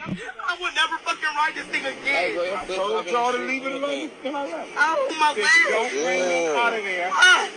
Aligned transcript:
I 0.00 0.56
would 0.60 0.74
never 0.74 0.98
fucking 0.98 1.24
ride 1.36 1.52
this 1.54 1.66
thing 1.66 1.84
again. 1.84 2.38
I 2.56 2.64
told 2.66 3.06
y'all 3.06 3.32
to 3.32 3.38
leave 3.38 3.66
it 3.66 3.72
alone. 3.72 4.10
Then 4.22 4.34
I 4.36 4.44
left. 4.44 4.70
Oh 4.76 5.16
my 5.18 5.34
Don't 5.70 5.90
bring 5.90 6.28
me 6.28 6.46
out 6.48 6.72
of 6.72 6.84
there. 6.84 7.10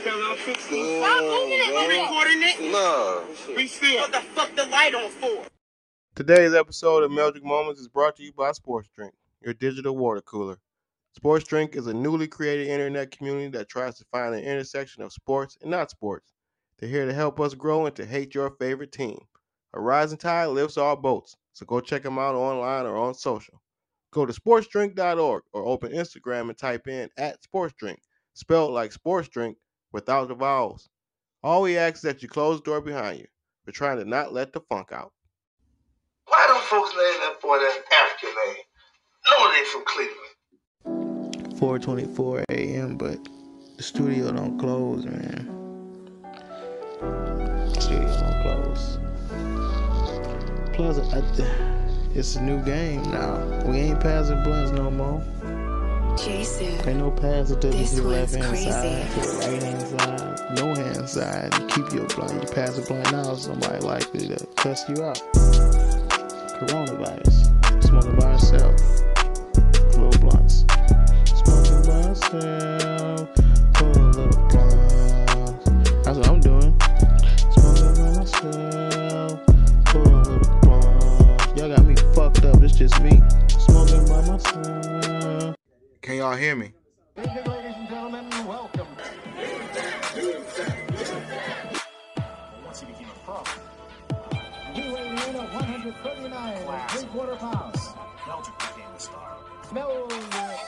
Till 0.04 0.24
I'm 0.24 0.38
16. 0.38 1.02
Stop 1.02 1.24
moving 1.24 1.60
it. 1.60 1.94
You 1.94 2.02
recording 2.02 2.44
it? 2.44 2.72
No. 2.72 3.26
Be 3.56 3.68
still. 3.68 4.02
What 4.02 4.12
the 4.12 4.20
fuck 4.20 4.56
the 4.56 4.66
light 4.66 4.94
on 4.96 5.10
for? 5.10 5.44
Today's 6.16 6.54
episode 6.54 7.04
of 7.04 7.12
Meldrick 7.12 7.44
Moments 7.44 7.80
is 7.80 7.88
brought 7.88 8.16
to 8.18 8.24
you 8.24 8.34
by 8.34 8.52
Sports 8.52 8.90
Drink, 8.96 9.14
your 9.42 9.54
digital 9.54 9.96
water 9.96 10.22
cooler. 10.22 10.58
Sports 11.16 11.48
Drink 11.48 11.76
is 11.76 11.88
a 11.88 11.94
newly 11.94 12.28
created 12.28 12.68
internet 12.68 13.12
community 13.12 13.50
that 13.50 13.70
tries 13.70 13.98
to 13.98 14.06
find 14.12 14.36
an 14.36 14.44
intersection 14.44 15.04
of 15.04 15.12
sports 15.12 15.58
and 15.62 15.72
not 15.72 15.90
sports. 15.92 16.34
They're 16.78 16.90
here 16.90 17.06
to 17.06 17.14
help 17.14 17.40
us 17.40 17.56
grow 17.56 17.86
and 17.88 17.96
to 17.96 18.06
hate 18.06 18.36
your 18.36 18.52
favorite 18.52 18.92
team. 18.92 19.20
A 19.74 19.82
rising 19.82 20.18
tide 20.18 20.48
lifts 20.48 20.78
all 20.78 20.96
boats, 20.96 21.36
so 21.58 21.66
go 21.66 21.82
check 21.82 22.04
them 22.04 22.20
out 22.20 22.36
online 22.36 22.86
or 22.86 22.96
on 22.98 23.16
social. 23.16 23.60
Go 24.12 24.28
to 24.28 24.34
sportsdrink.org 24.34 25.42
or 25.54 25.66
open 25.66 25.92
Instagram 25.92 26.50
and 26.50 26.58
type 26.58 26.88
in 26.88 27.10
at 27.18 27.40
sportsdrink, 27.42 27.98
spelled 28.36 28.74
like 28.74 28.92
sports 28.92 29.28
drink 29.28 29.58
without 29.92 30.28
the 30.28 30.36
vowels. 30.36 30.88
All 31.42 31.64
we 31.64 31.76
ask 31.76 31.96
is 31.96 32.02
that 32.04 32.22
you 32.22 32.30
close 32.30 32.60
the 32.60 32.64
door 32.64 32.80
behind 32.80 33.18
you. 33.18 33.26
We're 33.66 33.74
trying 33.74 33.98
to 33.98 34.06
not 34.06 34.34
let 34.34 34.54
the 34.54 34.60
funk 34.70 34.92
out. 34.92 35.14
Why 36.28 36.46
don't 36.48 36.64
folks 36.66 36.92
name 36.92 37.22
that 37.22 37.42
boy 37.42 37.58
that 37.58 37.84
African 37.92 38.30
name? 38.46 38.64
No, 39.32 39.52
they 39.52 39.64
from 39.66 39.84
Cleveland. 41.16 41.58
4:24 41.60 42.44
a.m. 42.52 42.98
But 42.98 43.18
the 43.78 43.84
studio 43.84 44.32
don't 44.32 44.60
close, 44.60 45.06
man. 45.06 45.57
Plus, 50.78 51.00
it's 52.14 52.36
a 52.36 52.42
new 52.44 52.64
game 52.64 53.02
now. 53.12 53.44
We 53.66 53.78
ain't 53.78 54.00
passing 54.00 54.44
blunts 54.44 54.72
no 54.74 54.92
more. 54.92 55.24
Jason. 56.16 56.68
Ain't 56.88 57.00
no 57.00 57.10
passing 57.10 57.60
to 57.62 57.70
This 57.70 57.94
the 57.94 58.04
left 58.04 58.36
hand 58.36 58.56
side, 58.56 59.10
right 59.50 59.64
hand 59.64 59.82
side, 59.82 60.56
no 60.56 60.76
hand 60.76 61.10
side. 61.10 61.52
You 61.60 61.66
keep 61.66 61.92
your 61.94 62.06
blunt. 62.06 62.44
You 62.44 62.50
pass 62.54 62.78
a 62.78 62.84
blunt 62.84 63.12
now, 63.12 63.34
somebody 63.34 63.80
likely 63.80 64.28
to 64.28 64.46
cuss 64.56 64.88
you 64.88 65.04
out. 65.04 65.20
Coronavirus. 66.60 67.84
Smoking 67.84 68.16
by 68.18 68.34
yourself. 68.34 68.76
Little 69.98 70.20
blunts. 70.20 70.64
Smoking 71.26 71.82
by 71.88 72.08
myself. 72.08 73.67
Just 82.78 83.02
me. 83.02 83.20
Smoking 83.48 84.06
by 84.06 84.22
myself. 84.30 85.56
Can 86.02 86.18
y'all 86.18 86.36
hear 86.36 86.56
me? 86.56 86.74
once 92.64 92.80
he 92.80 92.86
became 92.86 93.08
a 93.08 93.26
pro. 93.26 93.44
He 94.74 94.94
weighed 94.94 95.12
in 95.12 95.18
at 95.18 95.54
139 95.54 96.54
and 96.54 96.92
three 96.92 97.08
quarter 97.08 97.36
pounds. 97.38 97.80
Meldrick 98.28 98.60
became 98.60 98.94
the 98.94 99.00
star. 99.00 99.38
Meldrick. 99.72 100.60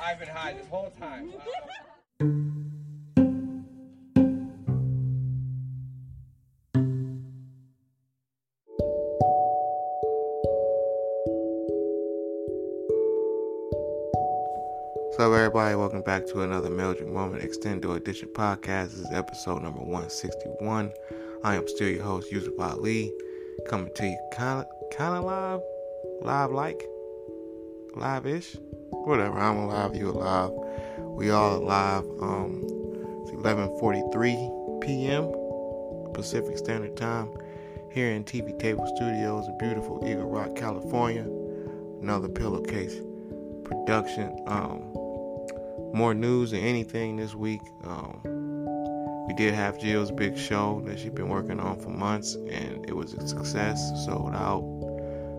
I've 0.00 0.18
been 0.18 0.28
high 0.28 0.54
this 0.54 0.66
whole 0.68 0.90
time. 0.98 1.32
up, 15.22 15.32
everybody? 15.32 15.76
Welcome 15.76 16.02
back 16.02 16.26
to 16.26 16.42
another 16.42 16.68
Meldrick 16.68 17.06
Moment 17.06 17.44
Extendo 17.44 17.94
Edition 17.94 18.28
podcast. 18.30 18.90
This 18.90 18.94
is 18.94 19.12
episode 19.12 19.62
number 19.62 19.78
161. 19.78 20.92
I 21.44 21.54
am 21.54 21.68
still 21.68 21.88
your 21.88 22.02
host, 22.02 22.32
Yusuf 22.32 22.58
Ali, 22.58 23.12
coming 23.68 23.92
to 23.94 24.04
you 24.04 24.18
kind 24.32 24.66
of 24.66 24.66
kind 24.90 25.14
of 25.14 25.22
live, 25.22 25.60
live 26.22 26.50
like, 26.50 26.84
live 27.94 28.26
ish, 28.26 28.56
whatever. 28.90 29.38
I'm 29.38 29.58
alive, 29.58 29.94
you 29.94 30.10
alive. 30.10 30.50
We 30.98 31.30
all 31.30 31.54
alive. 31.54 32.04
Um, 32.20 32.64
it's 33.22 33.30
11:43 33.30 34.80
p.m. 34.80 36.12
Pacific 36.14 36.58
Standard 36.58 36.96
Time 36.96 37.30
here 37.92 38.10
in 38.10 38.24
TV 38.24 38.58
Table 38.58 38.92
Studios 38.96 39.46
in 39.46 39.56
beautiful 39.58 40.02
Eagle 40.04 40.28
Rock, 40.28 40.56
California. 40.56 41.28
Another 42.00 42.28
pillowcase 42.28 43.00
production. 43.62 44.36
Um, 44.48 44.92
more 45.92 46.14
news 46.14 46.50
than 46.52 46.60
anything 46.60 47.16
this 47.16 47.34
week. 47.34 47.62
Um, 47.84 48.20
we 49.26 49.34
did 49.34 49.54
have 49.54 49.78
Jill's 49.78 50.10
big 50.10 50.36
show 50.36 50.82
that 50.86 50.98
she's 50.98 51.10
been 51.10 51.28
working 51.28 51.60
on 51.60 51.78
for 51.78 51.90
months, 51.90 52.34
and 52.34 52.84
it 52.88 52.94
was 52.94 53.14
a 53.14 53.26
success. 53.26 54.04
Sold 54.04 54.34
out. 54.34 54.64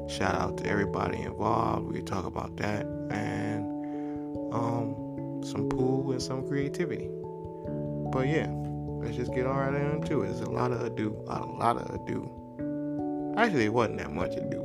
Shout 0.09 0.35
out 0.35 0.57
to 0.57 0.69
everybody 0.69 1.21
involved. 1.21 1.91
We 1.91 2.01
talk 2.01 2.25
about 2.25 2.55
that 2.57 2.85
and 3.11 3.65
um, 4.53 5.41
some 5.43 5.69
pool 5.69 6.11
and 6.11 6.21
some 6.21 6.47
creativity. 6.47 7.09
But 8.11 8.27
yeah, 8.27 8.49
let's 8.51 9.15
just 9.15 9.33
get 9.33 9.45
all 9.45 9.59
right 9.59 9.73
into 9.73 10.21
it. 10.21 10.27
There's 10.27 10.41
a 10.41 10.49
lot 10.49 10.71
of 10.71 10.81
ado, 10.81 11.23
a 11.27 11.39
lot 11.45 11.77
of 11.77 11.93
ado. 11.93 12.29
Actually, 13.37 13.65
it 13.65 13.73
wasn't 13.73 13.97
that 13.97 14.11
much 14.11 14.35
ado 14.35 14.62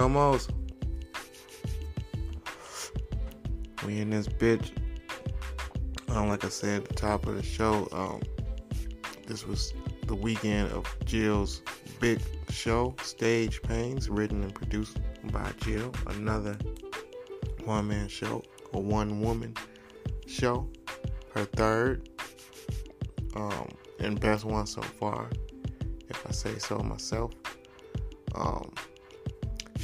Almost. 0.00 0.52
We 3.84 4.00
in 4.00 4.08
this 4.08 4.26
bitch. 4.28 4.70
Um, 6.08 6.30
like 6.30 6.42
I 6.42 6.48
said 6.48 6.84
at 6.84 6.88
the 6.88 6.94
top 6.94 7.26
of 7.26 7.36
the 7.36 7.42
show, 7.42 7.86
um, 7.92 8.22
this 9.26 9.46
was 9.46 9.74
the 10.06 10.14
weekend 10.14 10.72
of 10.72 10.86
Jill's 11.04 11.60
big 12.00 12.18
show, 12.48 12.94
Stage 13.02 13.60
Pains, 13.60 14.08
written 14.08 14.42
and 14.42 14.54
produced 14.54 14.96
by 15.24 15.52
Jill. 15.58 15.92
Another 16.06 16.56
one 17.64 17.88
man 17.88 18.08
show, 18.08 18.42
a 18.72 18.80
one 18.80 19.20
woman 19.20 19.54
show. 20.26 20.66
Her 21.34 21.44
third, 21.44 22.08
um, 23.36 23.68
and 23.98 24.18
best 24.18 24.46
one 24.46 24.66
so 24.66 24.80
far, 24.80 25.28
if 26.08 26.26
I 26.26 26.32
say 26.32 26.58
so 26.58 26.78
myself. 26.78 27.32
Um, 28.34 28.72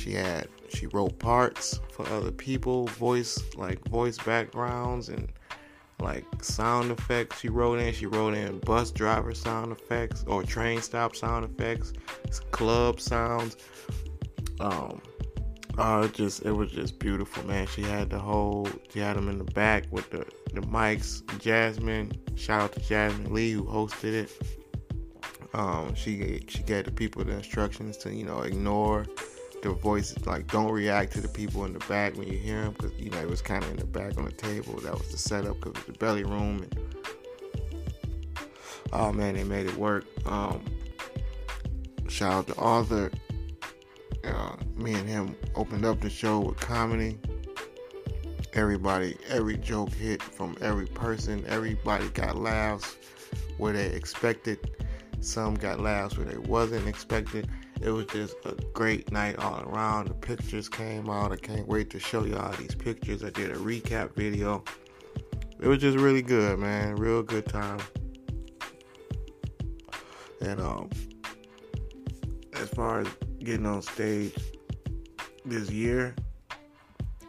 she 0.06 0.12
had 0.12 0.46
she 0.68 0.86
wrote 0.86 1.18
parts 1.18 1.80
for 1.90 2.06
other 2.10 2.30
people, 2.30 2.86
voice 2.86 3.42
like 3.56 3.82
voice 3.88 4.16
backgrounds 4.18 5.08
and 5.08 5.32
like 5.98 6.24
sound 6.42 6.92
effects. 6.92 7.40
She 7.40 7.48
wrote 7.48 7.80
in. 7.80 7.92
She 7.92 8.06
wrote 8.06 8.34
in 8.34 8.60
bus 8.60 8.92
driver 8.92 9.34
sound 9.34 9.72
effects 9.72 10.24
or 10.28 10.44
train 10.44 10.80
stop 10.80 11.16
sound 11.16 11.44
effects, 11.44 11.92
club 12.52 13.00
sounds. 13.00 13.56
Um, 14.60 15.02
it 15.76 16.14
just 16.14 16.44
it 16.44 16.52
was 16.52 16.70
just 16.70 17.00
beautiful, 17.00 17.44
man. 17.44 17.66
She 17.66 17.82
had 17.82 18.08
the 18.10 18.20
whole 18.20 18.68
she 18.92 19.00
had 19.00 19.16
them 19.16 19.28
in 19.28 19.38
the 19.38 19.44
back 19.44 19.86
with 19.90 20.08
the 20.10 20.24
the 20.54 20.60
mics. 20.60 21.20
Jasmine, 21.40 22.12
shout 22.36 22.62
out 22.62 22.72
to 22.74 22.80
Jasmine 22.80 23.34
Lee 23.34 23.52
who 23.52 23.64
hosted 23.64 24.12
it. 24.12 24.30
Um, 25.52 25.96
she 25.96 26.44
she 26.46 26.62
gave 26.62 26.84
the 26.84 26.92
people 26.92 27.24
the 27.24 27.32
instructions 27.32 27.96
to 27.98 28.14
you 28.14 28.24
know 28.24 28.42
ignore 28.42 29.04
the 29.68 29.74
voices, 29.74 30.26
like 30.26 30.46
don't 30.50 30.70
react 30.70 31.12
to 31.12 31.20
the 31.20 31.28
people 31.28 31.64
in 31.64 31.72
the 31.72 31.78
back 31.80 32.16
when 32.16 32.28
you 32.28 32.38
hear 32.38 32.62
them, 32.62 32.72
because 32.72 32.92
you 32.98 33.10
know 33.10 33.18
it 33.18 33.28
was 33.28 33.42
kind 33.42 33.62
of 33.64 33.70
in 33.70 33.76
the 33.76 33.86
back 33.86 34.16
on 34.16 34.24
the 34.24 34.32
table. 34.32 34.74
That 34.80 34.92
was 34.92 35.10
the 35.10 35.18
setup 35.18 35.60
because 35.60 35.84
the 35.84 35.92
belly 35.92 36.24
room. 36.24 36.62
And 36.62 36.78
Oh 38.92 39.12
man, 39.12 39.34
they 39.34 39.44
made 39.44 39.66
it 39.66 39.76
work. 39.76 40.04
Um, 40.26 40.64
shout 42.08 42.32
out 42.32 42.46
to 42.46 42.54
Arthur. 42.56 43.10
Uh, 44.24 44.56
me 44.74 44.94
and 44.94 45.08
him 45.08 45.36
opened 45.54 45.84
up 45.84 46.00
the 46.00 46.10
show 46.10 46.40
with 46.40 46.58
comedy. 46.58 47.18
Everybody, 48.52 49.16
every 49.28 49.58
joke 49.58 49.92
hit 49.92 50.22
from 50.22 50.56
every 50.60 50.86
person. 50.86 51.44
Everybody 51.46 52.08
got 52.10 52.36
laughs 52.36 52.96
where 53.58 53.72
they 53.72 53.86
expected. 53.86 54.58
Some 55.20 55.54
got 55.54 55.80
laughs 55.80 56.16
where 56.16 56.26
they 56.26 56.38
wasn't 56.38 56.86
expected. 56.86 57.48
It 57.80 57.90
was 57.90 58.06
just 58.06 58.36
a 58.44 58.52
great 58.72 59.12
night 59.12 59.38
all 59.38 59.60
around. 59.62 60.08
The 60.08 60.14
pictures 60.14 60.68
came 60.68 61.10
out. 61.10 61.32
I 61.32 61.36
can't 61.36 61.68
wait 61.68 61.90
to 61.90 62.00
show 62.00 62.24
y'all 62.24 62.52
these 62.56 62.74
pictures. 62.74 63.22
I 63.22 63.30
did 63.30 63.50
a 63.50 63.56
recap 63.56 64.14
video. 64.14 64.64
It 65.60 65.68
was 65.68 65.78
just 65.78 65.98
really 65.98 66.22
good, 66.22 66.58
man. 66.58 66.96
Real 66.96 67.22
good 67.22 67.46
time. 67.46 67.80
And 70.40 70.60
um, 70.60 70.90
as 72.54 72.68
far 72.70 73.00
as 73.00 73.08
getting 73.38 73.66
on 73.66 73.82
stage 73.82 74.34
this 75.44 75.70
year, 75.70 76.14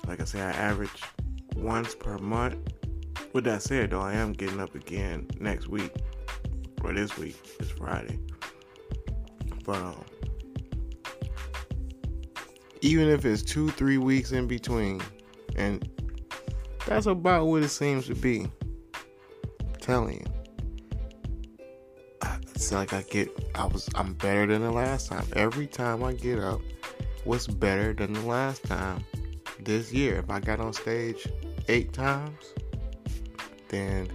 like 0.08 0.22
I 0.22 0.26
say, 0.26 0.42
I 0.42 0.52
average 0.52 1.02
once 1.56 1.94
per 1.96 2.18
month. 2.18 2.58
With 3.34 3.44
that 3.44 3.62
said, 3.62 3.92
though, 3.92 4.02
I 4.02 4.14
am 4.14 4.34
getting 4.34 4.60
up 4.60 4.74
again 4.76 5.28
next 5.40 5.68
week 5.68 5.92
or 6.84 6.94
this 6.94 7.18
week. 7.18 7.38
It's 7.60 7.70
Friday. 7.72 8.20
But 9.66 9.78
um, 9.78 10.06
even 12.82 13.10
if 13.10 13.26
it's 13.26 13.44
two, 13.44 13.70
three 13.72 13.98
weeks 13.98 14.32
in 14.32 14.48
between, 14.48 15.02
and 15.56 15.88
that's 16.86 17.06
about 17.06 17.48
what 17.48 17.64
it 17.64 17.70
seems 17.70 18.08
to 18.08 18.16
be. 18.16 18.48
I'm 19.60 19.74
telling 19.80 20.20
you. 20.20 20.38
It's 22.58 22.72
like 22.72 22.92
I 22.92 23.04
get 23.04 23.30
I 23.54 23.66
was 23.66 23.88
I'm 23.94 24.14
better 24.14 24.48
than 24.48 24.64
the 24.64 24.72
last 24.72 25.10
time. 25.10 25.26
Every 25.36 25.68
time 25.68 26.04
I 26.04 26.14
get 26.14 26.40
up, 26.40 26.60
what's 27.24 27.46
better 27.46 27.94
than 27.94 28.14
the 28.14 28.22
last 28.22 28.64
time 28.64 29.06
this 29.60 29.94
year? 29.94 30.18
If 30.18 30.30
I 30.32 30.40
got 30.40 30.60
on 30.60 30.74
stage 30.74 31.28
eight 31.68 31.94
times, 31.94 32.54
then 33.68 34.10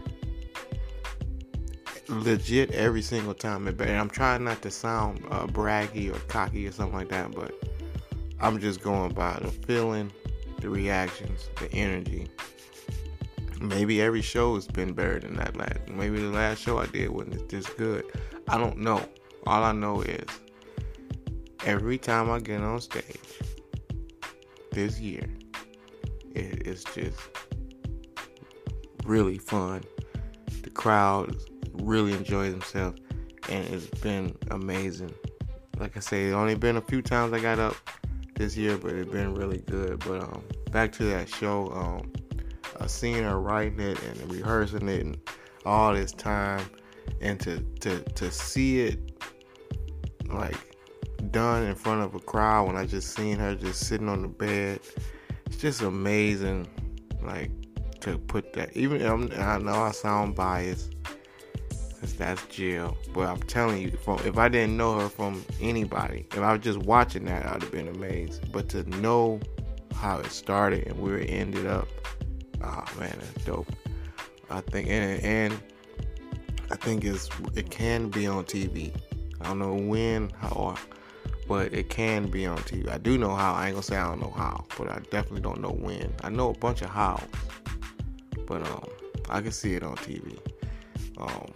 legit 2.09 2.73
every 2.73 3.01
single 3.01 3.33
time 3.33 3.65
better. 3.65 3.95
I'm 3.95 4.11
trying 4.11 4.45
not 4.45 4.61
to 4.63 4.71
sound 4.71 5.25
uh, 5.31 5.47
braggy 5.47 6.15
or 6.15 6.19
cocky 6.27 6.67
or 6.67 6.73
something 6.73 6.99
like 6.99 7.11
that, 7.11 7.31
but 7.33 7.55
I'm 8.43 8.59
just 8.59 8.83
going 8.83 9.13
by 9.13 9.39
the 9.41 9.53
feeling, 9.53 10.11
the 10.59 10.69
reactions, 10.69 11.49
the 11.61 11.73
energy. 11.73 12.27
Maybe 13.61 14.03
every 14.03 14.21
show 14.21 14.57
has 14.57 14.67
been 14.67 14.95
better 14.95 15.21
than 15.21 15.37
that 15.37 15.57
last. 15.57 15.89
Maybe 15.89 16.19
the 16.21 16.31
last 16.31 16.61
show 16.61 16.79
I 16.79 16.87
did 16.87 17.09
wasn't 17.11 17.49
this 17.49 17.67
good. 17.67 18.05
I 18.49 18.59
don't 18.59 18.79
know. 18.79 19.01
All 19.47 19.63
I 19.63 19.71
know 19.71 20.03
is 20.03 20.27
every 21.65 21.99
time 21.99 22.29
I 22.31 22.41
get 22.41 22.61
on 22.61 22.81
stage 22.81 23.21
this 24.73 24.99
year, 24.99 25.29
it, 26.35 26.67
it's 26.67 26.83
just 26.83 27.21
really 29.05 29.39
fun. 29.39 29.85
The 30.63 30.71
crowd 30.71 31.37
really 31.75 32.13
enjoy 32.13 32.51
themselves, 32.51 33.01
and 33.49 33.65
it's 33.73 33.87
been 34.01 34.37
amazing. 34.51 35.15
Like 35.79 35.97
I 35.97 36.01
say, 36.01 36.33
only 36.33 36.57
been 36.57 36.77
a 36.77 36.83
few 36.83 37.03
times 37.03 37.33
I 37.33 37.39
got 37.39 37.61
up 37.61 37.77
this 38.35 38.57
year, 38.57 38.77
but 38.79 38.93
it's 38.93 39.11
been 39.11 39.35
really 39.35 39.59
good. 39.59 40.01
But 40.01 40.23
um, 40.23 40.45
back 40.71 40.93
to 40.93 41.05
that 41.05 41.29
show, 41.29 41.69
um, 41.73 42.13
I 42.81 42.87
seen 42.87 43.23
her 43.23 43.41
writing 43.41 43.81
it 43.81 44.03
and 44.03 44.33
rehearsing 44.33 44.89
it 44.89 45.05
and 45.05 45.19
all 45.65 45.95
this 45.95 46.13
time, 46.13 46.65
and 47.21 47.39
to 47.41 47.61
to 47.81 48.03
to 48.03 48.31
see 48.31 48.81
it 48.81 49.13
like 50.29 50.57
done 51.31 51.65
in 51.65 51.75
front 51.75 52.03
of 52.03 52.15
a 52.15 52.21
crowd 52.21 52.67
when 52.67 52.77
I 52.77 52.87
just 52.87 53.15
seen 53.15 53.39
her 53.39 53.55
just 53.55 53.87
sitting 53.87 54.09
on 54.09 54.23
the 54.23 54.29
bed, 54.29 54.81
it's 55.47 55.57
just 55.57 55.83
amazing. 55.83 56.67
Like 57.23 57.51
to 58.01 58.19
put 58.19 58.53
that, 58.55 58.77
even 58.77 59.33
I 59.33 59.59
know 59.59 59.83
I 59.83 59.93
sound 59.93 60.35
biased. 60.35 60.95
Cause 62.03 62.15
that's 62.15 62.45
Jill, 62.49 62.97
but 63.15 63.29
I'm 63.29 63.41
telling 63.45 63.81
you, 63.81 63.97
if 64.25 64.37
I 64.37 64.49
didn't 64.49 64.77
know 64.77 64.99
her 64.99 65.09
from 65.09 65.45
anybody, 65.61 66.27
if 66.33 66.41
I 66.41 66.51
was 66.51 66.61
just 66.61 66.81
watching 66.81 67.27
that, 67.27 67.47
I'd 67.47 67.63
have 67.63 67.71
been 67.71 67.87
amazed. 67.87 68.51
But 68.51 68.69
to 68.71 68.83
know 68.99 69.39
how 69.95 70.19
it 70.19 70.33
started 70.33 70.89
and 70.89 70.99
where 70.99 71.19
it 71.19 71.27
ended 71.27 71.65
up, 71.65 71.87
oh 72.61 72.85
man, 72.99 73.17
that's 73.21 73.45
dope. 73.45 73.69
I 74.51 74.63
think, 74.63 74.89
and, 74.89 75.23
and 75.23 75.61
I 76.73 76.75
think 76.75 77.05
it's 77.05 77.31
it 77.55 77.71
can 77.71 78.09
be 78.09 78.27
on 78.27 78.47
TV. 78.47 78.93
I 79.41 79.45
don't 79.45 79.61
know 79.61 79.75
when, 79.75 80.31
how, 80.31 80.75
but 81.47 81.73
it 81.73 81.89
can 81.89 82.29
be 82.29 82.47
on 82.47 82.59
TV. 82.59 82.91
I 82.91 82.99
do 82.99 83.17
know 83.17 83.33
how. 83.33 83.53
I 83.53 83.67
ain't 83.67 83.75
gonna 83.77 83.85
say 83.85 83.97
I 83.97 84.09
don't 84.09 84.21
know 84.21 84.35
how, 84.35 84.65
but 84.77 84.91
I 84.91 84.99
definitely 85.13 85.43
don't 85.43 85.61
know 85.61 85.71
when. 85.71 86.13
I 86.25 86.31
know 86.31 86.51
a 86.51 86.59
bunch 86.59 86.83
of 86.83 86.91
hows, 86.91 87.23
but 88.49 88.67
um, 88.67 88.89
I 89.31 89.41
can 89.41 89.53
see 89.53 89.75
it 89.75 89.85
on 89.85 89.95
TV. 89.95 90.37
Um, 91.19 91.53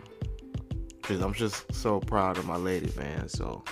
cause 1.07 1.21
I'm 1.21 1.33
just 1.33 1.73
so 1.73 2.01
proud 2.01 2.37
of 2.37 2.47
my 2.47 2.57
lady, 2.57 2.93
man. 2.97 3.29
So 3.29 3.63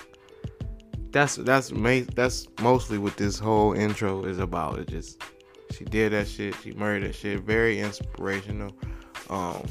that's 1.10 1.36
that's 1.36 1.72
that's 2.14 2.46
mostly 2.60 2.98
what 2.98 3.16
this 3.16 3.38
whole 3.38 3.72
intro 3.72 4.24
is 4.24 4.38
about. 4.38 4.78
It 4.78 4.88
just 4.88 5.20
she 5.72 5.84
did 5.84 6.12
that 6.12 6.28
shit. 6.28 6.54
She 6.62 6.72
murdered 6.72 7.08
that 7.08 7.14
shit. 7.14 7.40
Very 7.40 7.80
inspirational. 7.80 8.72
Um, 9.28 9.66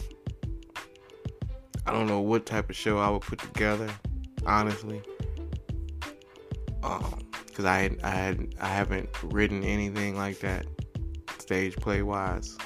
I 1.86 1.94
don't 1.94 2.08
know 2.08 2.20
what 2.20 2.46
type 2.46 2.70
of 2.70 2.76
show 2.76 2.98
I 2.98 3.10
would 3.10 3.22
put 3.22 3.40
together, 3.40 3.90
honestly. 4.46 5.02
Um, 6.84 7.20
cause 7.54 7.64
I 7.64 7.96
I 8.04 8.10
had 8.10 8.56
I 8.60 8.68
haven't 8.68 9.10
written 9.24 9.64
anything 9.64 10.18
like 10.18 10.40
that, 10.40 10.66
stage 11.38 11.78
play 11.78 12.02
wise. 12.02 12.58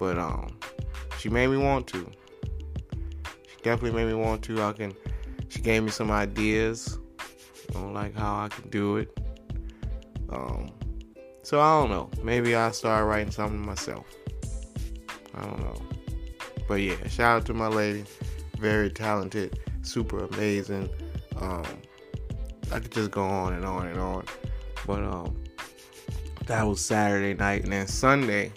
But 0.00 0.18
um, 0.18 0.58
she 1.18 1.28
made 1.28 1.46
me 1.46 1.56
want 1.56 1.86
to. 1.88 2.10
Definitely 3.64 4.04
made 4.04 4.12
me 4.12 4.14
want 4.14 4.42
to. 4.42 4.62
I 4.62 4.72
can. 4.72 4.94
She 5.48 5.60
gave 5.62 5.82
me 5.82 5.90
some 5.90 6.10
ideas 6.10 6.98
on 7.74 7.94
like 7.94 8.14
how 8.14 8.44
I 8.44 8.48
can 8.48 8.68
do 8.68 8.98
it. 8.98 9.18
Um, 10.28 10.70
so 11.42 11.60
I 11.60 11.80
don't 11.80 11.90
know. 11.90 12.10
Maybe 12.22 12.54
I'll 12.54 12.74
start 12.74 13.06
writing 13.06 13.30
something 13.30 13.64
myself. 13.64 14.06
I 15.34 15.46
don't 15.46 15.60
know. 15.60 15.82
But 16.68 16.74
yeah, 16.74 17.08
shout 17.08 17.38
out 17.38 17.46
to 17.46 17.54
my 17.54 17.68
lady. 17.68 18.04
Very 18.58 18.90
talented, 18.90 19.58
super 19.80 20.24
amazing. 20.24 20.90
Um, 21.36 21.64
I 22.70 22.80
could 22.80 22.92
just 22.92 23.10
go 23.10 23.24
on 23.24 23.54
and 23.54 23.64
on 23.64 23.86
and 23.86 23.98
on. 23.98 24.26
But 24.86 25.02
um, 25.04 25.42
that 26.46 26.62
was 26.64 26.82
Saturday 26.82 27.32
night, 27.32 27.64
and 27.64 27.72
then 27.72 27.86
Sunday. 27.86 28.52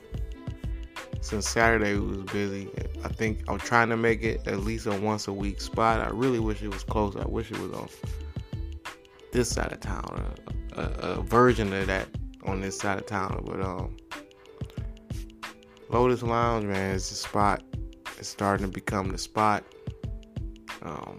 Since 1.22 1.50
Saturday 1.50 1.96
was 1.98 2.20
busy, 2.32 2.70
I 3.04 3.10
think 3.10 3.44
I'm 3.48 3.58
trying 3.58 3.90
to 3.90 3.98
make 3.98 4.24
it 4.24 4.48
at 4.48 4.60
least 4.60 4.86
a 4.86 4.94
once 4.94 5.28
a 5.28 5.34
week 5.34 5.60
spot. 5.60 6.00
I 6.00 6.10
really 6.10 6.40
wish 6.40 6.62
it 6.62 6.70
was 6.70 6.84
close. 6.84 7.16
I 7.16 7.26
wish 7.26 7.52
it 7.52 7.60
was 7.60 7.72
on 7.74 7.90
this 9.32 9.50
side 9.50 9.72
of 9.72 9.80
town, 9.80 10.36
a, 10.74 10.82
a, 10.82 10.84
a 11.20 11.22
version 11.24 11.74
of 11.74 11.88
that 11.88 12.08
on 12.46 12.62
this 12.62 12.80
side 12.80 13.00
of 13.00 13.06
town. 13.06 13.44
But 13.46 13.62
um, 13.62 13.98
Lotus 15.90 16.24
Lounge, 16.24 16.66
man, 16.66 16.96
is 16.96 17.10
the 17.10 17.16
spot. 17.16 17.64
It's 18.18 18.30
starting 18.30 18.66
to 18.66 18.72
become 18.72 19.10
the 19.10 19.18
spot. 19.18 19.64
Um, 20.82 21.18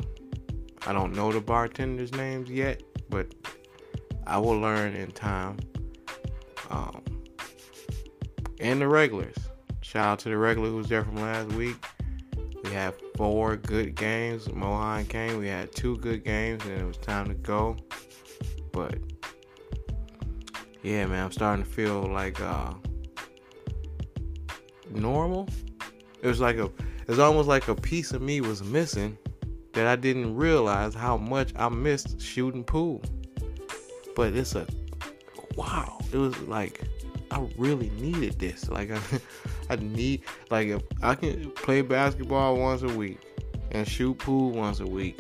I 0.87 0.93
don't 0.93 1.15
know 1.15 1.33
the 1.33 1.41
bartenders' 1.41 2.13
names 2.13 2.49
yet, 2.49 2.83
but 3.11 3.35
I 4.27 4.39
will 4.39 4.59
learn 4.59 4.95
in 4.95 5.11
time. 5.11 5.59
Um, 6.71 7.03
and 8.61 8.81
the 8.81 8.89
regulars. 8.89 9.37
Shout 9.89 10.05
out 10.05 10.19
to 10.19 10.29
the 10.29 10.37
regular 10.37 10.69
who 10.69 10.77
was 10.77 10.89
there 10.91 11.03
from 11.03 11.17
last 11.17 11.51
week. 11.53 11.77
We 12.63 12.71
had 12.73 12.93
four 13.17 13.57
good 13.57 13.95
games. 13.95 14.47
Mohan 14.53 15.07
came. 15.07 15.39
We 15.39 15.49
had 15.49 15.73
two 15.73 15.97
good 15.97 16.25
games, 16.25 16.63
and 16.67 16.79
it 16.79 16.85
was 16.85 16.99
time 16.99 17.27
to 17.29 17.33
go. 17.33 17.75
But 18.71 18.99
yeah, 20.83 21.07
man, 21.07 21.25
I'm 21.25 21.33
starting 21.33 21.65
to 21.65 21.71
feel 21.71 22.03
like 22.03 22.39
uh, 22.39 22.75
normal. 24.91 25.49
It 26.21 26.27
was 26.27 26.39
like 26.39 26.59
a, 26.59 26.71
it's 27.09 27.19
almost 27.19 27.49
like 27.49 27.69
a 27.69 27.75
piece 27.75 28.13
of 28.13 28.21
me 28.21 28.43
was 28.43 28.63
missing 28.63 29.17
that 29.73 29.87
I 29.87 29.97
didn't 29.97 30.37
realize 30.37 30.93
how 30.93 31.17
much 31.17 31.55
I 31.57 31.71
missed 31.71 32.21
shooting 32.21 32.63
pool. 32.63 33.01
But 34.15 34.35
it's 34.35 34.55
a, 34.55 34.67
wow, 35.57 35.99
it 36.13 36.19
was 36.19 36.39
like 36.43 36.83
I 37.31 37.47
really 37.57 37.89
needed 37.91 38.39
this. 38.39 38.69
Like 38.69 38.91
I, 38.91 38.99
I 39.71 39.77
need 39.77 40.23
like 40.51 40.69
if 40.69 40.83
I 41.03 41.15
can 41.15 41.51
play 41.51 41.83
basketball 41.83 42.57
once 42.57 42.83
a 42.83 42.89
week 42.89 43.19
and 43.71 43.87
shoot 43.87 44.19
pool 44.19 44.51
once 44.51 44.81
a 44.81 44.87
week, 44.87 45.19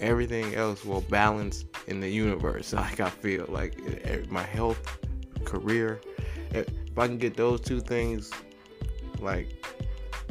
everything 0.00 0.54
else 0.54 0.84
will 0.84 1.02
balance 1.02 1.64
in 1.86 2.00
the 2.00 2.08
universe. 2.08 2.72
Like 2.78 3.00
I 3.00 3.10
feel 3.10 3.46
like 3.48 4.30
my 4.30 4.42
health, 4.42 4.98
career, 5.44 6.00
if 6.50 6.68
I 6.96 7.06
can 7.06 7.18
get 7.18 7.36
those 7.36 7.60
two 7.60 7.80
things 7.80 8.30
like 9.20 9.48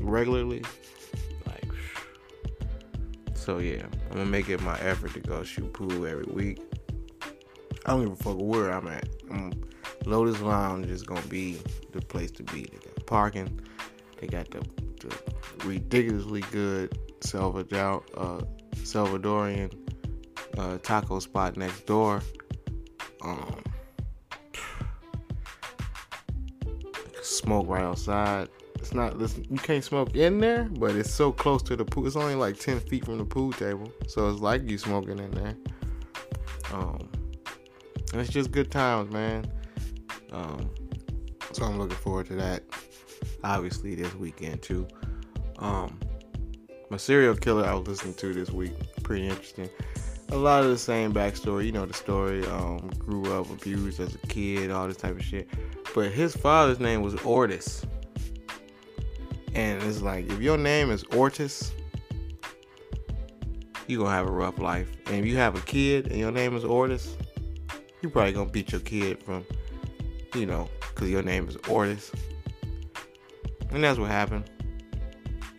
regularly, 0.01 0.63
like 1.46 1.66
So 3.34 3.60
yeah, 3.60 3.86
I'm 4.10 4.18
gonna 4.18 4.25
make 4.25 4.50
it 4.50 4.62
my 4.62 4.77
effort 4.80 5.13
to 5.13 5.20
go 5.20 5.44
shoot 5.44 5.72
pool 5.74 6.06
every 6.06 6.25
week. 6.25 6.62
I 7.86 7.92
don't 7.92 8.04
give 8.04 8.13
a 8.13 8.16
fuck 8.16 8.38
where 8.38 8.72
I'm 8.72 8.88
at. 8.88 9.08
I'm, 9.32 9.54
Lotus 10.06 10.42
Lounge 10.42 10.88
is 10.88 11.04
gonna 11.04 11.22
be 11.27 11.60
the 11.92 12.01
place 12.01 12.32
to 12.32 12.44
be. 12.44 12.70
Parking. 13.08 13.60
They 14.20 14.28
got 14.28 14.52
the, 14.52 14.60
the 15.00 15.16
ridiculously 15.66 16.42
good 16.52 16.98
Salvador, 17.22 18.04
uh, 18.16 18.42
Salvadorian 18.76 19.74
uh, 20.58 20.78
taco 20.80 21.20
spot 21.20 21.58
next 21.58 21.86
door. 21.86 22.22
Um, 23.22 23.64
smoke 27.22 27.68
right 27.68 27.84
outside. 27.84 28.50
It's 28.76 28.94
not 28.94 29.18
listen, 29.18 29.46
you 29.50 29.58
can't 29.58 29.84
smoke 29.84 30.16
in 30.16 30.40
there, 30.40 30.66
but 30.66 30.96
it's 30.96 31.12
so 31.12 31.32
close 31.32 31.62
to 31.64 31.76
the 31.76 31.84
pool. 31.84 32.08
It's 32.08 32.16
only 32.16 32.36
like 32.36 32.60
ten 32.60 32.80
feet 32.80 33.06
from 33.06 33.18
the 33.18 33.26
pool 33.26 33.52
table, 33.52 33.92
so 34.08 34.30
it's 34.30 34.40
like 34.40 34.70
you 34.70 34.78
smoking 34.78 35.20
in 35.20 35.32
there. 35.32 35.56
Um, 36.72 37.10
it's 38.14 38.30
just 38.30 38.52
good 38.52 38.72
times, 38.72 39.12
man. 39.12 39.52
Um, 40.32 40.70
so 41.52 41.66
I'm 41.66 41.78
looking 41.80 41.98
forward 41.98 42.28
to 42.28 42.36
that. 42.36 42.64
Obviously, 43.44 43.96
this 43.96 44.13
weekend 44.15 44.62
too. 44.62 44.88
Um, 45.60 46.00
my 46.89 46.98
serial 46.98 47.36
killer 47.36 47.65
I 47.65 47.74
was 47.74 47.88
listening 47.88 48.13
to 48.15 48.34
this 48.34 48.50
week, 48.50 48.74
pretty 49.03 49.27
interesting. 49.27 49.70
A 50.29 50.38
lot 50.38 50.63
of 50.63 50.70
the 50.70 50.77
same 50.77 51.13
backstory, 51.13 51.65
you 51.65 51.72
know, 51.72 51.86
the 51.86 51.94
story. 51.94 52.46
Um, 52.48 52.89
grew 52.98 53.34
up 53.34 53.50
abused 53.50 54.00
as 54.00 54.15
a 54.15 54.20
kid, 54.27 54.72
all 54.72 54.88
this 54.88 54.98
type 54.98 55.15
of 55.15 55.24
shit. 55.24 55.50
But 55.96 56.12
his 56.12 56.36
father's 56.36 56.79
name 56.79 57.01
was 57.01 57.15
Ortis. 57.15 57.86
And 59.53 59.82
it's 59.84 60.01
like, 60.01 60.29
if 60.32 60.39
your 60.41 60.58
name 60.58 60.91
is 60.91 61.03
Ortis, 61.06 61.72
you're 63.88 64.03
gonna 64.03 64.15
have 64.15 64.27
a 64.27 64.32
rough 64.32 64.60
life. 64.60 64.89
And 65.08 65.15
if 65.15 65.25
you 65.25 65.38
have 65.38 65.56
a 65.56 65.62
kid 65.62 66.08
and 66.08 66.17
your 66.17 66.32
name 66.32 66.56
is 66.56 66.63
Ortis, 66.63 67.15
you 68.01 68.10
probably 68.10 68.34
gonna 68.34 68.50
beat 68.50 68.72
your 68.72 68.82
kid 68.82 69.24
from, 69.24 69.46
you 70.36 70.46
know, 70.46 70.70
because 70.94 71.10
your 71.10 71.24
name 71.24 71.48
is 71.48 71.56
Ortis. 71.70 72.12
And 73.72 73.84
that's 73.84 74.00
what 74.00 74.10
happened. 74.10 74.50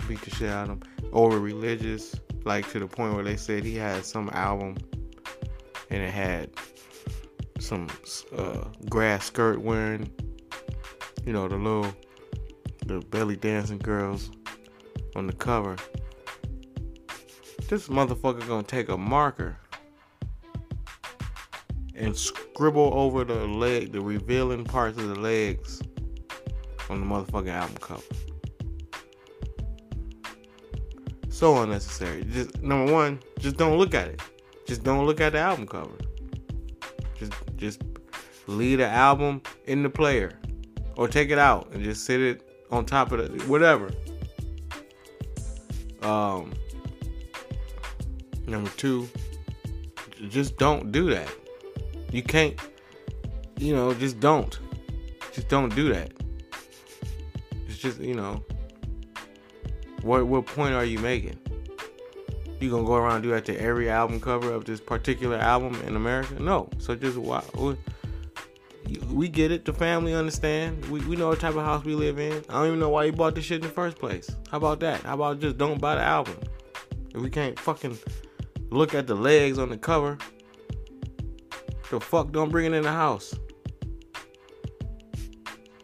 Beat 0.07 0.21
the 0.23 0.31
shit 0.31 0.49
out 0.49 0.65
of 0.65 0.71
him. 0.71 0.83
Over 1.13 1.39
religious, 1.39 2.15
like 2.45 2.71
to 2.71 2.79
the 2.79 2.87
point 2.87 3.15
where 3.15 3.25
they 3.25 3.37
said 3.37 3.65
he 3.65 3.75
had 3.75 4.05
some 4.05 4.31
album 4.33 4.77
and 5.91 6.03
it 6.03 6.11
had 6.11 6.51
some 7.59 7.89
uh, 8.37 8.65
grass 8.89 9.27
skirt 9.27 9.61
wearing, 9.61 10.11
you 11.25 11.33
know, 11.33 11.49
the 11.49 11.57
little, 11.57 11.93
the 12.87 13.01
belly 13.11 13.37
dancing 13.37 13.79
girls 13.79 14.31
on 15.17 15.27
the 15.27 15.33
cover. 15.33 15.77
This 17.69 17.89
motherfucker 17.89 18.47
gonna 18.49 18.63
take 18.63 18.89
a 18.89 18.97
marker 18.97 19.59
and 21.95 22.17
scribble 22.17 22.93
over 22.95 23.25
the 23.25 23.47
leg, 23.47 23.93
the 23.93 24.01
revealing 24.01 24.65
parts 24.65 24.97
of 24.99 25.09
the 25.09 25.21
legs 25.21 25.83
on 26.89 27.01
the 27.01 27.07
motherfucking 27.07 27.51
album 27.51 27.77
cover. 27.77 28.03
So 31.29 31.63
unnecessary. 31.63 32.25
Just 32.25 32.63
number 32.63 32.93
one, 32.93 33.21
just 33.39 33.57
don't 33.57 33.79
look 33.79 33.95
at 33.95 34.09
it. 34.09 34.21
Just 34.67 34.83
don't 34.83 35.07
look 35.07 35.21
at 35.21 35.33
the 35.33 35.39
album 35.39 35.67
cover. 35.67 35.97
Just 37.17 37.33
just 37.57 37.83
leave 38.47 38.79
the 38.79 38.87
album 38.87 39.43
in 39.67 39.83
the 39.83 39.91
player. 39.91 40.39
Or 40.97 41.07
take 41.07 41.31
it 41.31 41.39
out 41.39 41.71
and 41.73 41.85
just 41.85 42.05
sit 42.05 42.21
it 42.21 42.67
on 42.71 42.85
top 42.85 43.13
of 43.13 43.19
the 43.19 43.45
whatever. 43.45 43.91
Um 46.03 46.53
number 48.47 48.71
two, 48.71 49.09
just 50.29 50.57
don't 50.57 50.91
do 50.91 51.11
that. 51.11 51.29
You 52.11 52.23
can't 52.23 52.59
you 53.59 53.75
know, 53.75 53.93
just 53.95 54.21
don't. 54.21 54.59
Just 55.33 55.49
don't 55.49 55.75
do 55.75 55.93
that. 55.93 56.13
Just, 57.79 58.01
you 58.01 58.15
know, 58.15 58.45
what 60.03 60.27
what 60.27 60.47
point 60.47 60.75
are 60.75 60.85
you 60.85 60.99
making? 60.99 61.39
You 62.61 62.71
gonna 62.71 62.85
go 62.85 62.95
around 62.95 63.17
and 63.17 63.23
do 63.23 63.31
that 63.31 63.45
to 63.45 63.57
every 63.57 63.89
album 63.89 64.21
cover 64.21 64.53
of 64.53 64.65
this 64.65 64.81
particular 64.81 65.37
album 65.37 65.81
in 65.87 65.95
America? 65.95 66.43
No. 66.43 66.69
So 66.79 66.97
just 66.97 67.17
why? 67.17 67.45
We 69.11 69.29
get 69.29 69.53
it. 69.53 69.65
The 69.65 69.73
family 69.73 70.13
understand. 70.13 70.85
We, 70.87 71.01
we 71.01 71.15
know 71.15 71.29
what 71.29 71.39
type 71.39 71.55
of 71.55 71.65
house 71.65 71.85
we 71.85 71.95
live 71.95 72.19
in. 72.19 72.43
I 72.49 72.55
don't 72.55 72.67
even 72.67 72.81
know 72.81 72.89
why 72.89 73.05
you 73.05 73.13
bought 73.13 73.37
this 73.37 73.45
shit 73.45 73.63
in 73.63 73.69
the 73.69 73.73
first 73.73 73.97
place. 73.99 74.29
How 74.51 74.57
about 74.57 74.81
that? 74.81 75.03
How 75.03 75.15
about 75.15 75.39
just 75.39 75.57
don't 75.57 75.81
buy 75.81 75.95
the 75.95 76.03
album? 76.03 76.37
If 77.15 77.21
we 77.21 77.31
can't 77.31 77.59
fucking 77.61 77.97
look 78.71 78.95
at 78.95 79.07
the 79.07 79.15
legs 79.15 79.59
on 79.59 79.69
the 79.69 79.79
cover, 79.79 80.19
the 81.91 82.01
fuck 82.01 82.33
don't 82.33 82.51
bring 82.51 82.67
it 82.67 82.77
in 82.77 82.83
the 82.83 82.93
house. 82.93 83.35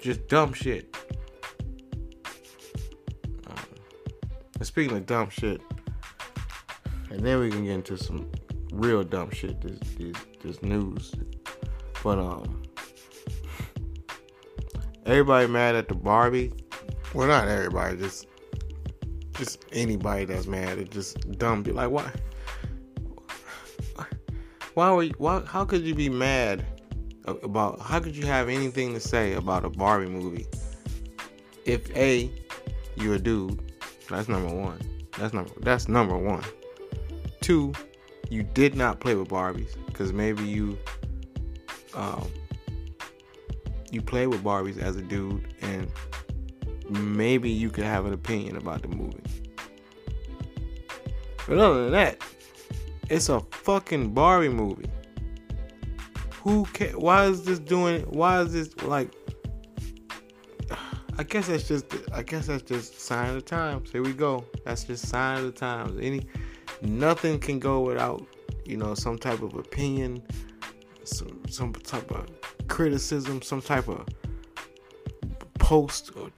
Just 0.01 0.27
dumb 0.27 0.53
shit. 0.53 0.97
And 4.57 4.67
speaking 4.67 4.97
of 4.97 5.07
dumb 5.07 5.31
shit, 5.31 5.61
and 7.11 7.21
then 7.21 7.41
we 7.41 7.51
can 7.51 7.65
get 7.65 7.75
into 7.75 7.97
some 7.97 8.31
real 8.73 9.03
dumb 9.03 9.31
shit. 9.31 9.61
This 9.61 9.79
this, 9.97 10.17
this 10.43 10.63
news, 10.63 11.13
but 12.03 12.19
um, 12.19 12.63
everybody 15.07 15.47
mad 15.49 15.75
at 15.75 15.89
the 15.89 15.95
Barbie. 15.95 16.53
Well, 17.15 17.29
not 17.29 17.49
everybody, 17.49 17.97
just 17.97 18.27
just 19.35 19.65
anybody 19.73 20.25
that's 20.25 20.47
mad. 20.47 20.79
It 20.79 20.91
just 20.91 21.39
dumb. 21.39 21.63
Be 21.63 21.73
like, 21.73 21.91
why? 21.91 22.11
Why 24.75 24.91
were 24.91 25.05
you, 25.05 25.15
why? 25.19 25.41
How 25.47 25.65
could 25.65 25.83
you 25.83 25.95
be 25.95 26.09
mad 26.09 26.67
about? 27.27 27.81
How 27.81 28.01
could 28.01 28.17
you 28.17 28.27
have 28.27 28.49
anything 28.49 28.93
to 28.95 29.01
say 29.01 29.35
about 29.35 29.65
a 29.65 29.71
Barbie 29.71 30.09
movie? 30.09 30.47
If 31.65 31.95
a 31.97 32.31
you're 32.97 33.15
a 33.15 33.19
dude 33.19 33.64
that's 34.09 34.29
number 34.29 34.55
one. 34.55 34.81
That's 35.19 35.33
number 35.33 35.51
that's 35.61 35.89
number 35.89 36.17
one. 36.17 36.45
Two, 37.41 37.73
you 38.31 38.43
did 38.43 38.75
not 38.75 39.01
play 39.01 39.15
with 39.15 39.29
Barbies 39.29 39.75
because 39.87 40.13
maybe 40.13 40.45
you 40.45 40.79
um, 41.95 42.29
you 43.91 44.03
play 44.03 44.27
with 44.27 44.43
Barbies 44.43 44.79
as 44.79 44.97
a 44.97 45.03
dude 45.03 45.55
and 45.63 45.91
maybe 46.91 47.51
you 47.51 47.71
could 47.71 47.85
have 47.85 48.07
an 48.07 48.13
opinion 48.13 48.57
about 48.57 48.83
the 48.83 48.89
movie. 48.89 49.23
But 51.47 51.59
other 51.59 51.85
than 51.85 51.93
that, 51.93 52.19
it's 53.11 53.29
a 53.29 53.41
fucking 53.41 54.15
Barbie 54.15 54.49
movie. 54.49 54.91
Who 56.43 56.65
can 56.67 56.99
why 56.99 57.27
is 57.27 57.45
this 57.45 57.59
doing 57.59 58.03
why 58.03 58.41
is 58.43 58.53
this 58.53 58.83
like 58.83 59.11
I 61.17 61.23
guess 61.23 61.47
that's 61.47 61.69
just 61.69 61.87
I 62.13 62.23
guess 62.23 62.47
that's 62.47 62.63
just 62.63 63.01
sign 63.01 63.29
of 63.29 63.35
the 63.37 63.43
times. 63.43 63.91
Here 63.93 64.03
we 64.03 64.13
go. 64.13 64.45
That's 64.65 64.85
just 64.85 65.09
sign 65.09 65.39
of 65.39 65.45
the 65.45 65.53
times. 65.53 65.99
Any 66.01 66.27
nothing 66.83 67.39
can 67.39 67.59
go 67.59 67.81
without, 67.81 68.27
you 68.65 68.77
know, 68.77 68.95
some 68.95 69.19
type 69.19 69.43
of 69.43 69.55
opinion, 69.55 70.23
some 71.05 71.41
some 71.49 71.73
type 71.73 72.11
of 72.11 72.27
criticism, 72.69 73.43
some 73.43 73.63
type 73.63 73.89
of 73.89 74.07
post 75.59 76.11
or 76.17 76.31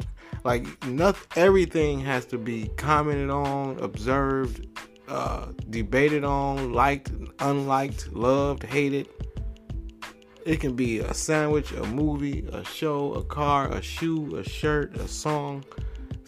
like 0.44 0.64
nothing 0.86 1.26
everything 1.42 2.00
has 2.00 2.24
to 2.26 2.38
be 2.38 2.68
commented 2.76 3.30
on, 3.30 3.78
observed, 3.80 4.66
uh, 5.08 5.46
debated 5.70 6.22
on, 6.22 6.72
liked, 6.72 7.12
unliked, 7.40 8.12
loved, 8.12 8.62
hated. 8.62 9.08
It 10.46 10.60
can 10.60 10.76
be 10.76 11.00
a 11.00 11.12
sandwich, 11.12 11.72
a 11.72 11.84
movie, 11.86 12.46
a 12.52 12.64
show, 12.64 13.14
a 13.14 13.24
car, 13.24 13.68
a 13.72 13.82
shoe, 13.82 14.36
a 14.36 14.48
shirt, 14.48 14.96
a 14.96 15.08
song. 15.08 15.64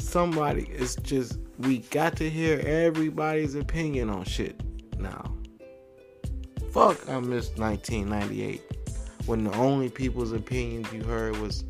Somebody, 0.00 0.68
it's 0.72 0.96
just, 0.96 1.38
we 1.60 1.78
got 1.90 2.16
to 2.16 2.28
hear 2.28 2.58
everybody's 2.58 3.54
opinion 3.54 4.10
on 4.10 4.25
shit 4.25 4.60
now. 4.98 5.32
Fuck, 6.72 7.08
I 7.08 7.20
missed 7.20 7.58
1998 7.58 8.60
when 9.26 9.44
the 9.44 9.54
only 9.54 9.88
people's 9.88 10.32
opinions 10.32 10.92
you 10.92 11.04
heard 11.04 11.37
was 11.37 11.64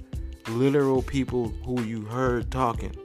literal 0.48 1.02
people 1.02 1.48
who 1.66 1.82
you 1.82 2.00
heard 2.00 2.50
talking 2.50 2.96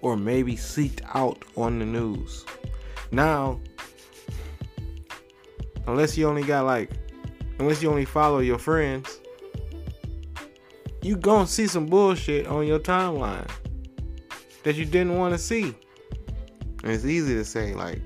or 0.00 0.16
maybe 0.16 0.56
seeked 0.56 1.02
out 1.14 1.44
on 1.56 1.78
the 1.78 1.86
news. 1.86 2.44
Now, 3.12 3.60
unless 5.86 6.18
you 6.18 6.26
only 6.26 6.42
got 6.42 6.66
like 6.66 6.90
unless 7.58 7.82
you 7.82 7.90
only 7.90 8.04
follow 8.04 8.40
your 8.40 8.58
friends, 8.58 9.20
you 11.02 11.16
gonna 11.16 11.46
see 11.46 11.66
some 11.66 11.86
bullshit 11.86 12.46
on 12.46 12.66
your 12.66 12.78
timeline 12.78 13.48
that 14.62 14.76
you 14.76 14.84
didn't 14.84 15.16
want 15.16 15.34
to 15.34 15.38
see. 15.38 15.74
And 16.82 16.92
it's 16.92 17.04
easy 17.04 17.34
to 17.34 17.44
say 17.44 17.74
like, 17.74 18.00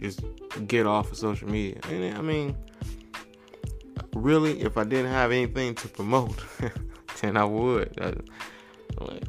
just 0.00 0.20
get 0.66 0.86
off 0.86 1.10
of 1.10 1.18
social 1.18 1.48
media. 1.48 1.80
And 1.88 2.16
I 2.16 2.20
mean, 2.22 2.56
really, 4.14 4.60
if 4.60 4.76
I 4.76 4.84
didn't 4.84 5.10
have 5.10 5.32
anything 5.32 5.74
to 5.76 5.88
promote, 5.88 6.42
then 7.20 7.36
I 7.36 7.44
would. 7.44 7.98
I, 8.00 8.14
like, 9.02 9.24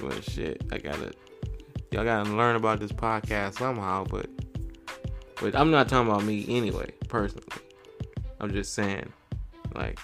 well, 0.00 0.20
shit, 0.20 0.62
I 0.72 0.78
gotta. 0.78 1.12
y'all 1.90 2.04
gotta 2.04 2.30
learn 2.30 2.56
about 2.56 2.80
this 2.80 2.92
podcast 2.92 3.58
somehow. 3.58 4.04
But 4.04 4.28
but 5.40 5.54
I'm 5.54 5.70
not 5.70 5.88
talking 5.88 6.10
about 6.10 6.24
me 6.24 6.44
anyway, 6.48 6.90
personally. 7.08 7.46
I'm 8.40 8.52
just 8.52 8.74
saying, 8.74 9.12
like, 9.74 9.98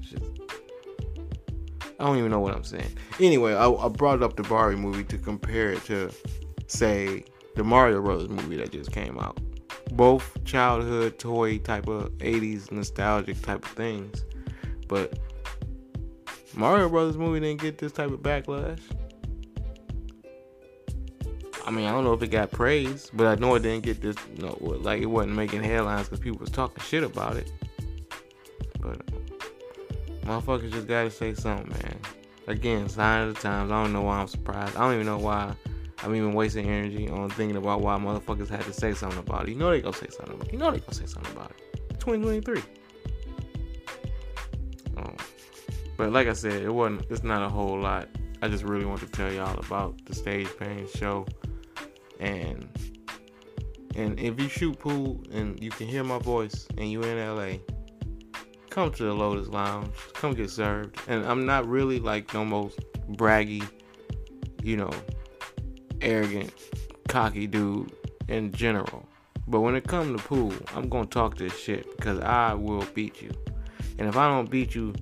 just 0.00 0.24
I 1.98 2.06
don't 2.06 2.18
even 2.18 2.30
know 2.30 2.40
what 2.40 2.54
I'm 2.54 2.64
saying. 2.64 2.96
Anyway, 3.20 3.54
I, 3.54 3.70
I 3.70 3.88
brought 3.88 4.22
up 4.22 4.36
the 4.36 4.42
Barbie 4.42 4.76
movie 4.76 5.04
to 5.04 5.18
compare 5.18 5.72
it 5.72 5.84
to, 5.84 6.10
say, 6.66 7.24
the 7.54 7.62
Mario 7.62 8.02
Brothers 8.02 8.28
movie 8.28 8.56
that 8.56 8.72
just 8.72 8.90
came 8.92 9.18
out. 9.18 9.38
Both 9.92 10.42
childhood 10.44 11.18
toy 11.18 11.58
type 11.58 11.86
of 11.86 12.10
80s 12.18 12.72
nostalgic 12.72 13.40
type 13.42 13.64
of 13.64 13.70
things. 13.72 14.24
But 14.88 15.18
Mario 16.54 16.88
Brothers 16.88 17.16
movie 17.16 17.40
didn't 17.40 17.60
get 17.60 17.78
this 17.78 17.92
type 17.92 18.10
of 18.10 18.20
backlash. 18.20 18.80
I 21.64 21.70
mean, 21.70 21.86
I 21.86 21.92
don't 21.92 22.04
know 22.04 22.12
if 22.12 22.22
it 22.22 22.28
got 22.28 22.50
praise, 22.50 23.10
but 23.12 23.26
I 23.26 23.34
know 23.36 23.54
it 23.54 23.60
didn't 23.60 23.84
get 23.84 24.00
this. 24.00 24.16
You 24.36 24.46
know, 24.46 24.58
like 24.60 25.00
it 25.00 25.06
wasn't 25.06 25.34
making 25.34 25.62
headlines 25.62 26.08
because 26.08 26.20
people 26.20 26.38
was 26.40 26.50
talking 26.50 26.82
shit 26.82 27.04
about 27.04 27.36
it. 27.36 27.52
But 28.80 29.06
motherfuckers 30.22 30.72
just 30.72 30.88
gotta 30.88 31.10
say 31.10 31.34
something, 31.34 31.68
man. 31.68 31.98
Again, 32.48 32.88
sign 32.88 33.28
of 33.28 33.34
the 33.34 33.40
times. 33.40 33.70
I 33.70 33.82
don't 33.82 33.92
know 33.92 34.02
why 34.02 34.18
I'm 34.18 34.26
surprised. 34.26 34.76
I 34.76 34.80
don't 34.80 34.94
even 34.94 35.06
know 35.06 35.18
why 35.18 35.54
I'm 36.02 36.14
even 36.16 36.32
wasting 36.32 36.66
energy 36.66 37.08
on 37.08 37.30
thinking 37.30 37.56
about 37.56 37.80
why 37.80 37.96
motherfuckers 37.96 38.48
had 38.48 38.62
to 38.62 38.72
say 38.72 38.92
something 38.92 39.20
about 39.20 39.48
it. 39.48 39.50
You 39.50 39.56
know 39.56 39.70
they 39.70 39.80
gonna 39.80 39.96
say 39.96 40.08
something 40.10 40.34
about 40.34 40.48
it. 40.48 40.52
You 40.52 40.58
know 40.58 40.70
they 40.72 40.80
gonna 40.80 40.94
say 40.94 41.06
something 41.06 41.32
about 41.32 41.52
it. 41.52 42.00
2023. 42.00 42.62
Um, 44.96 45.16
but 45.96 46.10
like 46.10 46.26
I 46.26 46.32
said, 46.32 46.62
it 46.62 46.70
wasn't. 46.70 47.06
It's 47.08 47.22
not 47.22 47.42
a 47.42 47.48
whole 47.48 47.78
lot. 47.78 48.08
I 48.42 48.48
just 48.48 48.64
really 48.64 48.84
want 48.84 49.00
to 49.02 49.06
tell 49.06 49.32
y'all 49.32 49.56
about 49.60 50.04
the 50.04 50.14
Stage 50.16 50.48
Pain 50.58 50.88
show, 50.96 51.26
and 52.22 52.68
and 53.94 54.18
if 54.18 54.40
you 54.40 54.48
shoot 54.48 54.78
pool 54.78 55.20
and 55.32 55.62
you 55.62 55.70
can 55.70 55.86
hear 55.86 56.02
my 56.02 56.18
voice 56.18 56.66
and 56.78 56.90
you 56.90 57.02
in 57.02 57.18
LA, 57.18 57.58
come 58.70 58.90
to 58.92 59.04
the 59.04 59.12
Lotus 59.12 59.48
Lounge. 59.48 59.92
Come 60.14 60.32
get 60.32 60.48
served. 60.48 60.98
And 61.08 61.26
I'm 61.26 61.44
not 61.44 61.68
really 61.68 61.98
like 61.98 62.32
no 62.32 62.42
most 62.42 62.78
braggy, 63.10 63.68
you 64.62 64.78
know, 64.78 64.90
arrogant, 66.00 66.54
cocky 67.08 67.46
dude 67.46 67.92
in 68.28 68.50
general. 68.52 69.06
But 69.46 69.60
when 69.60 69.74
it 69.74 69.86
comes 69.86 70.18
to 70.18 70.26
pool, 70.26 70.54
I'm 70.74 70.88
gonna 70.88 71.06
talk 71.06 71.36
this 71.36 71.58
shit 71.58 71.94
because 71.96 72.18
I 72.20 72.54
will 72.54 72.86
beat 72.94 73.20
you. 73.20 73.30
And 73.98 74.08
if 74.08 74.16
I 74.16 74.28
don't 74.28 74.48
beat 74.48 74.74
you 74.74 74.94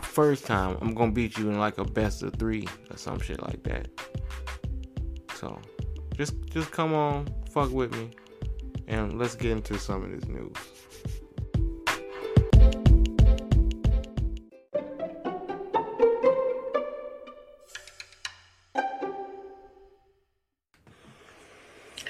first 0.00 0.46
time, 0.46 0.78
I'm 0.80 0.94
gonna 0.94 1.12
beat 1.12 1.36
you 1.36 1.50
in 1.50 1.58
like 1.58 1.76
a 1.76 1.84
best 1.84 2.22
of 2.22 2.34
three 2.36 2.66
or 2.90 2.96
some 2.96 3.20
shit 3.20 3.42
like 3.42 3.62
that. 3.64 3.88
So 5.40 5.58
just 6.18 6.34
just 6.50 6.70
come 6.70 6.92
on, 6.92 7.26
fuck 7.50 7.70
with 7.70 7.94
me, 7.96 8.10
and 8.88 9.18
let's 9.18 9.34
get 9.34 9.52
into 9.52 9.78
some 9.78 10.04
of 10.04 10.10
this 10.10 10.28
news. 10.28 10.54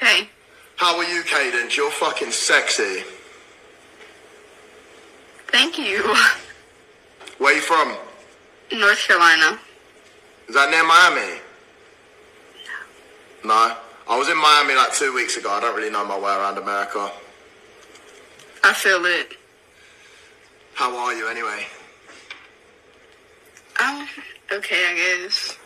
Hey. 0.00 0.28
How 0.74 0.96
are 0.96 1.04
you, 1.04 1.22
Cadence? 1.22 1.76
You're 1.76 1.92
fucking 1.92 2.32
sexy. 2.32 3.04
Thank 5.52 5.78
you. 5.78 6.16
Where 7.38 7.54
you 7.54 7.60
from? 7.60 7.96
North 8.72 8.98
Carolina. 9.06 9.56
Is 10.48 10.56
that 10.56 10.68
near 10.72 10.82
Miami? 10.82 11.40
No. 13.44 13.76
I 14.08 14.18
was 14.18 14.28
in 14.28 14.36
Miami 14.36 14.74
like 14.74 14.92
two 14.92 15.14
weeks 15.14 15.36
ago. 15.36 15.50
I 15.50 15.60
don't 15.60 15.76
really 15.76 15.90
know 15.90 16.04
my 16.04 16.18
way 16.18 16.32
around 16.32 16.58
America. 16.58 17.10
I 18.64 18.72
feel 18.72 19.04
it. 19.04 19.36
How 20.74 20.96
are 20.96 21.14
you 21.14 21.28
anyway? 21.28 21.66
I'm 23.78 24.06
okay, 24.52 24.86
I 24.90 24.94
guess. 25.24 25.56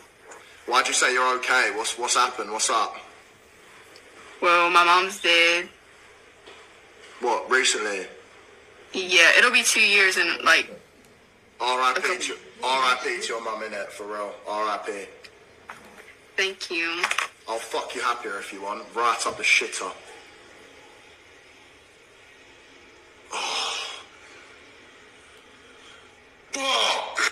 Why'd 0.67 0.87
you 0.87 0.93
say 0.93 1.13
you're 1.13 1.35
okay? 1.37 1.71
What's 1.75 1.97
what's 1.97 2.15
happened? 2.15 2.51
What's 2.51 2.69
up? 2.69 2.95
Well, 4.41 4.69
my 4.69 4.83
mom's 4.83 5.21
dead. 5.21 5.69
What, 7.19 7.49
recently? 7.49 8.05
Yeah, 8.93 9.31
it'll 9.37 9.51
be 9.51 9.63
two 9.63 9.81
years 9.81 10.17
in 10.17 10.43
like 10.43 10.69
R.I.P. 11.59 12.01
to 12.01 12.37
R.I.P. 12.63 13.21
to 13.21 13.27
your 13.27 13.43
mum 13.43 13.61
innit, 13.61 13.87
for 13.87 14.05
real. 14.05 14.33
R.I.P. 14.47 15.05
thank 16.37 16.69
you. 16.69 17.01
I'll 17.47 17.59
fuck 17.59 17.93
you 17.93 18.01
happier 18.01 18.39
if 18.39 18.51
you 18.51 18.61
want. 18.63 18.83
Right 18.95 19.27
up 19.27 19.37
the 19.37 19.43
shitter. 19.43 19.91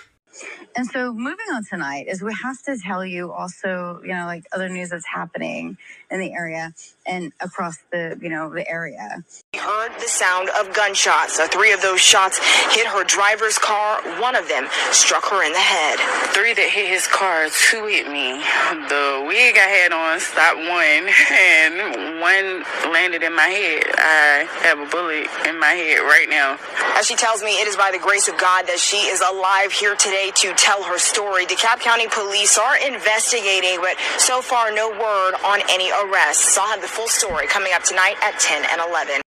And 0.76 0.86
so 0.88 1.12
moving 1.12 1.46
on 1.52 1.64
tonight 1.64 2.06
is 2.08 2.22
we 2.22 2.34
have 2.42 2.62
to 2.64 2.78
tell 2.78 3.04
you 3.04 3.32
also, 3.32 4.00
you 4.02 4.14
know, 4.14 4.26
like 4.26 4.44
other 4.52 4.68
news 4.68 4.90
that's 4.90 5.06
happening 5.06 5.76
in 6.10 6.20
the 6.20 6.32
area 6.32 6.72
and 7.06 7.32
across 7.40 7.78
the, 7.92 8.18
you 8.22 8.28
know, 8.30 8.50
the 8.50 8.68
area. 8.68 9.24
We 9.52 9.60
heard 9.60 9.92
the 10.00 10.08
sound 10.08 10.50
of 10.60 10.74
gunshots. 10.74 11.36
So 11.36 11.46
three 11.48 11.72
of 11.72 11.82
those 11.82 12.00
shots 12.00 12.38
hit 12.74 12.86
her 12.86 13.04
driver's 13.04 13.58
car. 13.58 14.00
One 14.20 14.36
of 14.36 14.48
them 14.48 14.66
struck 14.92 15.24
her 15.26 15.44
in 15.44 15.52
the 15.52 15.58
head. 15.60 15.98
Three 16.34 16.54
that 16.54 16.70
hit 16.70 16.88
his 16.88 17.06
car, 17.06 17.48
two 17.50 17.86
hit 17.86 18.08
me. 18.08 18.40
The 18.88 19.24
wig 19.28 19.56
I 19.58 19.68
had 19.68 19.92
on 19.92 20.20
stopped 20.20 20.58
one, 20.58 21.06
and 21.32 22.20
one 22.20 22.92
landed 22.92 23.22
in 23.22 23.34
my 23.34 23.48
head. 23.48 23.84
I 23.98 24.48
have 24.62 24.78
a 24.80 24.86
bullet 24.86 25.28
in 25.48 25.58
my 25.60 25.74
head 25.74 26.00
right 26.00 26.28
now. 26.30 26.58
As 26.98 27.06
she 27.06 27.16
tells 27.16 27.42
me, 27.42 27.52
it 27.60 27.68
is 27.68 27.76
by 27.76 27.90
the 27.92 27.98
grace 27.98 28.28
of 28.28 28.38
God 28.38 28.66
that 28.66 28.78
she 28.78 28.98
is 28.98 29.20
alive 29.20 29.72
here 29.72 29.96
today 29.96 30.32
to 30.36 30.54
tell 30.64 30.82
her 30.82 30.98
story. 30.98 31.44
DeKalb 31.44 31.80
County 31.80 32.08
Police 32.08 32.56
are 32.56 32.78
investigating, 32.78 33.76
but 33.82 33.96
so 34.16 34.40
far 34.40 34.72
no 34.72 34.88
word 34.88 35.34
on 35.44 35.60
any 35.68 35.90
arrests. 35.92 36.56
I'll 36.56 36.66
have 36.68 36.80
the 36.80 36.88
full 36.88 37.06
story 37.06 37.46
coming 37.46 37.72
up 37.74 37.84
tonight 37.84 38.16
at 38.22 38.40
10 38.40 38.64
and 38.72 38.80
11. 38.88 39.20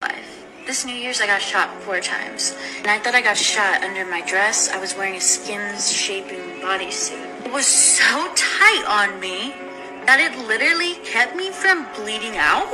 This 0.66 0.84
New 0.84 0.96
Year's, 0.96 1.22
I 1.22 1.28
got 1.28 1.40
shot 1.40 1.70
four 1.84 2.02
times. 2.02 2.58
And 2.80 2.88
I 2.88 2.98
thought 2.98 3.14
I 3.14 3.22
got 3.22 3.38
shot 3.38 3.84
under 3.84 4.04
my 4.04 4.22
dress. 4.26 4.72
I 4.72 4.80
was 4.80 4.96
wearing 4.96 5.14
a 5.16 5.22
skin 5.22 5.78
shaping 5.80 6.42
bodysuit. 6.60 7.46
It 7.46 7.54
was 7.54 7.68
so 7.68 8.34
tight 8.34 8.86
on 8.90 9.20
me 9.20 9.54
that 10.08 10.18
it 10.20 10.36
literally 10.48 10.96
kept 11.06 11.36
me 11.36 11.52
from 11.52 11.86
bleeding 11.94 12.36
out. 12.38 12.66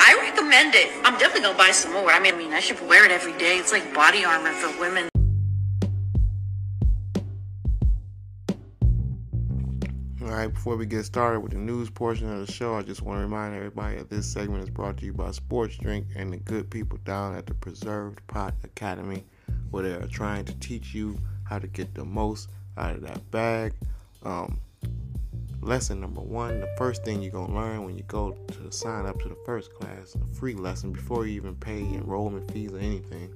I 0.00 0.18
recommend 0.22 0.74
it. 0.74 0.90
I'm 1.04 1.18
definitely 1.18 1.42
gonna 1.42 1.58
buy 1.58 1.72
some 1.72 1.92
more. 1.92 2.10
I 2.10 2.18
mean, 2.18 2.34
I 2.34 2.38
mean, 2.38 2.52
I 2.54 2.60
should 2.60 2.80
wear 2.88 3.04
it 3.04 3.10
every 3.10 3.36
day. 3.38 3.58
It's 3.58 3.72
like 3.72 3.92
body 3.92 4.24
armor 4.24 4.52
for 4.52 4.80
women. 4.80 5.13
Right, 10.36 10.52
before 10.52 10.76
we 10.76 10.84
get 10.84 11.04
started 11.04 11.38
with 11.38 11.52
the 11.52 11.58
news 11.58 11.90
portion 11.90 12.28
of 12.28 12.44
the 12.44 12.52
show, 12.52 12.74
I 12.74 12.82
just 12.82 13.02
want 13.02 13.18
to 13.18 13.22
remind 13.22 13.54
everybody 13.54 13.98
that 13.98 14.10
this 14.10 14.26
segment 14.26 14.64
is 14.64 14.68
brought 14.68 14.96
to 14.96 15.06
you 15.06 15.12
by 15.12 15.30
Sports 15.30 15.76
Drink 15.76 16.08
and 16.16 16.32
the 16.32 16.38
good 16.38 16.68
people 16.68 16.98
down 17.04 17.36
at 17.36 17.46
the 17.46 17.54
Preserved 17.54 18.18
Pot 18.26 18.52
Academy, 18.64 19.24
where 19.70 19.84
they 19.84 19.92
are 19.92 20.08
trying 20.08 20.44
to 20.46 20.58
teach 20.58 20.92
you 20.92 21.16
how 21.44 21.60
to 21.60 21.68
get 21.68 21.94
the 21.94 22.04
most 22.04 22.50
out 22.76 22.96
of 22.96 23.02
that 23.02 23.30
bag. 23.30 23.74
Um, 24.24 24.58
lesson 25.60 26.00
number 26.00 26.20
one 26.20 26.58
the 26.58 26.74
first 26.76 27.04
thing 27.04 27.22
you're 27.22 27.30
going 27.30 27.50
to 27.50 27.54
learn 27.54 27.84
when 27.84 27.96
you 27.96 28.02
go 28.02 28.32
to 28.32 28.72
sign 28.72 29.06
up 29.06 29.20
to 29.20 29.28
the 29.28 29.38
first 29.46 29.72
class, 29.72 30.16
a 30.16 30.34
free 30.34 30.54
lesson 30.54 30.90
before 30.90 31.28
you 31.28 31.34
even 31.34 31.54
pay 31.54 31.78
enrollment 31.78 32.50
fees 32.50 32.72
or 32.72 32.78
anything. 32.78 33.32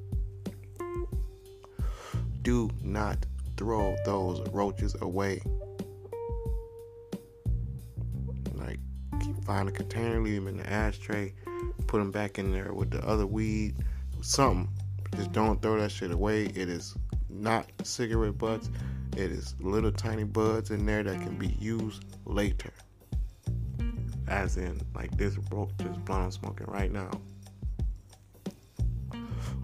Do 2.43 2.69
not 2.83 3.25
throw 3.57 3.97
those 4.05 4.41
roaches 4.51 4.97
away. 5.01 5.41
Find 9.49 9.67
a 9.67 9.73
container, 9.73 10.21
leave 10.21 10.35
them 10.35 10.47
in 10.47 10.59
the 10.59 10.71
ashtray, 10.71 11.33
put 11.87 12.01
them 12.01 12.11
back 12.11 12.39
in 12.39 12.53
there 12.53 12.75
with 12.75 12.91
the 12.91 13.03
other 13.09 13.27
weed, 13.27 13.75
something. 14.21 14.69
Just 15.17 15.33
don't 15.33 15.63
throw 15.63 15.81
that 15.81 15.91
shit 15.91 16.11
away. 16.11 16.45
It 16.45 16.69
is 16.69 16.95
not 17.31 17.67
cigarette 17.83 18.37
butts. 18.37 18.69
It 19.17 19.33
is 19.33 19.55
little 19.59 19.91
tiny 19.91 20.25
buds 20.25 20.71
in 20.71 20.85
there 20.85 21.03
that 21.03 21.19
can 21.23 21.39
be 21.39 21.57
used 21.59 22.05
later. 22.27 22.71
As 24.29 24.59
in, 24.59 24.83
like 24.95 25.17
this 25.17 25.37
broke, 25.37 25.75
this 25.79 25.97
blunt 25.97 26.25
I'm 26.25 26.31
smoking 26.31 26.67
right 26.67 26.93
now, 26.93 27.11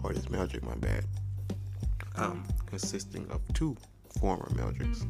or 0.01 0.13
this 0.13 0.25
Meldrick, 0.25 0.63
my 0.63 0.73
bad. 0.73 1.05
Um, 2.15 2.43
consisting 2.65 3.29
of 3.29 3.41
two 3.53 3.77
former 4.19 4.49
Meldricks. 4.55 5.05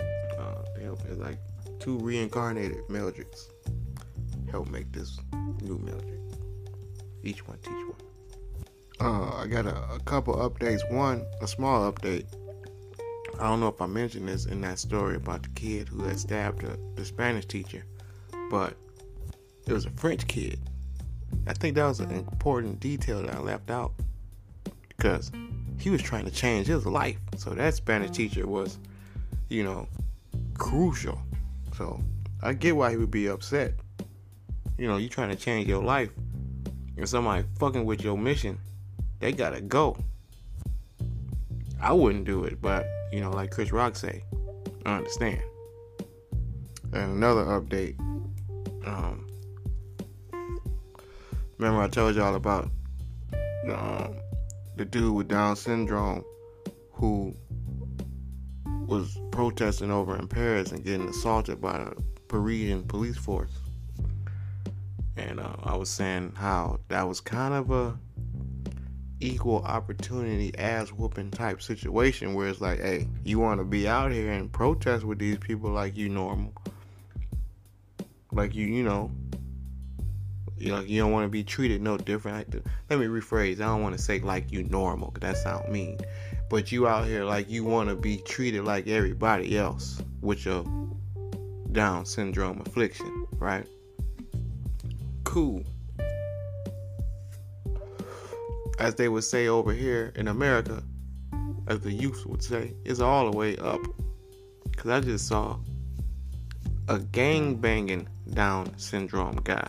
Uh, 0.00 0.64
they 0.74 0.84
help 0.84 1.00
it's 1.10 1.20
like 1.20 1.38
two 1.78 1.98
reincarnated 1.98 2.86
Meldricks 2.88 3.48
help 4.50 4.68
make 4.68 4.90
this 4.92 5.18
new 5.62 5.78
Meldrick. 5.78 6.18
Each 7.22 7.46
one 7.46 7.58
teach 7.58 7.72
one. 7.72 7.94
Uh, 9.00 9.36
I 9.36 9.46
got 9.46 9.66
a, 9.66 9.76
a 9.94 10.00
couple 10.00 10.34
updates. 10.36 10.90
One, 10.90 11.24
a 11.40 11.46
small 11.46 11.90
update. 11.92 12.26
I 13.38 13.44
don't 13.44 13.60
know 13.60 13.68
if 13.68 13.80
I 13.80 13.86
mentioned 13.86 14.28
this 14.28 14.46
in 14.46 14.60
that 14.62 14.78
story 14.78 15.16
about 15.16 15.42
the 15.44 15.48
kid 15.50 15.88
who 15.88 16.02
had 16.02 16.18
stabbed 16.18 16.62
the, 16.62 16.78
the 16.96 17.04
Spanish 17.04 17.46
teacher, 17.46 17.84
but 18.50 18.74
it 19.66 19.72
was 19.72 19.86
a 19.86 19.90
French 19.90 20.26
kid. 20.26 20.58
I 21.46 21.52
think 21.52 21.76
that 21.76 21.84
was 21.84 22.00
an 22.00 22.10
important 22.10 22.80
detail 22.80 23.22
that 23.22 23.34
I 23.34 23.38
left 23.38 23.70
out 23.70 23.92
because 24.88 25.30
he 25.78 25.90
was 25.90 26.02
trying 26.02 26.24
to 26.24 26.30
change 26.30 26.66
his 26.66 26.84
life. 26.84 27.18
So 27.36 27.50
that 27.50 27.74
Spanish 27.74 28.10
teacher 28.10 28.46
was, 28.46 28.78
you 29.48 29.62
know, 29.62 29.86
crucial. 30.54 31.20
So 31.78 32.02
I 32.42 32.54
get 32.54 32.74
why 32.74 32.90
he 32.90 32.96
would 32.96 33.12
be 33.12 33.28
upset. 33.28 33.74
You 34.78 34.88
know, 34.88 34.96
you 34.96 35.08
trying 35.08 35.30
to 35.30 35.36
change 35.36 35.68
your 35.68 35.82
life, 35.82 36.10
and 36.96 37.08
somebody 37.08 37.44
fucking 37.60 37.84
with 37.84 38.02
your 38.02 38.18
mission, 38.18 38.58
they 39.20 39.30
gotta 39.30 39.60
go. 39.60 39.96
I 41.80 41.92
wouldn't 41.92 42.24
do 42.24 42.42
it, 42.42 42.60
but 42.60 42.84
you 43.12 43.20
know, 43.20 43.30
like 43.30 43.52
Chris 43.52 43.70
Rock 43.70 43.94
say, 43.94 44.24
I 44.86 44.96
understand. 44.96 45.40
And 46.92 47.12
another 47.12 47.44
update. 47.44 47.96
Um, 48.84 49.28
remember 51.58 51.80
I 51.80 51.86
told 51.86 52.16
y'all 52.16 52.34
about 52.34 52.70
um, 53.72 54.16
the 54.76 54.84
dude 54.84 55.14
with 55.14 55.28
Down 55.28 55.54
syndrome 55.54 56.24
who 56.90 57.36
was 58.88 59.18
protesting 59.30 59.90
over 59.90 60.16
in 60.16 60.26
Paris 60.26 60.72
and 60.72 60.82
getting 60.82 61.08
assaulted 61.08 61.60
by 61.60 61.76
the 61.78 62.02
Parisian 62.26 62.82
police 62.84 63.18
force. 63.18 63.52
And 65.16 65.38
uh, 65.38 65.56
I 65.62 65.76
was 65.76 65.90
saying 65.90 66.32
how 66.36 66.80
that 66.88 67.06
was 67.06 67.20
kind 67.20 67.52
of 67.52 67.70
a 67.70 67.98
equal 69.20 69.62
opportunity 69.64 70.56
ass 70.58 70.88
whooping 70.88 71.30
type 71.32 71.60
situation 71.60 72.34
where 72.34 72.48
it's 72.48 72.60
like, 72.60 72.80
hey, 72.80 73.06
you 73.24 73.38
want 73.38 73.60
to 73.60 73.64
be 73.64 73.86
out 73.86 74.10
here 74.10 74.32
and 74.32 74.50
protest 74.50 75.04
with 75.04 75.18
these 75.18 75.36
people 75.36 75.70
like 75.70 75.96
you 75.96 76.08
normal, 76.08 76.54
like 78.32 78.54
you, 78.54 78.66
you 78.66 78.84
know, 78.84 79.10
you 80.56 80.72
know, 80.72 80.80
you 80.80 81.00
don't 81.00 81.12
want 81.12 81.24
to 81.24 81.28
be 81.28 81.44
treated 81.44 81.82
no 81.82 81.98
different. 81.98 82.54
Like 82.54 82.64
let 82.88 82.98
me 82.98 83.06
rephrase. 83.06 83.54
I 83.54 83.66
don't 83.66 83.82
want 83.82 83.96
to 83.96 84.02
say 84.02 84.20
like 84.20 84.50
you 84.50 84.62
normal, 84.64 85.10
cause 85.10 85.20
that 85.20 85.36
sound 85.36 85.70
mean. 85.70 85.98
But 86.50 86.72
you 86.72 86.86
out 86.86 87.06
here 87.06 87.24
like 87.24 87.50
you 87.50 87.64
want 87.64 87.88
to 87.90 87.94
be 87.94 88.18
treated 88.18 88.64
like 88.64 88.86
everybody 88.86 89.58
else 89.58 90.00
with 90.20 90.44
your 90.46 90.64
Down 91.72 92.06
syndrome 92.06 92.62
affliction, 92.64 93.26
right? 93.38 93.66
Cool 95.24 95.64
as 98.78 98.94
they 98.94 99.08
would 99.08 99.24
say 99.24 99.48
over 99.48 99.72
here 99.72 100.12
in 100.14 100.28
America, 100.28 100.82
as 101.66 101.80
the 101.80 101.92
youth 101.92 102.24
would 102.26 102.42
say, 102.42 102.74
it's 102.84 103.00
all 103.00 103.30
the 103.30 103.36
way 103.36 103.56
up. 103.56 103.80
Cause 104.76 104.90
I 104.90 105.00
just 105.00 105.26
saw 105.26 105.58
a 106.88 106.98
gang 106.98 107.56
banging 107.56 108.08
Down 108.32 108.78
syndrome 108.78 109.40
guy, 109.42 109.68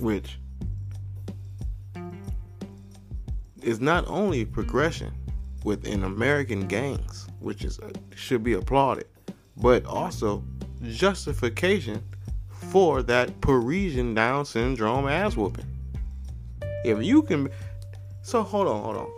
which 0.00 0.38
is 3.62 3.80
not 3.80 4.06
only 4.08 4.44
progression 4.44 5.12
within 5.64 6.04
American 6.04 6.66
gangs, 6.66 7.26
which 7.40 7.64
is 7.64 7.78
should 8.14 8.42
be 8.42 8.54
applauded, 8.54 9.06
but 9.56 9.84
also 9.84 10.42
justification 10.82 12.02
for 12.48 13.02
that 13.02 13.40
Parisian 13.40 14.14
Down 14.14 14.44
syndrome 14.44 15.08
ass 15.08 15.36
whooping. 15.36 15.66
If 16.84 17.02
you 17.02 17.22
can, 17.22 17.50
so 18.22 18.42
hold 18.42 18.68
on, 18.68 18.82
hold 18.82 18.96
on. 18.96 19.10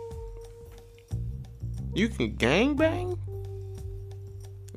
You 1.93 2.09
can 2.09 2.35
gang 2.35 2.75
bang. 2.75 3.17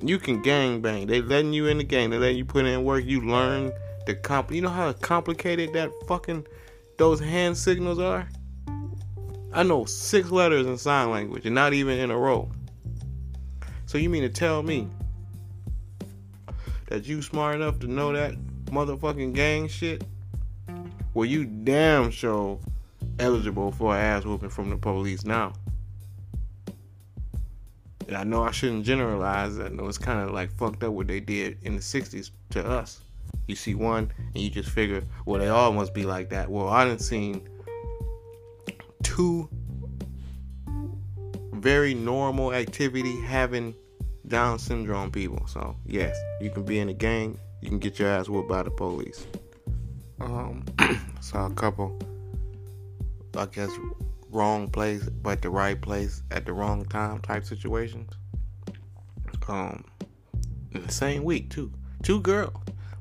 You 0.03 0.19
can 0.19 0.43
gang 0.43 0.83
bang. 0.83 1.07
They 1.07 1.23
letting 1.23 1.53
you 1.53 1.67
in 1.67 1.79
the 1.79 1.85
game. 1.85 2.11
They 2.11 2.19
letting 2.19 2.37
you 2.37 2.45
put 2.45 2.67
in 2.67 2.85
work. 2.85 3.05
You 3.05 3.23
learn 3.23 3.73
the 4.07 4.15
comp. 4.15 4.53
You 4.53 4.61
know 4.61 4.69
how 4.69 4.93
complicated 4.93 5.73
that 5.73 5.91
fucking 6.07 6.47
those 6.99 7.19
hand 7.19 7.57
signals 7.57 7.99
are. 7.99 8.29
I 9.57 9.63
know 9.63 9.87
six 9.87 10.31
letters 10.31 10.67
in 10.67 10.77
sign 10.77 11.11
language, 11.11 11.47
and 11.47 11.55
not 11.55 11.73
even 11.73 11.99
in 11.99 12.11
a 12.11 12.19
row. 12.19 12.51
So 13.87 13.97
you 13.97 14.11
mean 14.11 14.21
to 14.21 14.29
tell 14.29 14.63
me 14.63 14.87
that 16.89 17.07
you 17.07 17.23
smart 17.23 17.57
enough 17.57 17.79
to 17.79 17.87
know 17.87 18.13
that 18.13 18.35
motherfucking 18.67 19.33
gang 19.33 19.67
shit? 19.67 20.05
Well, 21.15 21.25
you 21.25 21.47
damn 21.47 22.11
sure 22.11 22.59
eligible 23.19 23.73
for 23.73 23.97
an 23.97 24.03
ass 24.03 24.27
whooping 24.27 24.51
from 24.51 24.69
the 24.69 24.77
police 24.77 25.25
now. 25.25 25.55
And 28.07 28.15
I 28.15 28.25
know 28.25 28.43
I 28.43 28.51
shouldn't 28.51 28.85
generalize. 28.85 29.59
I 29.59 29.69
know 29.69 29.87
it's 29.87 29.97
kind 29.97 30.21
of 30.21 30.33
like 30.33 30.51
fucked 30.51 30.85
up 30.85 30.93
what 30.93 31.07
they 31.07 31.21
did 31.21 31.57
in 31.63 31.77
the 31.77 31.81
60s 31.81 32.31
to 32.51 32.63
us. 32.63 33.01
You 33.47 33.57
see 33.57 33.75
one 33.75 34.13
and 34.35 34.37
you 34.37 34.51
just 34.51 34.69
figure, 34.69 35.03
well, 35.25 35.41
they 35.41 35.49
all 35.49 35.73
must 35.73 35.95
be 35.95 36.05
like 36.05 36.29
that. 36.29 36.51
Well, 36.51 36.69
I 36.69 36.85
didn't 36.85 37.01
seen 37.01 37.49
two 39.17 39.49
very 41.55 41.95
normal 41.95 42.53
activity 42.53 43.21
having 43.23 43.75
Down 44.29 44.59
syndrome 44.59 45.11
people. 45.11 45.47
So, 45.47 45.77
yes, 45.87 46.17
you 46.41 46.51
can 46.51 46.65
be 46.65 46.79
in 46.79 46.89
a 46.89 46.95
gang, 46.95 47.39
you 47.61 47.69
can 47.69 47.79
get 47.79 47.99
your 47.99 48.09
ass 48.09 48.29
whooped 48.29 48.49
by 48.49 48.63
the 48.63 48.71
police. 48.71 49.27
Um, 50.21 50.65
saw 51.21 51.47
a 51.47 51.51
couple 51.51 51.99
I 53.37 53.47
guess, 53.47 53.71
wrong 54.31 54.69
place 54.69 55.09
but 55.23 55.43
the 55.43 55.51
right 55.51 55.81
place 55.81 56.23
at 56.31 56.47
the 56.47 56.53
wrong 56.53 56.85
time 56.87 57.21
type 57.21 57.45
situations. 57.45 58.11
Um, 59.49 59.85
in 60.73 60.83
the 60.83 60.93
same 60.93 61.23
week 61.23 61.51
too. 61.51 61.73
Two 62.03 62.21
girls. 62.21 62.57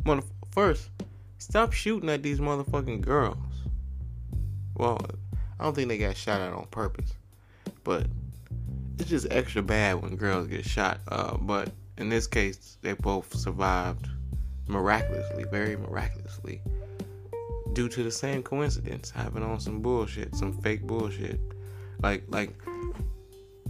Mother- 0.06 0.24
first, 0.52 0.90
stop 1.38 1.74
shooting 1.74 2.10
at 2.10 2.22
these 2.22 2.40
motherfucking 2.40 3.02
girls. 3.02 3.38
Well, 4.76 5.00
I 5.60 5.64
don't 5.64 5.74
think 5.74 5.88
they 5.88 5.98
got 5.98 6.18
shot 6.18 6.42
at 6.42 6.54
on 6.54 6.66
purpose, 6.68 7.14
but 7.84 8.08
it's 9.00 9.10
just 9.10 9.28
extra 9.32 9.62
bad 9.62 10.02
when 10.02 10.16
girls 10.16 10.48
get 10.48 10.66
shot. 10.66 11.00
Uh, 11.08 11.38
but 11.38 11.72
in 11.98 12.10
this 12.10 12.28
case, 12.28 12.78
they 12.82 12.94
both 12.94 13.34
survived 13.36 14.08
miraculously, 14.68 15.46
very 15.46 15.78
miraculously 15.78 16.62
due 17.74 17.90
to 17.90 18.04
the 18.04 18.12
same 18.12 18.42
coincidence, 18.42 19.12
having 19.12 19.44
on 19.44 19.60
some 19.60 19.82
bullshit, 19.82 20.36
some 20.36 20.54
fake 20.62 20.84
bullshit. 20.84 21.40
Like 22.02 22.24
like 22.30 22.52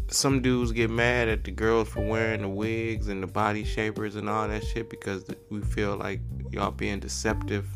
some 0.08 0.42
dudes 0.42 0.72
get 0.72 0.90
mad 0.90 1.28
at 1.28 1.44
the 1.44 1.52
girls 1.52 1.90
for 1.90 2.06
wearing 2.08 2.42
the 2.42 2.50
wigs 2.50 3.08
and 3.08 3.22
the 3.22 3.28
body 3.28 3.64
shapers 3.64 4.16
and 4.16 4.30
all 4.30 4.48
that 4.48 4.64
shit 4.64 4.90
because 4.90 5.26
we 5.50 5.62
feel 5.62 5.98
like 5.98 6.20
y'all 6.52 6.72
being 6.72 7.00
deceptive. 7.00 7.68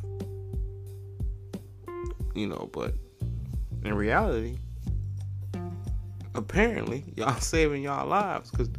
You 2.36 2.48
know, 2.48 2.70
but 2.72 2.94
in 3.84 3.94
reality, 3.94 4.60
apparently 6.36 7.04
y'all 7.16 7.40
saving 7.40 7.84
y'all 7.84 8.08
lives 8.08 8.52
because 8.52 8.70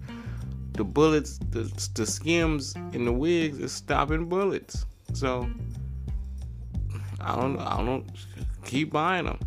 the 0.72 0.84
bullets, 0.84 1.38
the, 1.50 1.70
the 1.94 2.06
skims 2.06 2.74
in 2.92 3.04
the 3.04 3.12
wigs 3.12 3.58
is 3.58 3.72
stopping 3.72 4.26
bullets. 4.28 4.86
So 5.12 5.50
I 7.20 7.36
don't. 7.36 7.58
I 7.58 7.84
don't. 7.84 8.08
Keep 8.64 8.92
buying 8.92 9.26
them. 9.26 9.38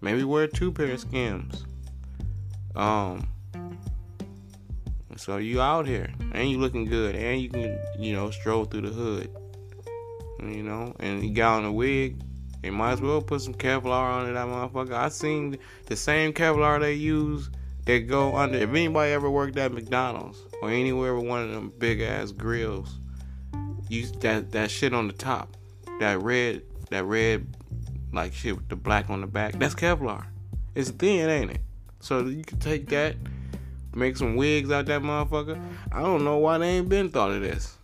Maybe 0.00 0.24
wear 0.24 0.46
two 0.46 0.72
pair 0.72 0.92
of 0.92 1.00
skims. 1.00 1.64
Um. 2.74 3.28
So 5.16 5.36
you 5.36 5.60
out 5.60 5.86
here 5.86 6.12
and 6.32 6.50
you 6.50 6.58
looking 6.58 6.84
good 6.84 7.14
and 7.14 7.40
you 7.40 7.48
can 7.48 7.78
you 7.98 8.14
know 8.14 8.30
stroll 8.30 8.64
through 8.64 8.82
the 8.82 8.88
hood. 8.90 9.30
You 10.40 10.62
know, 10.64 10.96
and 10.98 11.22
you 11.22 11.32
got 11.32 11.58
on 11.58 11.64
a 11.64 11.72
wig. 11.72 12.20
You 12.62 12.72
might 12.72 12.92
as 12.92 13.00
well 13.00 13.20
put 13.20 13.40
some 13.40 13.54
Kevlar 13.54 13.90
on 13.90 14.28
it, 14.28 14.34
that 14.34 14.46
motherfucker. 14.46 14.92
I 14.92 15.08
seen 15.08 15.58
the 15.86 15.96
same 15.96 16.32
Kevlar 16.32 16.80
they 16.80 16.94
use 16.94 17.50
that 17.86 18.00
go 18.00 18.36
under. 18.36 18.58
If 18.58 18.70
anybody 18.70 19.12
ever 19.12 19.28
worked 19.28 19.56
at 19.56 19.72
McDonald's 19.72 20.38
or 20.62 20.70
anywhere 20.70 21.14
with 21.16 21.26
one 21.26 21.42
of 21.42 21.50
them 21.50 21.72
big 21.78 22.00
ass 22.00 22.30
grills, 22.30 23.00
use 23.88 24.12
that 24.20 24.52
that 24.52 24.70
shit 24.70 24.94
on 24.94 25.08
the 25.08 25.12
top, 25.12 25.56
that 25.98 26.22
red 26.22 26.62
that 26.90 27.04
red 27.04 27.46
like 28.12 28.32
shit 28.32 28.56
with 28.56 28.68
the 28.68 28.76
black 28.76 29.10
on 29.10 29.20
the 29.22 29.26
back. 29.26 29.58
That's 29.58 29.74
Kevlar. 29.74 30.26
It's 30.74 30.90
thin, 30.90 31.28
ain't 31.28 31.50
it? 31.50 31.60
So 32.00 32.26
you 32.26 32.44
can 32.44 32.58
take 32.58 32.88
that, 32.90 33.16
make 33.94 34.16
some 34.16 34.36
wigs 34.36 34.70
out 34.70 34.86
that 34.86 35.02
motherfucker. 35.02 35.60
I 35.90 36.00
don't 36.00 36.24
know 36.24 36.38
why 36.38 36.58
they 36.58 36.68
ain't 36.68 36.88
been 36.88 37.10
thought 37.10 37.32
of 37.32 37.40
this. 37.40 37.76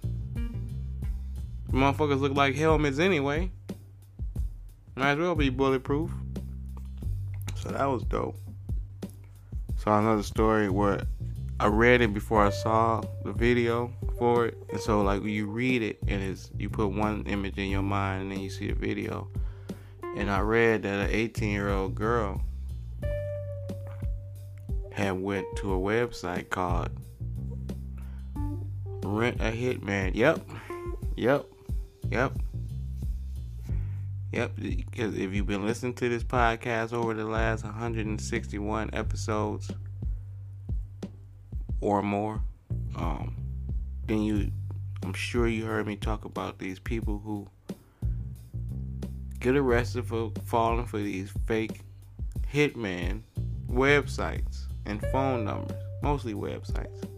Motherfuckers 1.70 2.20
look 2.20 2.34
like 2.34 2.54
helmets 2.54 2.98
anyway. 2.98 3.50
Might 4.98 5.12
as 5.12 5.18
well 5.18 5.36
be 5.36 5.48
bulletproof. 5.48 6.10
So 7.54 7.68
that 7.68 7.84
was 7.84 8.02
dope. 8.02 8.36
Saw 9.76 10.00
another 10.00 10.24
story 10.24 10.68
where 10.68 11.02
I 11.60 11.68
read 11.68 12.00
it 12.00 12.12
before 12.12 12.44
I 12.44 12.50
saw 12.50 13.02
the 13.22 13.32
video 13.32 13.92
for 14.18 14.46
it. 14.46 14.58
And 14.70 14.80
so 14.80 15.02
like 15.02 15.22
you 15.22 15.46
read 15.46 15.82
it 15.82 16.00
and 16.08 16.20
it's 16.20 16.50
you 16.58 16.68
put 16.68 16.88
one 16.88 17.22
image 17.26 17.58
in 17.58 17.70
your 17.70 17.82
mind 17.82 18.22
and 18.22 18.32
then 18.32 18.40
you 18.40 18.50
see 18.50 18.66
the 18.66 18.74
video. 18.74 19.28
And 20.16 20.28
I 20.28 20.40
read 20.40 20.82
that 20.82 21.08
an 21.08 21.10
18 21.10 21.48
year 21.48 21.68
old 21.68 21.94
girl 21.94 22.42
had 24.90 25.12
went 25.12 25.46
to 25.58 25.74
a 25.74 25.78
website 25.78 26.50
called 26.50 26.90
Rent 29.04 29.40
a 29.40 29.52
Hitman. 29.52 30.16
Yep. 30.16 30.40
Yep. 31.14 31.46
Yep. 32.10 32.32
Yep, 34.32 34.52
because 34.56 35.16
if 35.16 35.32
you've 35.32 35.46
been 35.46 35.66
listening 35.66 35.94
to 35.94 36.08
this 36.08 36.22
podcast 36.22 36.92
over 36.92 37.14
the 37.14 37.24
last 37.24 37.64
161 37.64 38.90
episodes 38.92 39.70
or 41.80 42.02
more, 42.02 42.42
um, 42.96 43.34
then 44.06 44.22
you, 44.22 44.50
I'm 45.02 45.14
sure 45.14 45.48
you 45.48 45.64
heard 45.64 45.86
me 45.86 45.96
talk 45.96 46.26
about 46.26 46.58
these 46.58 46.78
people 46.78 47.22
who 47.24 47.48
get 49.40 49.56
arrested 49.56 50.06
for 50.06 50.30
falling 50.44 50.84
for 50.84 50.98
these 50.98 51.30
fake 51.46 51.80
hitman 52.52 53.22
websites 53.70 54.64
and 54.84 55.00
phone 55.10 55.46
numbers, 55.46 55.82
mostly 56.02 56.34
websites. 56.34 57.08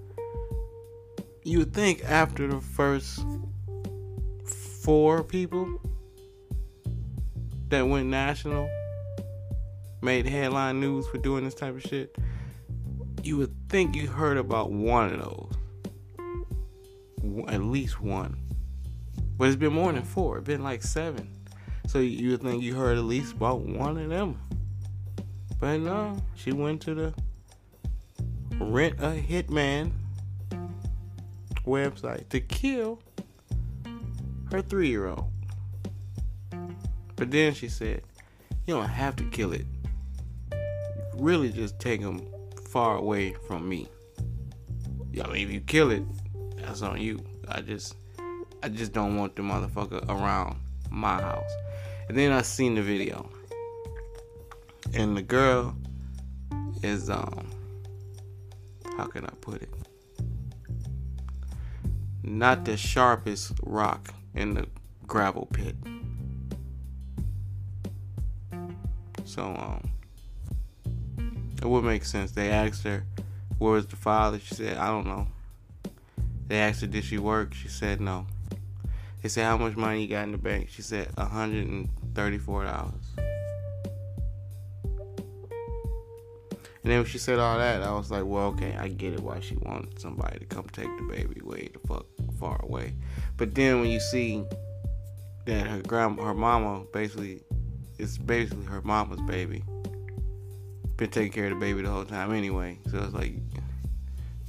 You 1.43 1.61
would 1.61 1.75
think 1.75 2.05
after 2.05 2.47
the 2.47 2.61
first 2.61 3.25
four 4.83 5.25
people 5.25 5.81
that 7.71 7.87
went 7.87 8.09
national, 8.09 8.69
made 10.03 10.27
headline 10.27 10.81
news 10.81 11.07
for 11.09 11.19
doing 11.19 11.45
this 11.45 11.55
type 11.55 11.75
of 11.75 11.83
shit, 11.83 12.17
you 13.23 13.37
would 13.37 13.55
think 13.69 13.97
you 13.97 14.09
heard 14.09 14.37
about 14.37 14.71
one 14.71 15.13
of 15.13 15.21
those. 15.21 15.53
At 17.49 17.63
least 17.63 18.01
one. 18.01 18.37
But 19.37 19.49
it's 19.49 19.57
been 19.57 19.73
more 19.73 19.93
than 19.93 20.03
four. 20.03 20.39
It's 20.39 20.47
been 20.47 20.63
like 20.63 20.83
seven. 20.83 21.31
So 21.87 21.99
you 21.99 22.31
would 22.31 22.43
think 22.43 22.63
you 22.63 22.75
heard 22.75 22.99
at 22.99 23.05
least 23.05 23.35
about 23.35 23.61
one 23.61 23.97
of 23.97 24.09
them. 24.09 24.41
But 25.59 25.79
no, 25.79 26.17
she 26.35 26.53
went 26.53 26.83
to 26.83 26.95
the 26.95 27.15
Rent 28.59 29.01
a 29.01 29.23
Hitman 29.23 29.93
website 31.65 32.29
to 32.31 32.41
kill 32.41 33.01
her 34.51 34.61
three 34.61 34.89
year 34.89 35.09
old. 35.09 35.30
But 37.21 37.31
then 37.31 37.53
she 37.53 37.69
said, 37.69 38.01
You 38.67 38.77
don't 38.77 38.89
have 38.89 39.15
to 39.17 39.25
kill 39.25 39.53
it. 39.53 39.67
Really 41.15 41.53
just 41.53 41.79
take 41.79 42.01
him 42.01 42.27
far 42.71 42.97
away 42.97 43.35
from 43.47 43.69
me. 43.69 43.91
I 45.23 45.29
mean, 45.29 45.47
if 45.47 45.53
you 45.53 45.61
kill 45.61 45.91
it, 45.91 46.03
that's 46.57 46.81
on 46.81 46.99
you. 46.99 47.23
I 47.47 47.61
just, 47.61 47.95
I 48.63 48.71
just 48.71 48.95
don't 48.95 49.19
want 49.19 49.37
the 49.37 49.43
motherfucker 49.43 50.09
around 50.09 50.57
my 50.89 51.21
house. 51.21 51.51
And 52.09 52.17
then 52.17 52.33
I 52.33 52.41
seen 52.41 52.75
the 52.75 52.83
video, 52.83 53.29
and 54.95 55.15
the 55.15 55.21
girl 55.21 55.77
is 56.83 57.11
um, 57.11 57.51
how 58.97 59.05
can 59.05 59.27
I 59.27 59.33
put 59.43 59.61
it? 59.61 59.69
Not 62.23 62.65
the 62.65 62.79
sharpest 62.79 63.53
rock 63.63 64.15
in 64.35 64.55
the 64.55 64.67
gravel 65.07 65.47
pit. 65.53 65.77
So 69.31 69.45
um, 69.45 69.93
it 71.63 71.65
would 71.65 71.85
make 71.85 72.05
sense. 72.05 72.33
They 72.33 72.51
asked 72.51 72.83
her, 72.83 73.05
"Where 73.59 73.75
was 73.75 73.87
the 73.87 73.95
father?" 73.95 74.41
She 74.41 74.57
said, 74.57 74.77
"I 74.77 74.89
don't 74.89 75.07
know." 75.07 75.29
They 76.49 76.59
asked 76.59 76.81
her, 76.81 76.89
"Did 76.89 77.05
she 77.05 77.17
work?" 77.19 77.55
She 77.55 77.69
said, 77.69 78.01
"No." 78.01 78.27
They 79.23 79.29
said, 79.29 79.45
"How 79.45 79.57
much 79.57 79.77
money 79.77 80.03
you 80.03 80.09
got 80.09 80.25
in 80.25 80.33
the 80.33 80.39
bank?" 80.39 80.69
She 80.71 80.83
said, 80.83 81.09
hundred 81.17 81.69
and 81.69 81.89
thirty-four 82.13 82.65
dollars." 82.65 83.05
And 86.83 86.91
then 86.91 86.99
when 86.99 87.07
she 87.07 87.19
said 87.19 87.39
all 87.39 87.59
that, 87.59 87.83
I 87.83 87.93
was 87.93 88.11
like, 88.11 88.25
well, 88.25 88.47
okay, 88.49 88.75
I 88.77 88.89
get 88.89 89.13
it 89.13 89.21
why 89.21 89.39
she 89.39 89.55
wanted 89.57 90.01
somebody 90.01 90.39
to 90.41 90.47
come 90.47 90.65
take 90.73 90.89
the 90.97 91.05
baby 91.15 91.41
way 91.43 91.69
the 91.73 91.79
fuck 91.87 92.07
far 92.41 92.59
away. 92.63 92.95
But 93.37 93.55
then 93.55 93.81
when 93.81 93.91
you 93.91 94.01
see 94.01 94.45
that 95.45 95.67
her 95.67 95.83
grandma, 95.83 96.25
her 96.25 96.35
mama, 96.35 96.85
basically, 96.93 97.43
it's 98.01 98.19
basically 98.19 98.65
her 98.65 98.81
mama's 98.83 99.21
baby. 99.23 99.63
Been 100.97 101.11
taking 101.11 101.33
care 101.33 101.47
of 101.47 101.51
the 101.51 101.57
baby 101.57 101.83
the 101.83 101.91
whole 101.91 102.05
time 102.05 102.33
anyway. 102.33 102.79
So 102.91 102.99
it's 102.99 103.15
like, 103.15 103.35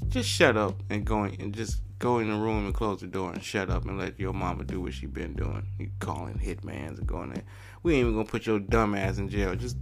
just 0.08 0.30
shut 0.30 0.58
up 0.58 0.82
and 0.90 1.06
going 1.06 1.40
and 1.42 1.54
just 1.54 1.82
go 2.00 2.20
in 2.20 2.30
the 2.30 2.36
room 2.36 2.66
and 2.66 2.74
close 2.74 3.00
the 3.00 3.08
door 3.08 3.32
and 3.32 3.44
shut 3.44 3.70
up 3.70 3.86
and 3.86 3.98
let 3.98 4.20
your 4.20 4.34
mama 4.34 4.64
do 4.64 4.82
what 4.82 4.94
she 4.94 5.06
been 5.06 5.34
doing. 5.34 5.66
You 5.80 5.90
calling 6.00 6.36
hitmans 6.36 6.98
and 6.98 7.08
going 7.08 7.34
there. 7.34 7.44
We 7.84 7.94
ain't 7.94 8.02
even 8.02 8.14
gonna 8.14 8.26
put 8.26 8.46
your 8.46 8.60
dumb 8.60 8.96
ass 8.96 9.18
in 9.18 9.30
jail. 9.30 9.56
Just 9.56 9.78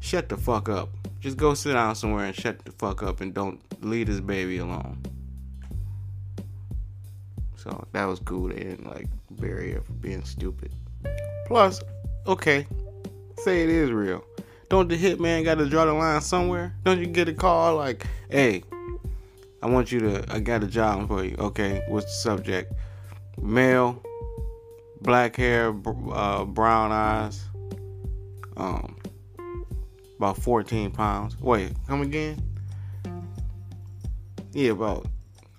shut 0.00 0.28
the 0.28 0.36
fuck 0.36 0.68
up. 0.68 0.90
Just 1.20 1.36
go 1.36 1.54
sit 1.54 1.74
down 1.74 1.94
somewhere 1.94 2.26
and 2.26 2.34
shut 2.34 2.64
the 2.64 2.72
fuck 2.72 3.02
up 3.02 3.20
and 3.20 3.32
don't 3.32 3.60
leave 3.84 4.08
this 4.08 4.20
baby 4.20 4.58
alone. 4.58 5.02
So 7.56 7.86
that 7.92 8.04
was 8.04 8.20
cool. 8.20 8.48
They 8.48 8.56
didn't 8.56 8.86
like 8.86 9.06
bury 9.30 9.72
her 9.72 9.82
for 9.82 9.92
being 9.92 10.24
stupid. 10.24 10.72
Plus, 11.46 11.80
okay, 12.26 12.66
say 13.44 13.62
it 13.62 13.70
is 13.70 13.90
real. 13.90 14.24
Don't 14.68 14.88
the 14.88 14.96
hitman 14.96 15.44
got 15.44 15.56
to 15.56 15.68
draw 15.68 15.84
the 15.84 15.92
line 15.92 16.20
somewhere? 16.20 16.74
Don't 16.84 17.00
you 17.00 17.06
get 17.06 17.28
a 17.28 17.32
call 17.32 17.76
like, 17.76 18.06
hey, 18.28 18.62
I 19.62 19.66
want 19.66 19.90
you 19.90 20.00
to, 20.00 20.24
I 20.28 20.40
got 20.40 20.62
a 20.62 20.66
job 20.66 21.08
for 21.08 21.24
you. 21.24 21.36
Okay, 21.38 21.82
what's 21.88 22.06
the 22.06 22.12
subject? 22.12 22.72
Male, 23.40 24.00
black 25.00 25.36
hair, 25.36 25.74
uh, 26.12 26.44
brown 26.44 26.92
eyes, 26.92 27.44
um, 28.56 28.96
about 30.18 30.38
14 30.38 30.90
pounds. 30.90 31.38
Wait, 31.40 31.72
come 31.88 32.02
again? 32.02 32.40
Yeah, 34.52 34.72
about 34.72 35.06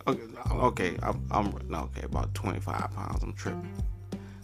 okay. 0.07 0.21
okay 0.51 0.97
I'm, 1.01 1.25
I'm 1.31 1.73
okay 1.73 2.03
about 2.03 2.33
25 2.33 2.91
pounds. 2.91 3.23
I'm 3.23 3.33
tripping. 3.33 3.73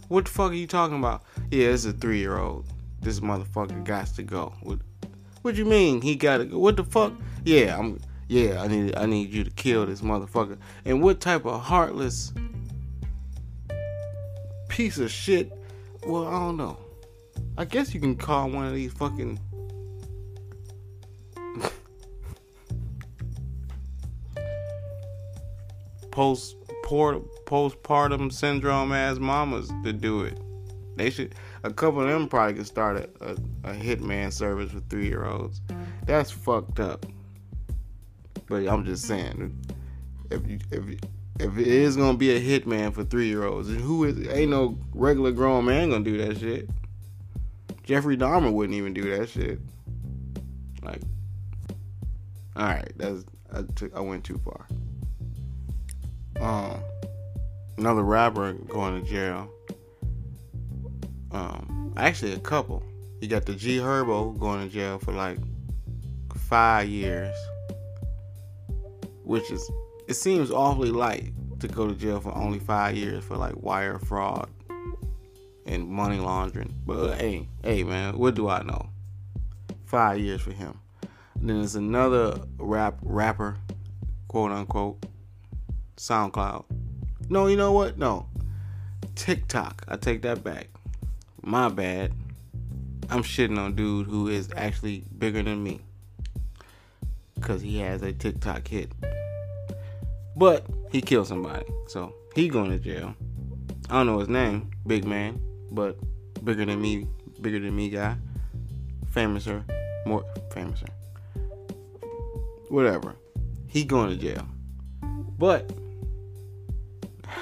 What 0.08 0.24
the 0.24 0.30
fuck 0.30 0.52
are 0.52 0.54
you 0.54 0.66
talking 0.66 0.98
about? 0.98 1.22
Yeah, 1.50 1.68
it's 1.68 1.84
a 1.84 1.92
three 1.92 2.18
year 2.18 2.38
old. 2.38 2.64
This 3.00 3.20
motherfucker 3.20 3.84
got 3.84 4.08
to 4.08 4.22
go. 4.22 4.54
What? 4.62 4.80
What 5.42 5.54
you 5.54 5.64
mean 5.64 6.02
he 6.02 6.16
got 6.16 6.38
to 6.38 6.44
go? 6.44 6.58
What 6.58 6.76
the 6.76 6.84
fuck? 6.84 7.12
Yeah, 7.44 7.78
I'm. 7.78 8.00
Yeah, 8.26 8.60
I 8.62 8.66
need. 8.66 8.96
I 8.96 9.06
need 9.06 9.32
you 9.32 9.44
to 9.44 9.50
kill 9.50 9.86
this 9.86 10.00
motherfucker. 10.00 10.58
And 10.84 11.02
what 11.02 11.20
type 11.20 11.46
of 11.46 11.62
heartless 11.62 12.32
piece 14.68 14.98
of 14.98 15.10
shit? 15.10 15.52
Well, 16.06 16.26
I 16.26 16.32
don't 16.32 16.56
know. 16.56 16.76
I 17.56 17.64
guess 17.64 17.94
you 17.94 18.00
can 18.00 18.16
call 18.16 18.50
one 18.50 18.66
of 18.66 18.74
these 18.74 18.92
fucking 18.92 19.40
post 26.10 26.56
postpartum 26.84 28.32
syndrome 28.32 28.92
ass 28.92 29.18
mamas 29.18 29.70
to 29.84 29.92
do 29.92 30.22
it. 30.22 30.38
They 30.96 31.10
should. 31.10 31.34
A 31.64 31.72
couple 31.72 32.00
of 32.00 32.08
them 32.08 32.28
probably 32.28 32.54
could 32.54 32.66
start 32.66 32.96
a, 32.96 33.08
a, 33.20 33.32
a 33.70 33.74
hitman 33.74 34.32
service 34.32 34.70
for 34.70 34.80
three 34.88 35.06
year 35.06 35.24
olds. 35.24 35.60
That's 36.06 36.30
fucked 36.30 36.80
up. 36.80 37.06
But 38.46 38.66
I'm 38.66 38.84
just 38.84 39.04
saying, 39.04 39.58
if 40.30 40.46
you, 40.46 40.58
if 40.70 41.00
if 41.40 41.56
it 41.56 41.66
is 41.66 41.96
gonna 41.96 42.16
be 42.16 42.30
a 42.30 42.40
hitman 42.40 42.92
for 42.92 43.04
three 43.04 43.28
year 43.28 43.44
olds, 43.44 43.68
and 43.68 43.80
who 43.80 44.04
is 44.04 44.28
ain't 44.28 44.50
no 44.50 44.78
regular 44.92 45.32
grown 45.32 45.66
man 45.66 45.90
gonna 45.90 46.04
do 46.04 46.18
that 46.18 46.38
shit. 46.38 46.68
Jeffrey 47.84 48.16
Dahmer 48.16 48.52
wouldn't 48.52 48.76
even 48.76 48.92
do 48.92 49.16
that 49.16 49.30
shit. 49.30 49.60
Like, 50.82 51.00
all 52.54 52.66
right, 52.66 52.92
that's 52.96 53.24
I 53.52 53.62
took 53.74 53.94
I 53.96 54.00
went 54.00 54.24
too 54.24 54.38
far. 54.44 54.66
Um, 56.40 56.80
another 57.78 58.02
rapper 58.02 58.52
going 58.52 59.02
to 59.02 59.08
jail. 59.08 59.50
Um, 61.30 61.92
actually 61.96 62.32
a 62.32 62.38
couple. 62.38 62.82
You 63.20 63.28
got 63.28 63.46
the 63.46 63.54
G 63.54 63.78
Herbo 63.78 64.38
going 64.38 64.66
to 64.66 64.72
jail 64.72 64.98
for 64.98 65.12
like 65.12 65.38
five 66.36 66.88
years, 66.88 67.34
which 69.24 69.50
is 69.50 69.70
it 70.06 70.14
seems 70.14 70.50
awfully 70.50 70.90
light 70.90 71.32
to 71.60 71.68
go 71.68 71.86
to 71.86 71.94
jail 71.94 72.20
for 72.20 72.34
only 72.34 72.58
five 72.58 72.96
years 72.96 73.24
for 73.24 73.36
like 73.36 73.54
wire 73.56 73.98
fraud 73.98 74.48
and 75.66 75.86
money 75.86 76.18
laundering. 76.18 76.74
But 76.86 77.18
hey, 77.18 77.48
hey 77.62 77.84
man, 77.84 78.16
what 78.18 78.34
do 78.34 78.48
I 78.48 78.62
know? 78.62 78.88
Five 79.84 80.18
years 80.18 80.40
for 80.40 80.52
him. 80.52 80.78
And 81.40 81.50
then 81.50 81.58
there's 81.58 81.74
another 81.74 82.40
rap 82.58 82.98
rapper, 83.02 83.58
quote 84.28 84.50
unquote, 84.50 85.04
SoundCloud. 85.96 86.64
No, 87.28 87.46
you 87.46 87.56
know 87.56 87.72
what? 87.72 87.98
No. 87.98 88.26
TikTok. 89.14 89.84
I 89.88 89.96
take 89.96 90.22
that 90.22 90.42
back. 90.42 90.68
My 91.48 91.70
bad. 91.70 92.12
I'm 93.08 93.22
shitting 93.22 93.56
on 93.56 93.74
dude 93.74 94.06
who 94.06 94.28
is 94.28 94.50
actually 94.54 95.04
bigger 95.16 95.42
than 95.42 95.62
me. 95.62 95.80
Cause 97.40 97.62
he 97.62 97.78
has 97.78 98.02
a 98.02 98.12
TikTok 98.12 98.68
hit. 98.68 98.92
But 100.36 100.66
he 100.92 101.00
killed 101.00 101.26
somebody. 101.26 101.64
So 101.86 102.14
he 102.34 102.50
going 102.50 102.70
to 102.70 102.78
jail. 102.78 103.14
I 103.88 103.94
don't 103.94 104.08
know 104.08 104.18
his 104.18 104.28
name, 104.28 104.72
big 104.86 105.06
man, 105.06 105.40
but 105.70 105.96
bigger 106.44 106.66
than 106.66 106.82
me, 106.82 107.06
bigger 107.40 107.60
than 107.60 107.74
me 107.74 107.88
guy. 107.88 108.16
Famouser, 109.10 109.64
more 110.04 110.26
famouser. 110.50 110.90
whatever. 112.68 113.16
He 113.68 113.84
going 113.84 114.10
to 114.10 114.16
jail. 114.16 114.46
But 115.38 115.72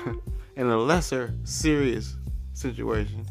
in 0.54 0.68
a 0.68 0.78
lesser 0.78 1.34
serious 1.42 2.14
situation, 2.52 3.26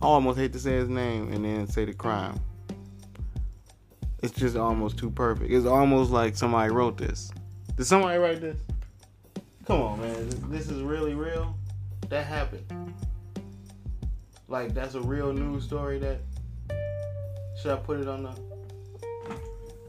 almost 0.00 0.38
hate 0.38 0.52
to 0.52 0.58
say 0.58 0.72
his 0.72 0.88
name 0.88 1.32
and 1.32 1.44
then 1.44 1.66
say 1.66 1.84
the 1.84 1.92
crime. 1.92 2.40
It's 4.22 4.32
just 4.32 4.56
almost 4.56 4.98
too 4.98 5.10
perfect. 5.10 5.50
It's 5.52 5.66
almost 5.66 6.10
like 6.10 6.36
somebody 6.36 6.72
wrote 6.72 6.96
this. 6.96 7.30
Did 7.76 7.84
somebody 7.84 8.18
write 8.18 8.40
this? 8.40 8.58
Come 9.66 9.80
on, 9.82 10.00
man. 10.00 10.28
This, 10.28 10.34
this 10.48 10.70
is 10.70 10.82
really 10.82 11.14
real. 11.14 11.54
That 12.08 12.26
happened. 12.26 12.94
Like 14.48 14.72
that's 14.74 14.94
a 14.94 15.00
real 15.00 15.32
news 15.32 15.64
story. 15.64 15.98
That 15.98 16.20
should 17.60 17.72
I 17.72 17.76
put 17.76 18.00
it 18.00 18.08
on 18.08 18.22
the? 18.22 18.30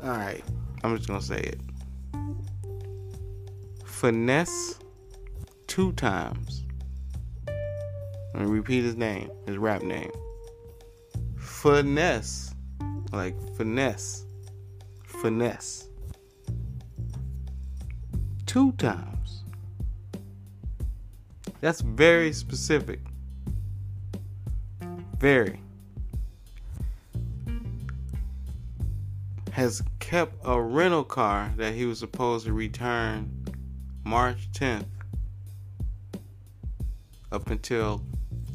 All 0.04 0.10
right, 0.10 0.44
I'm 0.84 0.96
just 0.98 1.08
gonna 1.08 1.22
say 1.22 1.40
it. 1.40 1.60
Finesse 3.86 4.80
two 5.68 5.94
times. 5.94 6.66
Let 8.40 8.48
me 8.48 8.54
repeat 8.54 8.86
his 8.86 8.96
name, 8.96 9.30
his 9.46 9.58
rap 9.58 9.82
name. 9.82 10.12
Finesse, 11.36 12.56
like 13.12 13.36
finesse, 13.58 14.24
finesse. 15.04 15.90
Two 18.46 18.72
times. 18.74 19.44
That's 21.60 21.82
very 21.82 22.32
specific. 22.32 23.02
Very. 25.18 25.60
Has 29.52 29.84
kept 30.00 30.36
a 30.46 30.62
rental 30.62 31.04
car 31.04 31.52
that 31.58 31.74
he 31.74 31.86
was 31.86 32.00
supposed 32.00 32.46
to 32.46 32.54
return 32.54 33.44
March 34.06 34.50
10th 34.54 34.86
up 37.34 37.50
until 37.50 38.02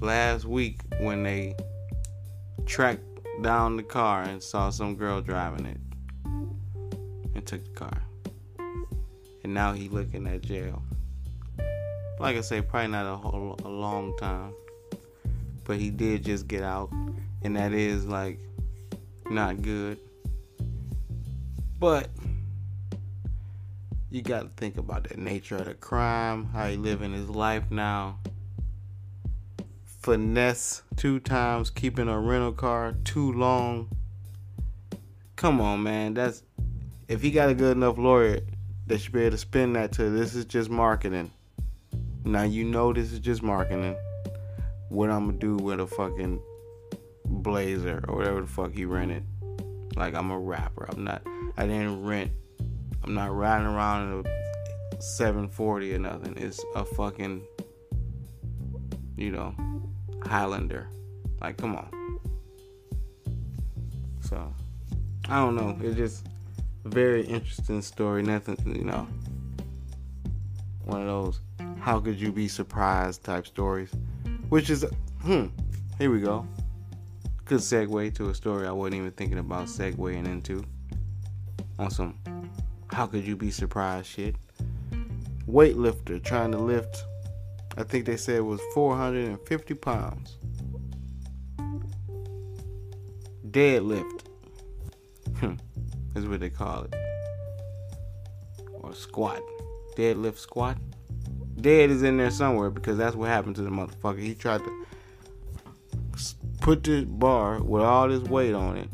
last 0.04 0.44
week 0.44 0.80
when 0.98 1.22
they 1.22 1.56
tracked 2.66 3.02
down 3.42 3.76
the 3.76 3.82
car 3.82 4.22
and 4.22 4.42
saw 4.42 4.68
some 4.68 4.96
girl 4.96 5.22
driving 5.22 5.64
it 5.64 5.80
and 7.34 7.46
took 7.46 7.64
the 7.64 7.70
car. 7.70 8.02
And 9.42 9.54
now 9.54 9.72
he 9.72 9.88
looking 9.88 10.26
at 10.26 10.42
jail. 10.42 10.82
Like 12.20 12.36
I 12.36 12.42
say, 12.42 12.60
probably 12.60 12.92
not 12.92 13.12
a 13.12 13.16
whole 13.16 13.58
a 13.64 13.68
long 13.68 14.16
time, 14.18 14.52
but 15.64 15.78
he 15.78 15.90
did 15.90 16.24
just 16.24 16.46
get 16.46 16.62
out, 16.62 16.92
and 17.42 17.56
that 17.56 17.72
is 17.72 18.06
like 18.06 18.38
not 19.30 19.62
good. 19.62 19.98
But 21.80 22.08
you 24.10 24.22
got 24.22 24.42
to 24.42 24.48
think 24.56 24.76
about 24.76 25.08
the 25.08 25.16
nature 25.16 25.56
of 25.56 25.64
the 25.64 25.74
crime, 25.74 26.46
how 26.46 26.68
he 26.68 26.76
living 26.76 27.12
his 27.12 27.28
life 27.28 27.70
now. 27.70 28.18
Finesse 30.04 30.82
two 30.96 31.18
times, 31.18 31.70
keeping 31.70 32.08
a 32.08 32.20
rental 32.20 32.52
car 32.52 32.94
too 33.04 33.32
long. 33.32 33.88
Come 35.34 35.62
on, 35.62 35.82
man. 35.82 36.12
That's 36.12 36.42
if 37.08 37.22
he 37.22 37.30
got 37.30 37.48
a 37.48 37.54
good 37.54 37.74
enough 37.74 37.96
lawyer, 37.96 38.40
they 38.86 38.98
should 38.98 39.14
be 39.14 39.22
able 39.22 39.30
to 39.30 39.38
spin 39.38 39.72
that 39.72 39.92
to 39.92 40.10
this 40.10 40.34
is 40.34 40.44
just 40.44 40.68
marketing. 40.68 41.30
Now 42.22 42.42
you 42.42 42.64
know 42.64 42.92
this 42.92 43.12
is 43.12 43.18
just 43.18 43.42
marketing. 43.42 43.96
What 44.90 45.08
I'm 45.08 45.24
gonna 45.24 45.38
do 45.38 45.56
with 45.56 45.80
a 45.80 45.86
fucking 45.86 46.38
blazer 47.24 48.04
or 48.06 48.16
whatever 48.16 48.42
the 48.42 48.46
fuck 48.46 48.74
he 48.74 48.84
rented. 48.84 49.24
Like 49.96 50.14
I'm 50.14 50.30
a 50.30 50.38
rapper. 50.38 50.86
I'm 50.86 51.04
not. 51.04 51.22
I 51.56 51.66
didn't 51.66 52.04
rent. 52.04 52.30
I'm 53.04 53.14
not 53.14 53.34
riding 53.34 53.66
around 53.66 54.12
in 54.12 54.26
a 54.26 55.02
740 55.02 55.94
or 55.94 55.98
nothing. 55.98 56.34
It's 56.36 56.62
a 56.74 56.84
fucking, 56.84 57.42
you 59.16 59.30
know, 59.30 59.54
Highlander. 60.26 60.88
Like, 61.40 61.56
come 61.56 61.76
on. 61.76 62.20
So, 64.20 64.52
I 65.28 65.36
don't 65.36 65.56
know. 65.56 65.78
It's 65.82 65.96
just 65.96 66.26
very 66.84 67.24
interesting 67.24 67.82
story. 67.82 68.22
Nothing, 68.22 68.56
you 68.74 68.84
know, 68.84 69.06
one 70.84 71.02
of 71.02 71.06
those 71.06 71.40
how 71.84 72.00
could 72.00 72.18
you 72.18 72.32
be 72.32 72.48
surprised 72.48 73.24
type 73.24 73.46
stories. 73.46 73.90
Which 74.48 74.70
is, 74.70 74.86
hmm, 75.20 75.46
here 75.98 76.10
we 76.10 76.20
go. 76.20 76.46
Good 77.44 77.58
segue 77.58 78.14
to 78.14 78.30
a 78.30 78.34
story 78.34 78.66
I 78.66 78.72
wasn't 78.72 78.94
even 78.94 79.10
thinking 79.10 79.38
about 79.38 79.66
segueing 79.66 80.26
into. 80.26 80.64
On 81.78 81.90
some 81.90 82.18
how 82.90 83.06
could 83.06 83.26
you 83.26 83.36
be 83.36 83.50
surprised 83.50 84.06
shit. 84.06 84.36
Weightlifter 85.46 86.22
trying 86.24 86.52
to 86.52 86.58
lift, 86.58 87.04
I 87.76 87.82
think 87.82 88.06
they 88.06 88.16
said 88.16 88.36
it 88.36 88.40
was 88.40 88.60
450 88.72 89.74
pounds. 89.74 90.38
Deadlift. 93.50 94.20
Hmm, 95.38 95.54
is 96.14 96.26
what 96.26 96.40
they 96.40 96.50
call 96.50 96.84
it. 96.84 96.94
Or 98.72 98.94
squat. 98.94 99.42
Deadlift 99.96 100.38
squat. 100.38 100.78
Dead 101.60 101.90
is 101.90 102.02
in 102.02 102.16
there 102.16 102.30
somewhere 102.30 102.70
because 102.70 102.96
that's 102.96 103.16
what 103.16 103.28
happened 103.28 103.56
to 103.56 103.62
the 103.62 103.70
motherfucker. 103.70 104.20
He 104.20 104.34
tried 104.34 104.58
to 104.58 104.84
put 106.60 106.84
the 106.84 107.04
bar 107.04 107.62
with 107.62 107.82
all 107.82 108.08
this 108.08 108.22
weight 108.22 108.54
on 108.54 108.76
it 108.76 108.88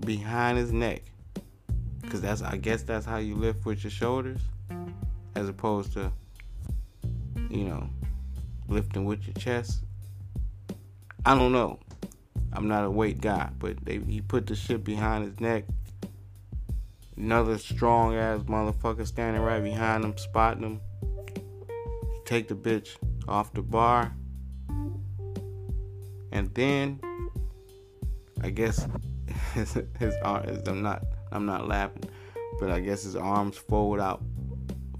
behind 0.00 0.58
his 0.58 0.72
neck. 0.72 1.02
Cause 2.08 2.20
that's 2.20 2.40
I 2.40 2.56
guess 2.56 2.82
that's 2.82 3.04
how 3.04 3.18
you 3.18 3.34
lift 3.34 3.66
with 3.66 3.84
your 3.84 3.90
shoulders. 3.90 4.40
As 5.34 5.48
opposed 5.48 5.92
to, 5.92 6.10
you 7.50 7.64
know, 7.64 7.90
lifting 8.68 9.04
with 9.04 9.26
your 9.26 9.34
chest. 9.34 9.84
I 11.24 11.36
don't 11.36 11.52
know. 11.52 11.80
I'm 12.52 12.68
not 12.68 12.84
a 12.84 12.90
weight 12.90 13.20
guy, 13.20 13.50
but 13.58 13.84
they 13.84 13.98
he 13.98 14.20
put 14.20 14.46
the 14.46 14.54
shit 14.56 14.84
behind 14.84 15.24
his 15.24 15.40
neck. 15.40 15.64
Another 17.16 17.58
strong 17.58 18.14
ass 18.14 18.42
motherfucker 18.42 19.06
standing 19.06 19.42
right 19.42 19.62
behind 19.62 20.04
him, 20.04 20.16
spotting 20.16 20.62
him. 20.62 20.80
Take 22.24 22.48
the 22.48 22.54
bitch 22.54 22.96
off 23.26 23.52
the 23.52 23.62
bar. 23.62 24.14
And 26.30 26.54
then 26.54 27.00
I 28.42 28.50
guess 28.50 28.86
his, 29.54 29.76
his 29.98 30.14
arms 30.22 30.66
I'm 30.68 30.82
not 30.82 31.04
I'm 31.32 31.46
not 31.46 31.68
laughing, 31.68 32.04
but 32.60 32.70
I 32.70 32.80
guess 32.80 33.02
his 33.02 33.16
arms 33.16 33.56
fold 33.56 34.00
out 34.00 34.22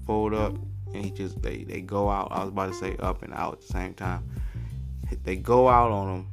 fold 0.05 0.33
up 0.33 0.55
and 0.93 1.03
he 1.03 1.11
just 1.11 1.41
they, 1.41 1.63
they 1.63 1.81
go 1.81 2.09
out. 2.09 2.29
I 2.31 2.39
was 2.39 2.49
about 2.49 2.67
to 2.67 2.73
say 2.73 2.95
up 2.99 3.23
and 3.23 3.33
out 3.33 3.53
at 3.53 3.61
the 3.61 3.67
same 3.67 3.93
time. 3.93 4.23
They 5.23 5.35
go 5.35 5.67
out 5.67 5.91
on 5.91 6.15
him 6.15 6.27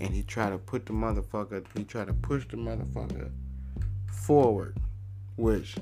and 0.00 0.10
he 0.10 0.22
try 0.22 0.50
to 0.50 0.58
put 0.58 0.86
the 0.86 0.92
motherfucker 0.92 1.64
he 1.76 1.84
try 1.84 2.04
to 2.04 2.12
push 2.12 2.46
the 2.48 2.56
motherfucker 2.56 3.30
forward, 4.06 4.76
which 5.36 5.76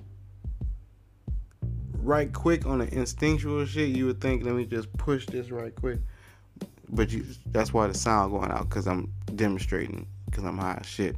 right 2.02 2.32
quick 2.32 2.66
on 2.66 2.78
the 2.78 2.94
instinctual 2.94 3.64
shit 3.66 3.90
you 3.90 4.06
would 4.06 4.20
think 4.20 4.44
let 4.44 4.54
me 4.54 4.64
just 4.64 4.92
push 4.94 5.26
this 5.26 5.50
right 5.50 5.74
quick. 5.74 5.98
But 6.88 7.10
you 7.10 7.24
that's 7.46 7.72
why 7.72 7.86
the 7.86 7.94
sound 7.94 8.32
going 8.32 8.50
out 8.50 8.68
because 8.68 8.86
I'm 8.86 9.12
demonstrating 9.34 10.06
because 10.26 10.44
I'm 10.44 10.58
high 10.58 10.78
as 10.80 10.86
shit. 10.86 11.16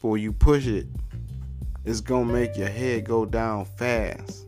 But 0.00 0.08
when 0.08 0.22
you 0.22 0.32
push 0.32 0.66
it, 0.66 0.86
it's 1.84 2.00
gonna 2.00 2.32
make 2.32 2.56
your 2.56 2.68
head 2.68 3.04
go 3.04 3.24
down 3.24 3.64
fast. 3.64 4.46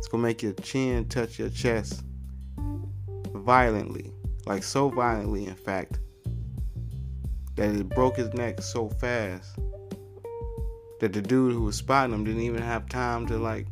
It's 0.00 0.08
gonna 0.08 0.22
make 0.22 0.42
your 0.42 0.54
chin 0.54 1.06
touch 1.10 1.38
your 1.38 1.50
chest 1.50 2.04
violently. 3.34 4.14
Like 4.46 4.62
so 4.62 4.88
violently 4.88 5.44
in 5.44 5.54
fact 5.54 6.00
that 7.56 7.68
it 7.74 7.86
broke 7.90 8.16
his 8.16 8.32
neck 8.32 8.62
so 8.62 8.88
fast 8.88 9.58
that 11.00 11.12
the 11.12 11.20
dude 11.20 11.52
who 11.52 11.60
was 11.60 11.76
spotting 11.76 12.14
him 12.14 12.24
didn't 12.24 12.40
even 12.40 12.62
have 12.62 12.88
time 12.88 13.26
to 13.26 13.36
like 13.36 13.66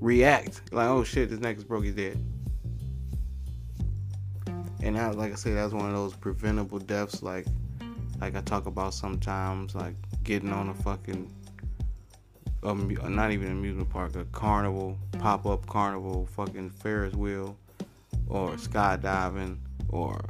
react. 0.00 0.60
Like, 0.72 0.88
oh 0.88 1.04
shit, 1.04 1.30
his 1.30 1.38
neck 1.38 1.56
is 1.56 1.62
broke, 1.62 1.84
he's 1.84 1.94
dead. 1.94 2.18
And 4.82 4.96
that, 4.96 5.16
like 5.16 5.30
I 5.30 5.36
said, 5.36 5.56
that 5.56 5.62
was 5.62 5.72
one 5.72 5.86
of 5.86 5.94
those 5.94 6.16
preventable 6.16 6.80
deaths. 6.80 7.22
Like, 7.22 7.46
like 8.20 8.34
I 8.34 8.40
talk 8.40 8.66
about 8.66 8.92
sometimes, 8.92 9.76
like 9.76 9.94
getting 10.24 10.52
on 10.52 10.68
a 10.70 10.74
fucking, 10.74 11.32
um, 12.62 12.96
not 13.08 13.32
even 13.32 13.50
amusement 13.50 13.90
park, 13.90 14.14
a 14.16 14.24
carnival, 14.26 14.98
pop 15.18 15.46
up 15.46 15.66
carnival, 15.66 16.26
fucking 16.26 16.70
Ferris 16.70 17.14
wheel, 17.14 17.56
or 18.28 18.50
skydiving, 18.52 19.58
or 19.88 20.24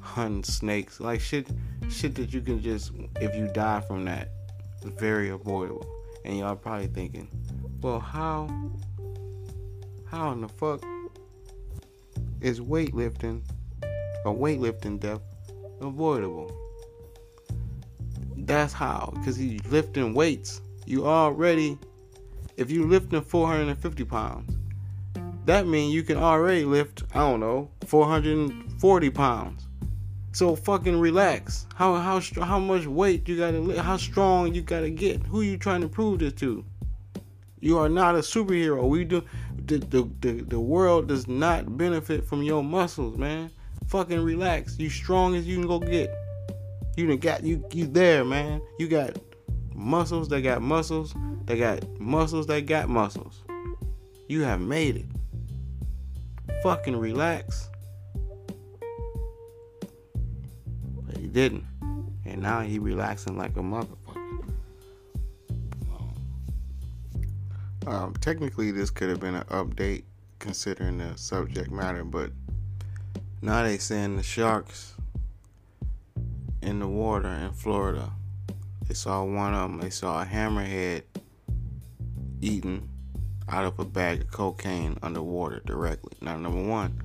hunting 0.00 0.44
snakes, 0.44 1.00
like 1.00 1.20
shit, 1.20 1.48
shit 1.90 2.14
that 2.14 2.32
you 2.32 2.40
can 2.40 2.62
just, 2.62 2.92
if 3.20 3.34
you 3.34 3.48
die 3.48 3.80
from 3.80 4.04
that, 4.06 4.30
very 4.84 5.30
avoidable. 5.30 5.86
And 6.24 6.38
y'all 6.38 6.56
probably 6.56 6.86
thinking, 6.86 7.28
well, 7.82 8.00
how, 8.00 8.48
how 10.06 10.32
in 10.32 10.40
the 10.40 10.48
fuck 10.48 10.82
is 12.40 12.60
weightlifting, 12.60 13.42
a 14.24 14.28
weightlifting 14.28 14.98
death, 14.98 15.20
avoidable? 15.80 16.63
That's 18.46 18.72
how, 18.74 19.12
because 19.16 19.36
he's 19.36 19.64
lifting 19.66 20.12
weights. 20.12 20.60
You 20.84 21.06
already, 21.06 21.78
if 22.56 22.70
you 22.70 22.86
lifting 22.86 23.22
450 23.22 24.04
pounds, 24.04 24.56
that 25.46 25.66
means 25.66 25.94
you 25.94 26.02
can 26.02 26.18
already 26.18 26.64
lift, 26.64 27.04
I 27.14 27.18
don't 27.18 27.40
know, 27.40 27.70
440 27.86 29.10
pounds. 29.10 29.66
So 30.32 30.56
fucking 30.56 30.98
relax. 30.98 31.66
How 31.76 31.94
how 31.94 32.20
how 32.42 32.58
much 32.58 32.86
weight 32.86 33.28
you 33.28 33.36
gotta? 33.38 33.80
How 33.80 33.96
strong 33.96 34.52
you 34.52 34.62
gotta 34.62 34.90
get? 34.90 35.22
Who 35.22 35.42
you 35.42 35.56
trying 35.56 35.80
to 35.82 35.88
prove 35.88 36.18
this 36.18 36.32
to? 36.34 36.64
You 37.60 37.78
are 37.78 37.88
not 37.88 38.16
a 38.16 38.18
superhero. 38.18 38.88
We 38.88 39.04
do 39.04 39.22
the 39.66 39.78
the 39.78 40.10
the, 40.20 40.32
the 40.42 40.58
world 40.58 41.06
does 41.06 41.28
not 41.28 41.78
benefit 41.78 42.26
from 42.26 42.42
your 42.42 42.64
muscles, 42.64 43.16
man. 43.16 43.50
Fucking 43.86 44.20
relax. 44.20 44.76
You 44.76 44.90
strong 44.90 45.36
as 45.36 45.46
you 45.46 45.56
can 45.56 45.68
go 45.68 45.78
get. 45.78 46.12
You 46.96 47.06
done 47.08 47.18
got 47.18 47.42
you 47.42 47.64
you 47.72 47.86
there, 47.86 48.24
man. 48.24 48.62
You 48.78 48.88
got 48.88 49.18
muscles 49.74 50.28
that 50.28 50.42
got 50.42 50.62
muscles. 50.62 51.14
They 51.44 51.58
got 51.58 52.00
muscles 52.00 52.46
that 52.46 52.66
got 52.66 52.88
muscles. 52.88 53.42
You 54.28 54.42
have 54.42 54.60
made 54.60 54.96
it. 54.96 55.06
Fucking 56.62 56.96
relax. 56.96 57.68
But 61.02 61.18
he 61.18 61.26
didn't. 61.26 61.64
And 62.24 62.40
now 62.40 62.60
he 62.60 62.78
relaxing 62.78 63.36
like 63.36 63.56
a 63.56 63.60
motherfucker. 63.60 63.94
Um, 67.86 68.14
technically, 68.14 68.70
this 68.70 68.88
could 68.88 69.10
have 69.10 69.20
been 69.20 69.34
an 69.34 69.44
update 69.44 70.04
considering 70.38 70.98
the 70.98 71.16
subject 71.18 71.70
matter, 71.70 72.02
but 72.02 72.30
now 73.42 73.62
they 73.62 73.76
saying 73.76 74.16
the 74.16 74.22
sharks 74.22 74.93
in 76.64 76.80
the 76.80 76.88
water 76.88 77.28
in 77.28 77.52
Florida. 77.52 78.10
They 78.88 78.94
saw 78.94 79.22
one 79.22 79.54
of 79.54 79.70
them. 79.70 79.80
They 79.80 79.90
saw 79.90 80.22
a 80.22 80.24
hammerhead 80.24 81.02
eating 82.40 82.88
out 83.48 83.64
of 83.64 83.78
a 83.78 83.84
bag 83.84 84.22
of 84.22 84.30
cocaine 84.30 84.98
underwater 85.02 85.60
directly. 85.66 86.14
Now, 86.20 86.36
number 86.36 86.62
one, 86.62 87.00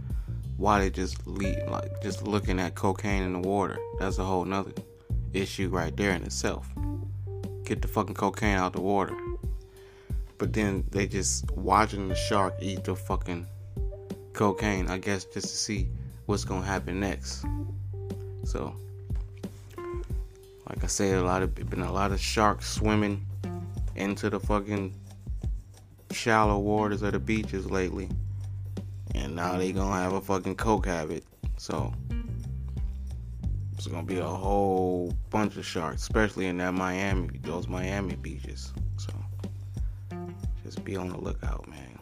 why 0.58 0.80
they 0.80 0.90
just 0.90 1.28
leave, 1.28 1.58
like 1.68 2.02
just 2.02 2.24
looking 2.24 2.60
at 2.60 2.76
cocaine 2.76 3.24
in 3.24 3.34
the 3.34 3.40
water? 3.40 3.78
That's 4.00 4.18
a 4.18 4.24
whole 4.24 4.46
nother 4.46 4.72
issue 5.34 5.70
right 5.70 5.96
there 5.96 6.12
in 6.12 6.24
itself. 6.24 6.68
Get 7.66 7.82
the 7.82 7.88
fucking 7.88 8.16
cocaine 8.16 8.58
out 8.58 8.74
the 8.74 8.82
water. 8.82 9.16
But 10.38 10.54
then 10.54 10.86
they 10.92 11.06
just 11.06 11.52
watching 11.52 12.08
the 12.08 12.16
shark 12.16 12.56
eat 12.62 12.86
the 12.86 12.96
fucking 12.96 13.46
cocaine. 14.34 14.88
I 14.88 14.98
guess 14.98 15.26
just 15.26 15.50
to 15.50 15.56
see 15.56 15.90
what's 16.26 16.46
gonna 16.46 16.66
happen 16.66 17.00
next. 17.00 17.46
So, 18.46 18.74
like 20.70 20.84
I 20.84 20.88
said, 20.88 21.16
a 21.16 21.24
lot 21.24 21.42
of 21.42 21.56
been 21.56 21.82
a 21.82 21.92
lot 21.92 22.12
of 22.12 22.20
sharks 22.20 22.70
swimming 22.70 23.26
into 23.96 24.30
the 24.30 24.40
fucking 24.40 24.96
shallow 26.12 26.60
waters 26.60 27.02
of 27.02 27.14
the 27.14 27.20
beaches 27.20 27.70
lately. 27.70 28.10
And 29.16 29.36
now 29.36 29.58
they 29.58 29.72
gonna 29.72 29.96
have 29.96 30.14
a 30.14 30.22
fucking 30.22 30.56
coke 30.56 30.86
habit. 30.86 31.24
So 31.58 31.94
it's 33.74 33.88
gonna 33.88 34.04
be 34.04 34.20
a 34.20 34.28
whole 34.28 35.14
bunch 35.32 35.58
of 35.58 35.66
sharks, 35.66 36.04
especially 36.04 36.46
in 36.46 36.58
that 36.58 36.74
Miami, 36.74 37.40
those 37.42 37.68
Miami 37.68 38.16
beaches. 38.16 38.72
So 38.98 39.12
just 40.64 40.84
be 40.84 40.96
on 40.96 41.10
the 41.10 41.18
lookout, 41.18 41.68
man. 41.68 42.00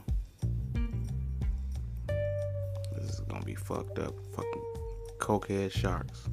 This 2.96 3.14
is 3.14 3.20
gonna 3.22 3.46
be 3.46 3.56
fucked 3.56 4.00
up. 4.00 4.14
Fucking 4.36 4.64
cokehead 5.20 5.72
sharks. 5.72 6.28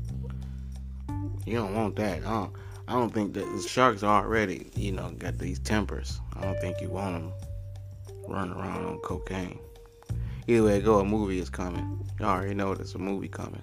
You 1.47 1.55
don't 1.57 1.74
want 1.74 1.97
that, 1.97 2.22
huh? 2.22 2.49
I 2.86 2.92
don't 2.92 3.12
think 3.12 3.34
that 3.34 3.45
the 3.45 3.62
sharks 3.62 4.03
already, 4.03 4.70
you 4.74 4.92
know, 4.92 5.11
got 5.11 5.38
these 5.38 5.59
tempers. 5.59 6.20
I 6.36 6.42
don't 6.42 6.59
think 6.61 6.80
you 6.80 6.90
want 6.90 7.14
them 7.14 7.32
running 8.28 8.55
around 8.55 8.84
on 8.84 8.99
cocaine. 8.99 9.59
Either 10.47 10.64
way 10.64 10.80
go, 10.80 11.01
a 11.01 11.05
movie 11.05 11.38
is 11.38 11.49
coming. 11.49 12.07
You 12.20 12.26
already 12.26 12.55
know 12.55 12.74
there's 12.74 12.95
a 12.95 12.99
movie 12.99 13.28
coming. 13.28 13.62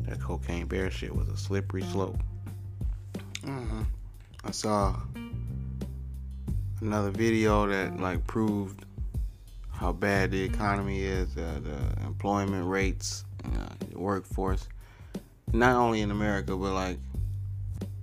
That 0.00 0.20
cocaine 0.20 0.66
bear 0.66 0.90
shit 0.90 1.14
was 1.14 1.28
a 1.28 1.36
slippery 1.36 1.82
slope. 1.82 2.18
Uh-huh. 3.46 3.84
I 4.44 4.50
saw 4.50 4.96
another 6.80 7.10
video 7.10 7.66
that 7.66 8.00
like 8.00 8.26
proved 8.26 8.84
how 9.70 9.92
bad 9.92 10.30
the 10.30 10.42
economy 10.42 11.02
is, 11.02 11.36
uh, 11.36 11.60
the 11.62 12.04
employment 12.04 12.66
rates, 12.66 13.24
uh, 13.44 13.68
the 13.88 13.98
workforce. 13.98 14.68
Not 15.52 15.76
only 15.76 16.00
in 16.00 16.10
America, 16.10 16.56
but 16.56 16.72
like 16.72 16.98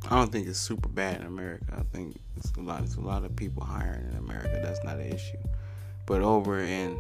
I 0.10 0.16
don't 0.16 0.32
think 0.32 0.48
it's 0.48 0.60
super 0.60 0.88
bad 0.88 1.22
in 1.22 1.28
America. 1.28 1.66
I 1.78 1.84
think 1.96 2.18
it's 2.38 2.52
a 2.58 2.62
lot. 2.62 2.84
It's 2.84 2.96
a 2.96 3.02
lot 3.02 3.26
of 3.26 3.36
people 3.36 3.64
hiring 3.64 4.08
in 4.12 4.18
America. 4.18 4.60
That's 4.64 4.84
not 4.84 4.98
an 4.98 5.12
issue. 5.12 5.38
But 6.06 6.22
over 6.22 6.60
in 6.60 6.98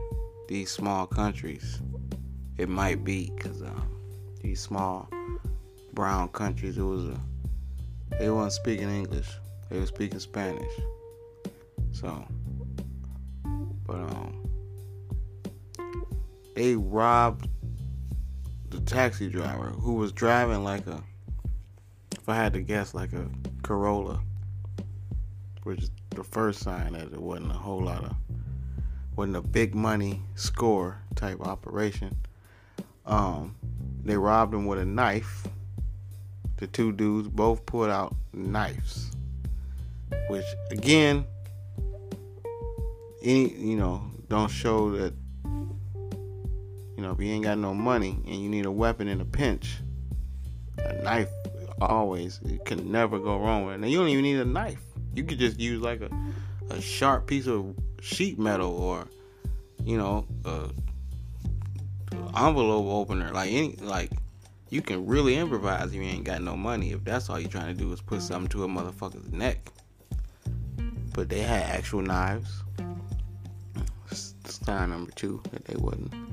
these 0.47 0.71
small 0.71 1.07
countries, 1.07 1.81
it 2.57 2.67
might 2.67 3.03
be 3.03 3.31
because 3.35 3.61
um, 3.61 3.89
these 4.41 4.59
small 4.59 5.09
brown 5.93 6.27
countries, 6.29 6.77
it 6.77 6.83
was 6.83 7.05
a 7.05 7.19
they 8.19 8.29
weren't 8.29 8.51
speaking 8.51 8.89
English. 8.89 9.29
They 9.69 9.79
were 9.79 9.85
speaking 9.85 10.19
Spanish. 10.19 10.71
So, 11.91 12.25
but 13.85 13.95
um, 13.95 14.49
they 16.55 16.75
robbed 16.75 17.47
taxi 18.87 19.27
driver 19.27 19.67
who 19.81 19.93
was 19.93 20.13
driving 20.13 20.63
like 20.63 20.87
a, 20.87 21.03
if 22.13 22.27
I 22.29 22.35
had 22.35 22.53
to 22.53 22.61
guess, 22.61 22.93
like 22.93 23.11
a 23.11 23.29
Corolla, 23.61 24.21
which 25.63 25.83
is 25.83 25.91
the 26.11 26.23
first 26.23 26.61
sign 26.61 26.93
that 26.93 27.13
it 27.13 27.21
wasn't 27.21 27.51
a 27.51 27.55
whole 27.55 27.83
lot 27.83 28.05
of, 28.05 28.15
wasn't 29.15 29.35
a 29.35 29.41
big 29.41 29.75
money 29.75 30.21
score 30.35 31.01
type 31.15 31.41
operation. 31.41 32.15
Um, 33.05 33.55
they 34.03 34.15
robbed 34.15 34.53
him 34.53 34.65
with 34.65 34.79
a 34.79 34.85
knife. 34.85 35.45
The 36.55 36.67
two 36.67 36.93
dudes 36.93 37.27
both 37.27 37.65
pulled 37.65 37.89
out 37.89 38.15
knives, 38.33 39.11
which 40.29 40.45
again, 40.71 41.25
any 43.21 43.53
you 43.53 43.75
know, 43.75 44.01
don't 44.29 44.49
show 44.49 44.91
that 44.91 45.13
you 46.97 47.03
know, 47.03 47.11
if 47.11 47.19
you 47.21 47.31
ain't 47.31 47.43
got 47.43 47.59
no 47.59 47.75
money 47.75 48.19
and 48.25 48.35
you 48.35 48.49
need 48.49 48.65
a 48.65 48.71
weapon 48.71 49.07
in 49.07 49.21
a 49.21 49.25
pinch, 49.25 49.77
a 50.79 50.93
knife 51.03 51.29
always 51.79 52.41
can 52.65 52.91
never 52.91 53.19
go 53.19 53.37
wrong 53.37 53.65
with 53.65 53.75
it. 53.75 53.81
And 53.81 53.91
you 53.91 53.99
don't 53.99 54.09
even 54.09 54.23
need 54.23 54.39
a 54.39 54.45
knife. 54.45 54.81
You 55.13 55.23
could 55.23 55.37
just 55.37 55.59
use 55.59 55.79
like 55.79 56.01
a, 56.01 56.09
a 56.71 56.81
sharp 56.81 57.27
piece 57.27 57.47
of 57.47 57.75
sheet 58.01 58.39
metal 58.39 58.75
or 58.75 59.07
you 59.87 59.97
know, 59.97 60.25
a 60.43 60.69
envelope 62.35 62.87
opener. 62.87 63.31
Like 63.31 63.51
any 63.51 63.75
like 63.77 64.11
you 64.69 64.81
can 64.81 65.05
really 65.05 65.37
improvise 65.37 65.87
if 65.87 65.93
you 65.93 66.01
ain't 66.01 66.25
got 66.25 66.41
no 66.41 66.57
money. 66.57 66.91
If 66.91 67.03
that's 67.03 67.29
all 67.29 67.39
you're 67.39 67.49
trying 67.49 67.75
to 67.75 67.81
do 67.81 67.93
is 67.93 68.01
put 68.01 68.21
something 68.21 68.49
to 68.49 68.63
a 68.63 68.67
motherfucker's 68.67 69.31
neck. 69.31 69.71
But 71.13 71.29
they 71.29 71.39
had 71.39 71.63
actual 71.63 72.01
knives. 72.01 72.63
Sign 74.11 74.89
number 74.89 75.11
two 75.11 75.41
that 75.51 75.63
they 75.65 75.75
wasn't 75.77 76.26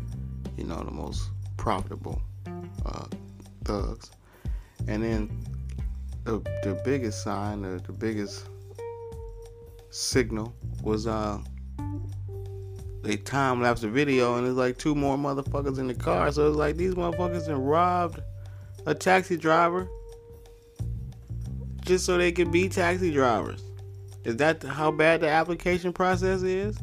you 0.57 0.65
know, 0.65 0.83
the 0.83 0.91
most 0.91 1.31
profitable 1.57 2.21
uh, 2.85 3.07
thugs. 3.65 4.11
And 4.87 5.03
then 5.03 5.45
the 6.25 6.39
the 6.63 6.81
biggest 6.85 7.23
sign, 7.23 7.63
the, 7.63 7.81
the 7.87 7.93
biggest 7.93 8.47
signal 9.91 10.53
was 10.83 11.07
uh 11.07 11.39
they 13.03 13.17
time 13.17 13.63
lapse 13.63 13.83
the 13.83 13.89
video 13.89 14.37
and 14.37 14.47
there's 14.47 14.57
like 14.57 14.79
two 14.79 14.95
more 14.95 15.17
motherfuckers 15.17 15.79
in 15.79 15.87
the 15.87 15.95
car. 15.95 16.33
So 16.33 16.49
it's 16.49 16.57
like 16.57 16.77
these 16.77 16.95
motherfuckers 16.95 17.49
and 17.49 17.69
robbed 17.69 18.21
a 18.87 18.95
taxi 18.95 19.37
driver 19.37 19.89
just 21.83 22.07
so 22.07 22.17
they 22.17 22.33
could 22.33 22.51
be 22.51 22.69
taxi 22.69 23.13
drivers. 23.13 23.63
Is 24.25 24.37
that 24.37 24.63
how 24.63 24.91
bad 24.91 25.21
the 25.21 25.29
application 25.29 25.93
process 25.93 26.43
is? 26.43 26.79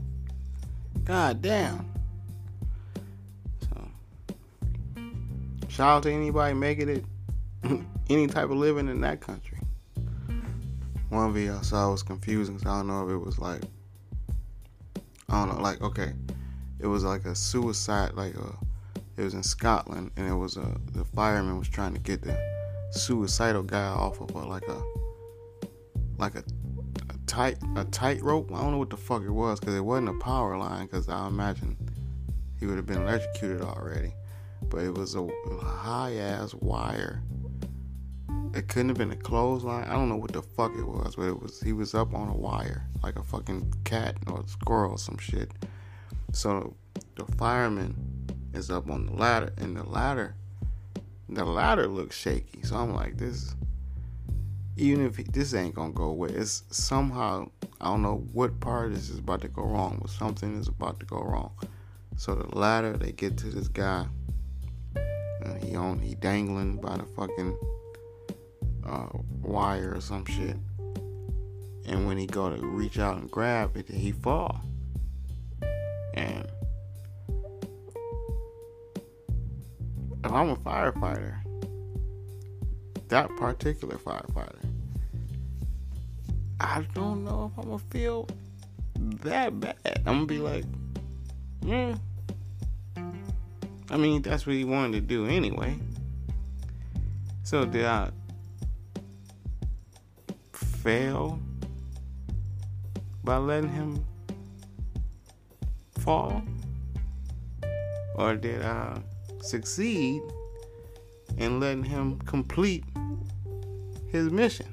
God 1.04 1.42
damn. 1.42 1.91
Shout 5.72 5.88
out 5.88 6.04
to 6.04 6.12
anybody 6.12 6.54
making 6.54 6.90
it 6.90 7.06
any 8.10 8.28
type 8.28 8.50
of 8.50 8.58
living 8.58 8.90
in 8.90 9.00
that 9.02 9.22
country. 9.22 9.58
One 11.08 11.32
video 11.32 11.60
I 11.60 11.62
saw 11.62 11.90
was 11.90 12.04
confusing. 12.04 12.60
I 12.64 12.80
don't 12.80 12.88
know 12.88 13.08
if 13.08 13.14
it 13.14 13.18
was 13.18 13.40
like 13.40 13.62
I 15.30 15.46
don't 15.46 15.56
know, 15.56 15.62
like 15.62 15.82
okay, 15.82 16.12
it 16.80 16.88
was 16.88 17.06
like 17.06 17.24
a 17.24 17.34
suicide, 17.34 18.16
like 18.16 18.36
a 18.36 18.54
it 19.16 19.24
was 19.24 19.34
in 19.34 19.44
Scotland, 19.44 20.12
and 20.18 20.28
it 20.28 20.36
was 20.36 20.58
a 20.58 20.78
the 20.92 21.06
fireman 21.06 21.58
was 21.58 21.70
trying 21.70 21.94
to 21.94 22.02
get 22.02 22.22
the 22.22 22.38
suicidal 22.92 23.64
guy 23.64 23.88
off 23.88 24.20
of 24.20 24.30
a, 24.32 24.40
like 24.40 24.68
a 24.68 24.84
like 26.18 26.36
a, 26.36 26.40
a 26.40 27.28
tight 27.28 27.58
a 27.78 27.86
tight 27.86 28.22
rope. 28.22 28.52
I 28.54 28.62
don't 28.62 28.72
know 28.72 28.78
what 28.78 28.90
the 28.90 28.98
fuck 28.98 29.24
it 29.24 29.32
was 29.32 29.62
because 29.62 29.76
it 29.76 29.86
wasn't 29.86 30.10
a 30.10 30.20
power 30.20 30.58
line. 30.58 30.88
Because 30.88 31.08
I 31.08 31.30
imagine 31.30 31.78
he 32.60 32.66
would 32.66 32.76
have 32.76 32.86
been 32.86 33.04
electrocuted 33.04 33.62
already 33.62 34.14
but 34.72 34.82
it 34.82 34.94
was 34.94 35.16
a 35.16 35.28
high 35.62 36.16
ass 36.16 36.56
wire 36.56 37.22
it 38.54 38.68
couldn't 38.68 38.90
have 38.90 38.98
been 38.98 39.12
a 39.12 39.16
clothesline. 39.16 39.86
I 39.86 39.94
don't 39.94 40.10
know 40.10 40.18
what 40.18 40.34
the 40.34 40.42
fuck 40.42 40.74
it 40.76 40.84
was, 40.84 41.16
but 41.16 41.24
it 41.24 41.42
was 41.42 41.62
he 41.62 41.74
was 41.74 41.94
up 41.94 42.14
on 42.14 42.28
a 42.28 42.36
wire 42.36 42.86
like 43.04 43.18
a 43.18 43.24
fucking 43.24 43.74
cat 43.84 44.18
or 44.28 44.42
a 44.42 44.48
squirrel 44.48 44.92
or 44.92 44.98
some 44.98 45.18
shit. 45.18 45.52
So 46.34 46.76
the 47.16 47.26
fireman 47.38 47.96
is 48.54 48.70
up 48.70 48.90
on 48.90 49.06
the 49.06 49.14
ladder, 49.14 49.54
and 49.58 49.76
the 49.76 49.84
ladder, 49.84 50.36
the 51.30 51.46
ladder 51.46 51.88
looks 51.88 52.18
shaky. 52.18 52.64
So 52.64 52.76
I'm 52.76 52.94
like, 52.94 53.18
this, 53.18 53.56
even 54.76 55.06
if 55.06 55.16
he, 55.16 55.24
this 55.24 55.54
ain't 55.54 55.76
gonna 55.76 55.94
go 55.94 56.06
away, 56.06 56.30
it's 56.30 56.64
somehow 56.72 57.50
I 57.80 57.86
don't 57.86 58.02
know 58.02 58.28
what 58.34 58.60
part 58.60 58.94
this 58.94 59.10
is 59.10 59.20
about 59.20 59.42
to 59.42 59.48
go 59.48 59.64
wrong, 59.64 60.00
but 60.02 60.12
something 60.12 60.60
is 60.60 60.68
about 60.68 61.00
to 61.00 61.06
go 61.06 61.22
wrong. 61.22 61.52
So 62.18 62.36
the 62.36 62.54
ladder, 62.56 62.98
they 62.98 63.14
get 63.14 63.38
to 63.38 63.48
this 63.48 63.70
guy, 63.70 64.06
and 65.42 65.64
he 65.64 65.76
on 65.76 66.00
he 66.00 66.16
dangling 66.16 66.78
by 66.78 66.98
the 66.98 67.04
fucking 67.04 67.58
uh, 68.86 69.08
wire 69.42 69.94
or 69.96 70.02
some 70.02 70.26
shit. 70.26 70.58
And 71.86 72.08
when 72.08 72.18
he 72.18 72.28
go 72.28 72.56
to 72.56 72.66
reach 72.66 73.00
out 73.00 73.18
and 73.18 73.30
grab 73.30 73.76
it, 73.76 73.90
he 73.90 74.12
fall. 74.12 74.62
And 76.14 76.48
if 80.24 80.32
I'm 80.32 80.50
a 80.50 80.56
firefighter, 80.56 81.38
that 83.08 83.30
particular 83.38 83.98
firefighter, 83.98 84.66
I 86.60 86.86
don't 86.94 87.26
know 87.26 87.52
if 87.52 87.58
I'm 87.60 87.72
gonna 87.72 87.84
feel 87.90 88.28
that 89.24 89.60
bad. 89.60 89.76
I'm 90.06 90.26
gonna 90.26 90.26
be 90.26 90.38
like, 90.38 90.66
hmm. 91.64 91.94
I 93.90 93.98
mean, 93.98 94.22
that's 94.22 94.46
what 94.46 94.56
he 94.56 94.64
wanted 94.64 94.94
to 94.94 95.02
do 95.02 95.26
anyway. 95.26 95.76
So 97.44 97.66
did 97.66 97.86
I 97.86 98.12
fail 100.54 101.40
by 103.24 103.38
letting 103.38 103.70
him 103.70 104.06
fall? 106.00 106.42
Or 108.16 108.36
did 108.36 108.62
I 108.62 109.02
succeed 109.42 110.22
in 111.38 111.60
letting 111.60 111.84
him 111.84 112.20
complete 112.20 112.84
his 114.10 114.30
mission? 114.32 114.68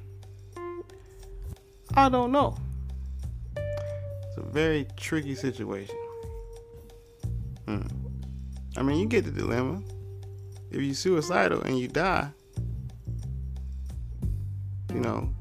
I 1.94 2.08
don't 2.08 2.32
know. 2.32 2.56
It's 3.56 4.36
a 4.36 4.42
very 4.42 4.86
tricky 4.96 5.34
situation. 5.34 5.96
Hmm. 7.66 7.82
I 8.76 8.82
mean, 8.82 8.98
you 8.98 9.06
get 9.06 9.24
the 9.24 9.30
dilemma. 9.30 9.82
If 10.70 10.82
you're 10.82 10.94
suicidal 10.94 11.62
and 11.62 11.78
you 11.78 11.88
die, 11.88 12.30
you 14.92 15.00
know, 15.00 15.34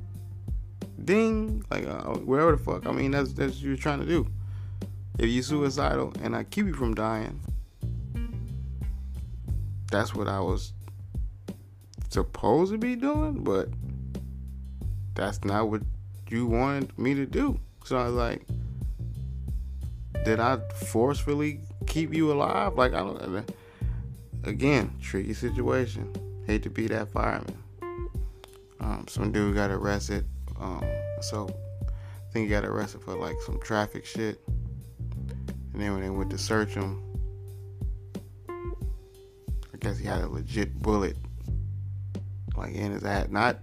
ding, 1.04 1.64
like 1.70 1.86
uh, 1.86 2.14
wherever 2.20 2.52
the 2.52 2.58
fuck. 2.58 2.86
I 2.86 2.92
mean, 2.92 3.12
that's 3.12 3.34
that's 3.34 3.56
what 3.56 3.64
you're 3.64 3.78
trying 3.78 4.00
to 4.00 4.06
do. 4.06 4.28
If 5.20 5.30
you're 5.30 5.44
suicidal 5.44 6.14
and 6.22 6.36
I 6.36 6.44
keep 6.44 6.66
you 6.66 6.74
from 6.74 6.94
dying, 6.94 7.40
that's 9.92 10.14
what 10.14 10.28
I 10.28 10.40
was 10.40 10.74
supposed 12.10 12.72
to 12.72 12.78
be 12.78 12.96
doing, 12.96 13.44
but 13.44 13.70
that's 15.16 15.44
not 15.44 15.70
what 15.70 15.82
you 16.30 16.46
wanted 16.46 16.98
me 16.98 17.16
to 17.16 17.26
do. 17.26 17.60
So 17.84 17.98
I 17.98 18.06
was 18.06 18.14
like, 18.14 18.46
did 20.26 20.40
I 20.40 20.58
forcefully 20.88 21.62
keep 21.86 22.14
you 22.14 22.32
alive? 22.32 22.76
Like 22.76 22.94
I 22.94 23.00
don't. 23.00 23.52
Again, 24.44 24.94
tricky 25.02 25.34
situation. 25.34 26.14
Hate 26.46 26.64
to 26.64 26.70
be 26.70 26.88
that 26.88 27.10
fireman. 27.10 27.58
Um, 28.80 29.06
some 29.08 29.32
dude 29.32 29.56
got 29.56 29.70
arrested. 29.70 30.26
Um, 30.60 30.86
so 31.22 31.50
I 31.82 32.32
think 32.32 32.46
he 32.46 32.50
got 32.50 32.64
arrested 32.64 33.02
for 33.02 33.16
like 33.16 33.36
some 33.46 33.60
traffic 33.60 34.06
shit. 34.06 34.40
And 35.74 35.82
then 35.82 35.94
when 35.94 36.02
they 36.02 36.10
went 36.10 36.30
to 36.32 36.38
search 36.38 36.74
him, 36.74 37.04
I 38.50 39.78
guess 39.80 39.98
he 39.98 40.06
had 40.06 40.22
a 40.22 40.28
legit 40.28 40.74
bullet 40.82 41.18
like 42.58 42.74
in 42.74 42.92
his 42.92 43.04
ass, 43.04 43.28
not 43.30 43.60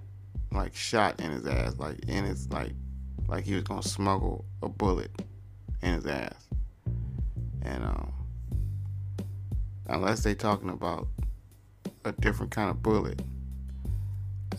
like 0.52 0.74
shot 0.74 1.20
in 1.20 1.32
his 1.32 1.46
ass, 1.46 1.76
like 1.78 1.98
in 2.08 2.24
his 2.24 2.50
like 2.50 2.72
like 3.28 3.44
he 3.44 3.54
was 3.54 3.64
gonna 3.64 3.82
smuggle 3.82 4.44
a 4.62 4.68
bullet 4.68 5.10
in 5.82 5.94
his 5.94 6.06
ass. 6.06 6.43
And 7.64 7.84
um 7.84 8.12
unless 9.86 10.22
they 10.22 10.34
talking 10.34 10.70
about 10.70 11.08
a 12.04 12.12
different 12.12 12.52
kind 12.52 12.70
of 12.70 12.82
bullet, 12.82 13.22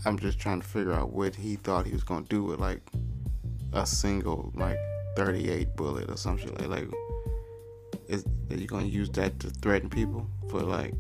I'm 0.06 0.20
just 0.20 0.40
trying 0.40 0.62
to 0.62 0.68
figure 0.68 0.94
out 0.94 1.14
what 1.14 1.36
he 1.36 1.56
thought 1.56 1.86
he 1.86 1.94
was 1.94 2.04
gonna 2.04 2.26
do 2.26 2.44
with 2.44 2.60
like 2.60 2.82
a 3.74 3.86
single 3.86 4.52
like 4.56 4.78
38 5.16 5.76
bullet 5.76 6.10
or 6.10 6.18
some 6.18 6.38
shit. 6.38 6.60
Like 6.60 6.70
like 6.70 6.90
is 8.08 8.26
are 8.52 8.58
you 8.58 8.68
gonna 8.68 8.86
use 8.86 9.10
that 9.12 9.40
to 9.40 9.50
threaten 9.50 9.90
people 9.90 10.28
for 10.50 10.62
like 10.62 10.94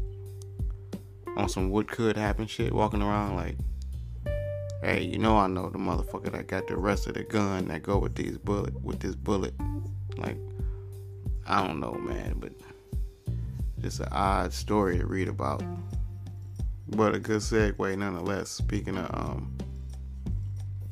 on 1.38 1.50
some 1.50 1.70
what 1.70 1.88
could 1.88 2.18
happen 2.18 2.48
shit 2.48 2.74
walking 2.74 3.02
around? 3.02 3.36
Like 3.36 3.58
hey 4.82 5.04
you 5.04 5.18
know 5.18 5.38
I 5.38 5.48
know 5.48 5.70
the 5.70 5.78
motherfucker 5.78 6.32
that 6.32 6.48
got 6.48 6.68
the 6.68 6.78
rest 6.78 7.08
of 7.08 7.16
the 7.16 7.24
gun 7.24 7.68
that 7.68 7.84
go 7.84 7.98
with 7.98 8.16
these 8.16 8.38
bullet 8.38 8.80
with 8.82 9.00
this 9.00 9.16
bullet. 9.16 9.54
Like 10.18 10.38
I 11.46 11.66
don't 11.66 11.80
know 11.80 11.94
man 11.94 12.36
but 12.40 12.54
just 13.82 14.00
an 14.00 14.08
odd 14.12 14.52
story 14.54 14.98
to 14.98 15.06
read 15.06 15.28
about. 15.28 15.64
But 16.88 17.16
a 17.16 17.20
good 17.20 17.42
segue 17.42 17.98
nonetheless 17.98 18.50
speaking 18.50 18.98
of 18.98 19.10
um 19.14 19.58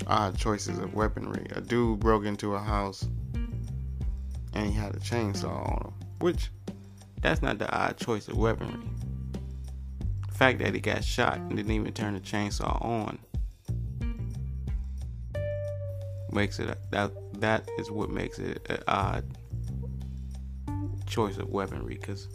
odd 0.08 0.38
choices 0.38 0.80
of 0.80 0.94
weaponry. 0.94 1.48
A 1.56 1.62
dude 1.62 2.00
broke 2.00 2.26
into 2.26 2.56
a 2.56 2.60
house 2.60 3.08
and 4.54 4.68
he 4.68 4.74
had 4.74 4.96
a 4.96 5.00
chainsaw 5.00 5.70
on 5.70 5.88
him 5.88 5.94
which 6.20 6.50
that's 7.22 7.42
not 7.42 7.58
the 7.58 7.70
odd 7.76 7.98
choice 7.98 8.28
of 8.28 8.38
weaponry. 8.38 8.88
The 10.28 10.36
fact 10.36 10.60
that 10.60 10.74
he 10.74 10.80
got 10.80 11.04
shot 11.04 11.38
and 11.38 11.56
didn't 11.56 11.72
even 11.72 11.94
turn 11.94 12.14
the 12.14 12.20
chainsaw 12.20 12.84
on 12.84 13.20
makes 16.32 16.60
it 16.60 16.78
that 16.92 17.12
that 17.40 17.70
is 17.78 17.92
what 17.92 18.10
makes 18.10 18.40
it 18.40 18.66
an 18.70 18.84
odd 18.88 19.26
choice 21.14 21.38
of 21.38 21.48
weaponry 21.48 21.94
because 21.94 22.28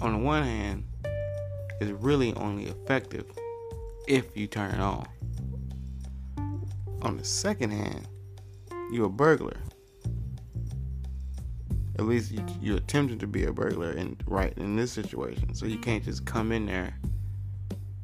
on 0.00 0.14
the 0.14 0.18
one 0.18 0.42
hand 0.42 0.82
it's 1.78 1.90
really 2.02 2.32
only 2.36 2.64
effective 2.64 3.26
if 4.08 4.34
you 4.34 4.46
turn 4.46 4.70
it 4.70 4.80
on. 4.80 5.06
On 7.02 7.18
the 7.18 7.24
second 7.24 7.70
hand 7.70 8.08
you're 8.90 9.08
a 9.08 9.10
burglar. 9.10 9.58
At 11.98 12.06
least 12.06 12.32
you, 12.32 12.42
you're 12.62 12.78
attempting 12.78 13.18
to 13.18 13.26
be 13.26 13.44
a 13.44 13.52
burglar 13.52 13.92
in 13.92 14.16
right 14.26 14.56
in 14.56 14.74
this 14.74 14.92
situation. 14.92 15.54
So 15.54 15.66
you 15.66 15.76
can't 15.76 16.02
just 16.02 16.24
come 16.24 16.50
in 16.50 16.64
there 16.64 16.98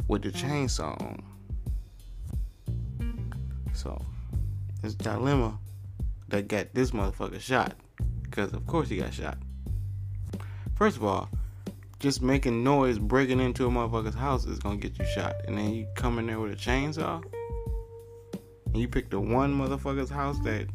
with 0.08 0.20
the 0.20 0.32
chainsaw 0.32 1.00
on. 1.00 1.22
So 3.72 4.04
it's 4.82 4.94
dilemma 4.94 5.58
that 6.28 6.48
got 6.48 6.74
this 6.74 6.90
motherfucker 6.90 7.40
shot 7.40 7.74
because 8.32 8.52
of 8.54 8.66
course 8.66 8.88
he 8.88 8.96
got 8.96 9.12
shot. 9.12 9.36
First 10.74 10.96
of 10.96 11.04
all 11.04 11.28
just 12.02 12.20
making 12.20 12.64
noise 12.64 12.98
breaking 12.98 13.38
into 13.38 13.64
a 13.64 13.70
motherfucker's 13.70 14.16
house 14.16 14.44
is 14.44 14.58
gonna 14.58 14.76
get 14.76 14.98
you 14.98 15.04
shot. 15.14 15.36
And 15.46 15.56
then 15.56 15.72
you 15.72 15.86
come 15.94 16.18
in 16.18 16.26
there 16.26 16.40
with 16.40 16.50
a 16.50 16.56
chainsaw 16.56 17.22
and 18.66 18.76
you 18.76 18.88
pick 18.88 19.08
the 19.08 19.20
one 19.20 19.54
motherfucker's 19.56 20.10
house 20.10 20.36
that 20.40 20.66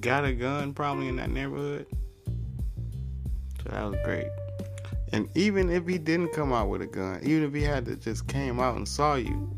got 0.00 0.26
a 0.26 0.32
gun 0.34 0.74
probably 0.74 1.08
in 1.08 1.16
that 1.16 1.30
neighborhood. 1.30 1.86
So 3.62 3.70
that 3.70 3.82
was 3.84 3.96
great. 4.04 4.28
And 5.14 5.30
even 5.34 5.70
if 5.70 5.86
he 5.86 5.96
didn't 5.96 6.34
come 6.34 6.52
out 6.52 6.68
with 6.68 6.82
a 6.82 6.86
gun, 6.86 7.20
even 7.22 7.44
if 7.44 7.54
he 7.54 7.62
had 7.62 7.86
to 7.86 7.96
just 7.96 8.26
came 8.26 8.60
out 8.60 8.76
and 8.76 8.86
saw 8.86 9.14
you, 9.14 9.57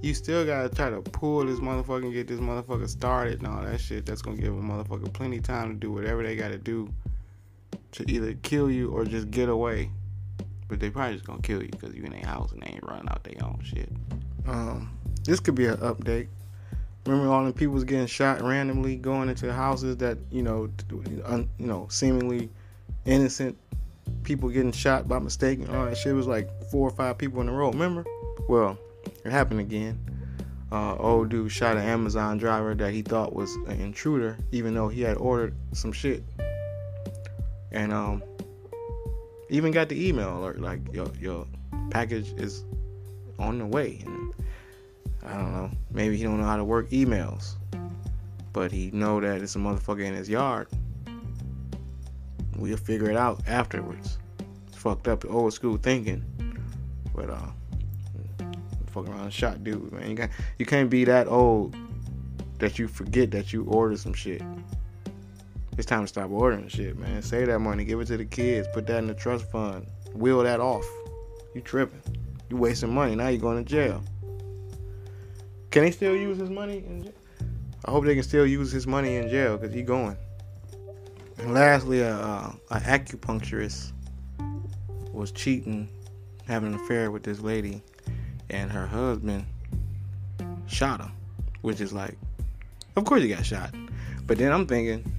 you 0.00 0.14
still 0.14 0.46
gotta 0.46 0.68
try 0.68 0.90
to 0.90 1.00
pull 1.00 1.44
this 1.44 1.58
motherfucker 1.58 2.04
and 2.04 2.12
get 2.12 2.28
this 2.28 2.40
motherfucker 2.40 2.88
started 2.88 3.38
and 3.40 3.48
all 3.48 3.62
that 3.62 3.80
shit. 3.80 4.06
That's 4.06 4.22
gonna 4.22 4.36
give 4.36 4.52
a 4.52 4.60
motherfucker 4.60 5.12
plenty 5.12 5.40
time 5.40 5.70
to 5.70 5.74
do 5.74 5.92
whatever 5.92 6.22
they 6.22 6.36
gotta 6.36 6.58
do 6.58 6.92
to 7.92 8.08
either 8.10 8.34
kill 8.42 8.70
you 8.70 8.90
or 8.90 9.04
just 9.04 9.30
get 9.30 9.48
away. 9.48 9.90
But 10.68 10.80
they 10.80 10.90
probably 10.90 11.14
just 11.14 11.26
gonna 11.26 11.42
kill 11.42 11.62
you 11.62 11.70
because 11.70 11.94
you 11.94 12.04
in 12.04 12.12
their 12.12 12.24
house 12.24 12.52
and 12.52 12.62
they 12.62 12.68
ain't 12.68 12.84
running 12.84 13.08
out 13.08 13.24
their 13.24 13.42
own 13.42 13.60
shit. 13.62 13.90
Um, 14.46 14.90
this 15.24 15.40
could 15.40 15.54
be 15.54 15.66
an 15.66 15.78
update. 15.78 16.28
Remember 17.06 17.32
all 17.32 17.44
the 17.44 17.52
people 17.52 17.74
was 17.74 17.84
getting 17.84 18.06
shot 18.06 18.42
randomly 18.42 18.96
going 18.96 19.28
into 19.28 19.52
houses 19.52 19.96
that 19.96 20.18
you 20.30 20.42
know, 20.42 20.70
un, 21.24 21.48
you 21.58 21.66
know, 21.66 21.88
seemingly 21.90 22.50
innocent 23.04 23.56
people 24.22 24.48
getting 24.48 24.72
shot 24.72 25.08
by 25.08 25.18
mistake 25.18 25.58
and 25.60 25.74
all 25.74 25.86
that 25.86 25.96
shit. 25.96 26.12
It 26.12 26.14
was 26.14 26.26
like 26.26 26.48
four 26.70 26.86
or 26.86 26.92
five 26.92 27.18
people 27.18 27.40
in 27.40 27.48
a 27.48 27.52
row. 27.52 27.70
Remember? 27.70 28.04
Well, 28.48 28.78
it 29.24 29.30
happened 29.30 29.60
again. 29.60 29.98
Uh, 30.70 30.96
old 30.96 31.30
dude 31.30 31.50
shot 31.50 31.76
an 31.76 31.82
Amazon 31.82 32.36
driver 32.36 32.74
that 32.74 32.92
he 32.92 33.02
thought 33.02 33.32
was 33.32 33.54
an 33.66 33.80
intruder, 33.80 34.36
even 34.52 34.74
though 34.74 34.88
he 34.88 35.00
had 35.00 35.16
ordered 35.16 35.54
some 35.72 35.92
shit. 35.92 36.22
And 37.72 37.92
um, 37.92 38.22
even 39.48 39.72
got 39.72 39.88
the 39.88 40.08
email 40.08 40.38
alert 40.38 40.60
like 40.60 40.80
your 40.92 41.10
your 41.18 41.46
package 41.90 42.32
is 42.36 42.64
on 43.38 43.58
the 43.58 43.66
way. 43.66 44.02
And 44.04 44.34
I 45.24 45.32
don't 45.34 45.52
know. 45.52 45.70
Maybe 45.90 46.16
he 46.16 46.22
don't 46.24 46.38
know 46.38 46.46
how 46.46 46.56
to 46.56 46.64
work 46.64 46.90
emails, 46.90 47.54
but 48.52 48.70
he 48.70 48.90
know 48.90 49.20
that 49.20 49.40
it's 49.40 49.56
a 49.56 49.58
motherfucker 49.58 50.04
in 50.04 50.14
his 50.14 50.28
yard. 50.28 50.68
We'll 52.56 52.76
figure 52.76 53.10
it 53.10 53.16
out 53.16 53.40
afterwards. 53.46 54.18
It's 54.66 54.76
fucked 54.76 55.08
up 55.08 55.24
old 55.30 55.54
school 55.54 55.76
thinking, 55.76 56.24
but 57.14 57.30
uh, 57.30 57.50
fuck 59.02 59.14
around 59.14 59.32
shot 59.32 59.64
dude, 59.64 59.92
man. 59.92 60.10
You 60.10 60.16
got 60.16 60.30
you 60.58 60.66
can't 60.66 60.90
be 60.90 61.04
that 61.04 61.26
old 61.28 61.76
that 62.58 62.78
you 62.78 62.88
forget 62.88 63.30
that 63.32 63.52
you 63.52 63.64
ordered 63.64 63.98
some 63.98 64.14
shit. 64.14 64.42
It's 65.76 65.86
time 65.86 66.02
to 66.02 66.08
stop 66.08 66.30
ordering 66.30 66.68
shit, 66.68 66.98
man. 66.98 67.22
Save 67.22 67.46
that 67.46 67.60
money, 67.60 67.84
give 67.84 68.00
it 68.00 68.06
to 68.06 68.16
the 68.16 68.24
kids, 68.24 68.66
put 68.72 68.86
that 68.88 68.98
in 68.98 69.06
the 69.06 69.14
trust 69.14 69.48
fund, 69.50 69.86
wheel 70.12 70.42
that 70.42 70.58
off. 70.58 70.84
You 71.54 71.60
tripping? 71.60 72.02
You 72.50 72.56
wasting 72.56 72.92
money. 72.92 73.14
Now 73.14 73.28
you 73.28 73.38
going 73.38 73.64
to 73.64 73.68
jail. 73.68 74.02
Can 75.70 75.84
he 75.84 75.92
still 75.92 76.16
use 76.16 76.38
his 76.38 76.50
money 76.50 76.78
in 76.78 77.04
jail? 77.04 77.12
I 77.84 77.92
hope 77.92 78.04
they 78.04 78.14
can 78.14 78.24
still 78.24 78.46
use 78.46 78.72
his 78.72 78.86
money 78.86 79.16
in 79.16 79.28
jail 79.28 79.56
because 79.56 79.72
he 79.72 79.82
going. 79.82 80.16
And 81.38 81.54
lastly, 81.54 82.00
a, 82.00 82.12
a 82.12 82.80
acupuncturist 82.80 83.92
was 85.12 85.30
cheating, 85.30 85.88
having 86.46 86.74
an 86.74 86.80
affair 86.80 87.12
with 87.12 87.22
this 87.22 87.40
lady, 87.40 87.82
and 88.50 88.70
her 88.70 88.86
husband 88.86 89.44
shot 90.66 91.00
him, 91.00 91.12
which 91.62 91.80
is 91.80 91.92
like, 91.92 92.16
of 92.96 93.04
course 93.04 93.22
he 93.22 93.28
got 93.28 93.44
shot. 93.44 93.74
But 94.26 94.38
then 94.38 94.52
I'm 94.52 94.66
thinking, 94.66 95.10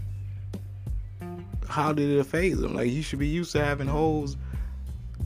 how 1.68 1.94
did 1.94 2.10
it 2.10 2.24
faze 2.26 2.60
him? 2.60 2.76
Like 2.76 2.90
you 2.90 3.02
should 3.02 3.20
be 3.20 3.28
used 3.28 3.52
to 3.54 3.64
having 3.64 3.88
holes. 3.88 4.38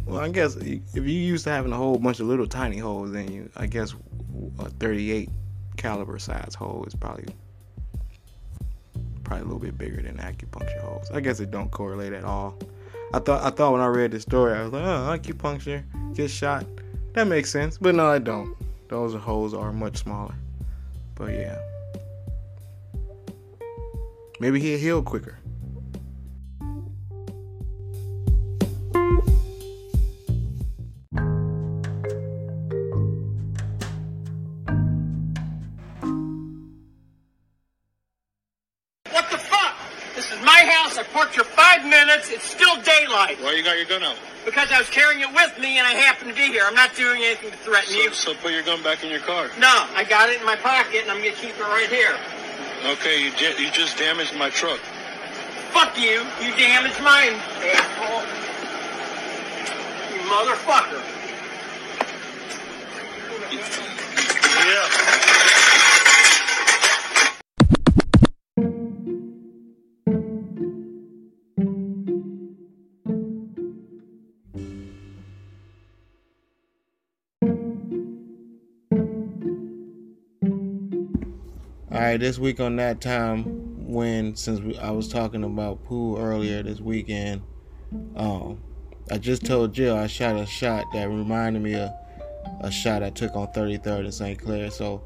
Well, 0.05 0.19
I 0.19 0.29
guess 0.29 0.55
if 0.55 0.95
you 0.95 1.01
used 1.03 1.45
to 1.45 1.51
having 1.51 1.71
a 1.71 1.77
whole 1.77 1.97
bunch 1.97 2.19
of 2.19 2.27
little 2.27 2.47
tiny 2.47 2.77
holes, 2.77 3.11
then 3.11 3.31
you, 3.31 3.49
I 3.55 3.67
guess, 3.67 3.95
a 4.59 4.69
38 4.69 5.29
caliber 5.77 6.19
size 6.19 6.53
hole 6.53 6.83
is 6.85 6.93
probably 6.93 7.33
probably 9.23 9.41
a 9.41 9.45
little 9.45 9.59
bit 9.59 9.77
bigger 9.77 10.01
than 10.01 10.17
acupuncture 10.17 10.81
holes. 10.81 11.09
I 11.11 11.21
guess 11.21 11.39
it 11.39 11.49
don't 11.49 11.71
correlate 11.71 12.13
at 12.13 12.25
all. 12.25 12.57
I 13.13 13.19
thought 13.19 13.43
I 13.43 13.49
thought 13.49 13.71
when 13.71 13.81
I 13.81 13.87
read 13.87 14.11
the 14.11 14.19
story, 14.19 14.53
I 14.53 14.63
was 14.63 14.73
like, 14.73 14.83
oh, 14.83 15.17
acupuncture, 15.17 15.83
get 16.13 16.29
shot. 16.29 16.65
That 17.13 17.27
makes 17.27 17.51
sense, 17.51 17.77
but 17.77 17.93
no, 17.93 18.07
I 18.07 18.17
don't. 18.17 18.55
Those 18.89 19.13
holes 19.13 19.53
are 19.53 19.71
much 19.71 19.97
smaller. 19.97 20.33
But 21.15 21.33
yeah, 21.33 21.59
maybe 24.39 24.59
he'll 24.59 24.79
heal 24.79 25.03
quicker. 25.03 25.37
Daylight. 43.27 43.43
Why 43.43 43.53
you 43.53 43.63
got 43.63 43.77
your 43.77 43.85
gun 43.85 44.03
out? 44.03 44.17
Because 44.45 44.71
I 44.71 44.79
was 44.79 44.89
carrying 44.89 45.21
it 45.21 45.31
with 45.33 45.57
me 45.59 45.77
and 45.79 45.87
I 45.87 45.91
happen 45.91 46.27
to 46.27 46.33
be 46.33 46.47
here. 46.47 46.63
I'm 46.65 46.75
not 46.75 46.95
doing 46.95 47.23
anything 47.23 47.51
to 47.51 47.57
threaten 47.57 47.89
So, 47.91 47.97
you. 47.97 48.13
so 48.13 48.33
put 48.35 48.51
your 48.51 48.63
gun 48.63 48.83
back 48.83 49.03
in 49.03 49.09
your 49.09 49.21
car. 49.21 49.49
No, 49.59 49.87
I 49.95 50.03
got 50.03 50.29
it 50.29 50.39
in 50.39 50.45
my 50.45 50.55
pocket 50.57 51.01
and 51.03 51.11
I'm 51.11 51.17
gonna 51.19 51.31
keep 51.31 51.55
it 51.57 51.61
right 51.61 51.89
here. 51.89 52.17
Okay, 52.85 53.23
you 53.23 53.31
you 53.57 53.71
just 53.71 53.97
damaged 53.97 54.35
my 54.35 54.49
truck. 54.49 54.79
Fuck 55.71 55.97
you. 55.97 56.25
You 56.41 56.51
damaged 56.57 57.01
mine, 57.01 57.33
asshole. 57.63 58.21
You 60.11 60.21
motherfucker. 60.29 61.01
Yeah. 64.65 65.12
Right, 82.13 82.19
this 82.19 82.37
week 82.37 82.59
on 82.59 82.75
that 82.75 83.01
time 83.01 83.43
when 83.87 84.35
since 84.35 84.59
we, 84.59 84.77
I 84.77 84.91
was 84.91 85.07
talking 85.07 85.43
about 85.43 85.83
pool 85.83 86.19
earlier 86.19 86.61
this 86.61 86.79
weekend, 86.79 87.41
um, 88.15 88.61
I 89.09 89.17
just 89.17 89.43
told 89.43 89.73
Jill 89.73 89.97
I 89.97 90.05
shot 90.05 90.35
a 90.35 90.45
shot 90.45 90.85
that 90.93 91.09
reminded 91.09 91.63
me 91.63 91.73
of 91.73 91.89
a 92.61 92.69
shot 92.69 93.01
I 93.01 93.09
took 93.09 93.35
on 93.35 93.47
33rd 93.47 94.05
in 94.05 94.11
St. 94.11 94.39
Clair. 94.39 94.69
So 94.69 95.03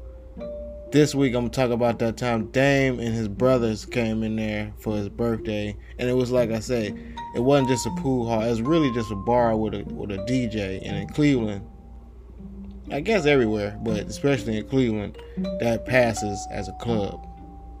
this 0.92 1.14
week 1.14 1.34
I'm 1.34 1.44
gonna 1.44 1.50
talk 1.50 1.70
about 1.70 1.98
that 2.00 2.18
time 2.18 2.50
Dame 2.50 3.00
and 3.00 3.14
his 3.14 3.28
brothers 3.28 3.86
came 3.86 4.22
in 4.22 4.36
there 4.36 4.74
for 4.78 4.94
his 4.94 5.08
birthday, 5.08 5.74
and 5.98 6.10
it 6.10 6.14
was 6.14 6.30
like 6.30 6.50
I 6.50 6.60
say, 6.60 6.88
it 7.34 7.40
wasn't 7.40 7.70
just 7.70 7.86
a 7.86 7.90
pool 8.02 8.28
hall. 8.28 8.42
It 8.42 8.50
was 8.50 8.60
really 8.60 8.92
just 8.92 9.10
a 9.10 9.16
bar 9.16 9.56
with 9.56 9.72
a 9.72 9.82
with 9.84 10.10
a 10.10 10.18
DJ, 10.18 10.86
and 10.86 10.94
in 10.94 11.08
Cleveland. 11.08 11.66
I 12.90 13.00
guess 13.00 13.26
everywhere, 13.26 13.78
but 13.82 14.06
especially 14.06 14.56
in 14.56 14.66
Cleveland, 14.66 15.18
that 15.60 15.84
passes 15.84 16.46
as 16.50 16.68
a 16.68 16.72
club. 16.74 17.26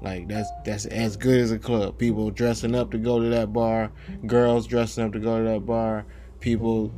Like 0.00 0.28
that's 0.28 0.48
that's 0.64 0.86
as 0.86 1.16
good 1.16 1.40
as 1.40 1.50
a 1.50 1.58
club. 1.58 1.98
People 1.98 2.30
dressing 2.30 2.74
up 2.74 2.90
to 2.92 2.98
go 2.98 3.20
to 3.20 3.28
that 3.30 3.52
bar, 3.52 3.90
girls 4.26 4.66
dressing 4.66 5.04
up 5.04 5.12
to 5.12 5.18
go 5.18 5.38
to 5.38 5.50
that 5.50 5.66
bar. 5.66 6.06
People 6.40 6.92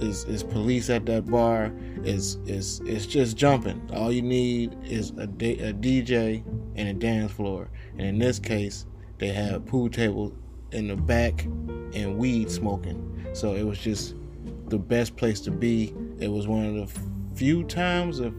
is 0.00 0.24
is 0.24 0.42
police 0.42 0.90
at 0.90 1.06
that 1.06 1.26
bar. 1.26 1.72
Is 2.04 2.36
is 2.46 2.80
it's 2.84 3.06
just 3.06 3.36
jumping. 3.36 3.90
All 3.94 4.12
you 4.12 4.22
need 4.22 4.76
is 4.84 5.10
a, 5.16 5.26
D, 5.26 5.58
a 5.60 5.72
DJ 5.72 6.42
and 6.74 6.88
a 6.88 6.92
dance 6.92 7.32
floor. 7.32 7.70
And 7.92 8.02
in 8.02 8.18
this 8.18 8.38
case, 8.38 8.86
they 9.18 9.28
had 9.28 9.64
pool 9.66 9.88
tables 9.88 10.32
in 10.72 10.88
the 10.88 10.96
back 10.96 11.44
and 11.94 12.18
weed 12.18 12.50
smoking. 12.50 13.26
So 13.32 13.54
it 13.54 13.62
was 13.62 13.78
just 13.78 14.14
the 14.68 14.78
best 14.78 15.16
place 15.16 15.40
to 15.40 15.50
be. 15.50 15.94
It 16.18 16.28
was 16.28 16.46
one 16.46 16.66
of 16.66 16.74
the 16.74 17.15
few 17.36 17.64
times, 17.64 18.18
of 18.18 18.34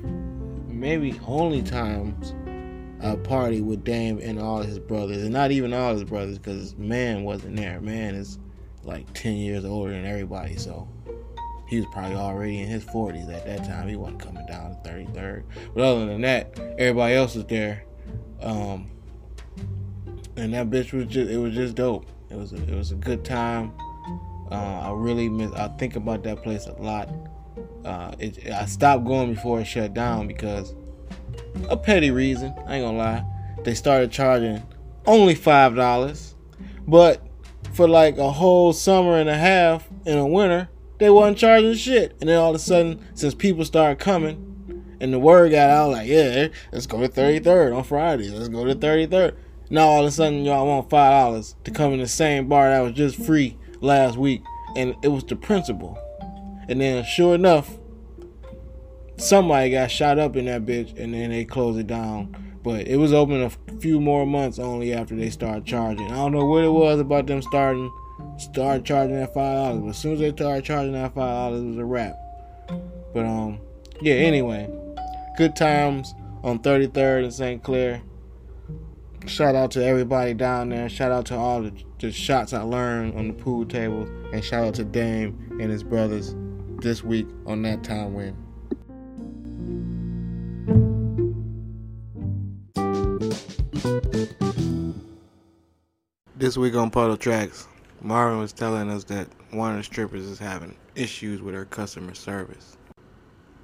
maybe 0.68 1.20
only 1.26 1.62
times, 1.62 2.34
I 3.02 3.16
party 3.16 3.62
with 3.62 3.84
Dame 3.84 4.20
and 4.22 4.40
all 4.40 4.64
his 4.64 4.80
brothers, 4.80 5.22
and 5.22 5.32
not 5.32 5.52
even 5.52 5.72
all 5.74 5.94
his 5.94 6.04
brothers, 6.04 6.40
because 6.40 6.76
man 6.78 7.24
wasn't 7.24 7.56
there. 7.56 7.80
Man 7.80 8.16
is 8.16 8.40
like 8.84 9.12
ten 9.14 9.36
years 9.36 9.66
older 9.66 9.92
than 9.92 10.06
everybody, 10.06 10.58
so 10.58 10.88
he 11.68 11.78
was 11.78 11.86
probably 11.92 12.16
already 12.16 12.60
in 12.60 12.68
his 12.68 12.84
forties 12.86 13.30
at 13.30 13.46
that 13.46 13.66
time. 13.66 13.88
He 13.88 13.96
wasn't 13.96 14.22
coming 14.22 14.46
down 14.48 14.72
to 14.72 14.90
thirty 14.90 15.06
third. 15.14 15.46
But 15.76 15.84
other 15.84 16.06
than 16.08 16.22
that, 16.22 16.60
everybody 16.80 17.14
else 17.14 17.36
was 17.36 17.46
there, 17.46 17.86
um, 18.42 18.90
and 20.36 20.54
that 20.54 20.70
bitch 20.72 20.92
was 20.92 21.06
just 21.06 21.30
it 21.30 21.38
was 21.38 21.54
just 21.54 21.76
dope. 21.76 22.08
It 22.30 22.36
was 22.36 22.52
a, 22.54 22.58
it 22.58 22.76
was 22.76 22.92
a 22.92 22.96
good 22.96 23.24
time. 23.24 23.74
Uh, 24.52 24.56
I 24.56 24.92
really 24.94 25.30
miss. 25.30 25.52
I 25.52 25.68
think 25.68 25.96
about 25.96 26.24
that 26.24 26.42
place 26.42 26.66
a 26.66 26.74
lot. 26.82 27.10
Uh, 27.88 28.12
it, 28.20 28.52
I 28.52 28.66
stopped 28.66 29.06
going 29.06 29.34
before 29.34 29.62
it 29.62 29.66
shut 29.66 29.94
down 29.94 30.28
because 30.28 30.76
a 31.70 31.78
petty 31.78 32.12
reason. 32.12 32.54
I 32.68 32.76
ain't 32.76 32.86
gonna 32.86 32.98
lie. 32.98 33.26
They 33.64 33.74
started 33.74 34.12
charging 34.12 34.62
only 35.06 35.36
five 35.36 35.74
dollars, 35.74 36.36
but 36.86 37.26
for 37.72 37.88
like 37.88 38.18
a 38.18 38.30
whole 38.30 38.74
summer 38.74 39.18
and 39.18 39.30
a 39.30 39.38
half 39.38 39.88
in 40.06 40.18
a 40.18 40.28
winter, 40.28 40.68
they 40.98 41.10
wasn't 41.10 41.38
charging 41.38 41.76
shit. 41.76 42.18
And 42.20 42.30
then 42.30 42.38
all 42.38 42.50
of 42.50 42.56
a 42.56 42.60
sudden, 42.60 43.06
since 43.14 43.34
people 43.34 43.64
started 43.64 44.00
coming, 44.00 44.96
and 45.00 45.14
the 45.14 45.20
word 45.20 45.52
got 45.52 45.70
out, 45.70 45.92
like 45.92 46.10
yeah, 46.10 46.50
let's 46.74 46.88
go 46.88 47.00
to 47.00 47.08
33rd 47.08 47.74
on 47.74 47.86
Friday. 47.86 48.30
Let's 48.30 48.50
go 48.50 48.66
to 48.66 48.76
33rd. 48.76 49.36
Now 49.70 49.88
all 49.88 50.02
of 50.02 50.08
a 50.08 50.12
sudden, 50.12 50.44
y'all 50.44 50.68
want 50.68 50.90
five 50.90 51.12
dollars 51.12 51.56
to 51.64 51.72
come 51.72 51.94
in 51.94 52.00
the 52.00 52.08
same 52.08 52.50
bar 52.50 52.70
that 52.70 52.82
was 52.82 52.92
just 52.92 53.16
free 53.16 53.58
last 53.80 54.18
week, 54.18 54.42
and 54.76 54.94
it 55.04 55.08
was 55.08 55.24
the 55.24 55.38
principal. 55.38 55.98
And 56.70 56.82
then, 56.82 57.04
sure 57.06 57.36
enough, 57.36 57.78
somebody 59.18 59.72
got 59.72 59.92
shot 59.92 60.20
up 60.20 60.36
in 60.36 60.46
that 60.46 60.66
bitch, 60.66 60.98
and 60.98 61.14
then 61.14 61.30
they 61.30 61.46
closed 61.46 61.80
it 61.80 61.88
down. 61.88 62.36
But 62.64 62.88
it 62.88 62.98
was 62.98 63.14
open 63.14 63.42
a 63.42 63.50
few 63.80 64.02
more 64.02 64.26
months 64.26 64.60
only 64.60 64.94
after 64.94 65.16
they 65.16 65.30
started 65.30 65.66
charging. 65.66 66.12
I 66.12 66.16
don't 66.16 66.34
know 66.34 66.46
what 66.46 66.64
it 66.64 66.72
was 66.72 67.00
about 67.00 67.28
them 67.28 67.42
starting 67.42 67.92
start 68.38 68.84
charging 68.84 69.16
that 69.16 69.34
five 69.34 69.56
dollars, 69.56 69.82
but 69.82 69.90
as 69.90 69.98
soon 69.98 70.14
as 70.14 70.20
they 70.20 70.32
started 70.32 70.66
charging 70.66 70.94
that 70.94 71.14
five 71.14 71.34
dollars, 71.34 71.62
it 71.62 71.68
was 71.68 71.78
a 71.78 71.86
wrap. 71.86 72.16
But 73.14 73.26
um, 73.26 73.60
yeah. 74.02 74.16
Anyway, 74.16 74.70
good 75.38 75.56
times 75.56 76.14
on 76.44 76.60
33rd 76.60 77.24
and 77.24 77.34
St. 77.34 77.64
Clair. 77.64 78.02
Shout 79.26 79.56
out 79.56 79.72
to 79.72 79.84
everybody 79.84 80.34
down 80.34 80.70
there. 80.70 80.88
Shout 80.88 81.12
out 81.12 81.26
to 81.28 81.36
all 81.36 81.62
the, 81.62 81.74
the 82.00 82.12
shots 82.12 82.54
I 82.54 82.62
learned 82.62 83.18
on 83.18 83.28
the 83.28 83.34
pool 83.34 83.66
table, 83.66 84.04
and 84.32 84.44
shout 84.44 84.66
out 84.66 84.76
to 84.76 84.86
Dame 84.86 85.58
and 85.60 85.72
his 85.72 85.84
brothers 85.84 86.36
this 86.82 87.04
week 87.04 87.28
on 87.46 87.62
that 87.64 87.84
time 87.84 88.14
when. 88.14 88.36
This 96.36 96.56
week 96.56 96.76
on 96.76 96.92
Puddle 96.92 97.18
Tracks, 97.18 97.68
Marvin 98.02 98.38
was 98.40 98.54
telling 98.54 98.92
us 98.92 99.04
that 99.06 99.28
one 99.52 99.72
of 99.72 99.78
the 99.78 99.84
strippers 99.84 100.24
is 100.26 100.38
having 100.38 100.76
issues 100.96 101.42
with 101.42 101.56
her 101.56 101.66
customer 101.66 102.14
service. 102.14 102.78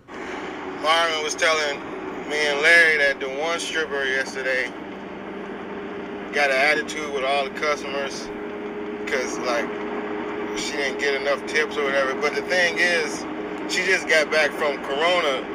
Marvin 0.10 1.24
was 1.24 1.36
telling 1.36 1.80
me 2.30 2.48
and 2.48 2.62
Larry 2.62 2.98
that 2.98 3.20
the 3.20 3.30
one 3.30 3.60
stripper 3.60 4.06
yesterday 4.06 4.72
got 6.34 6.50
an 6.50 6.58
attitude 6.58 7.14
with 7.14 7.24
all 7.24 7.44
the 7.44 7.52
customers 7.52 8.28
because 9.06 9.38
like 9.40 9.93
she 10.58 10.74
didn't 10.74 11.00
get 11.00 11.20
enough 11.20 11.46
tips 11.48 11.78
or 11.78 11.84
whatever. 11.84 12.14
But 12.16 12.36
the 12.36 12.42
thing 12.44 12.78
is, 12.78 13.26
she 13.74 13.86
just 13.86 14.08
got 14.08 14.32
back 14.32 14.52
from 14.52 14.78
Corona 14.84 15.46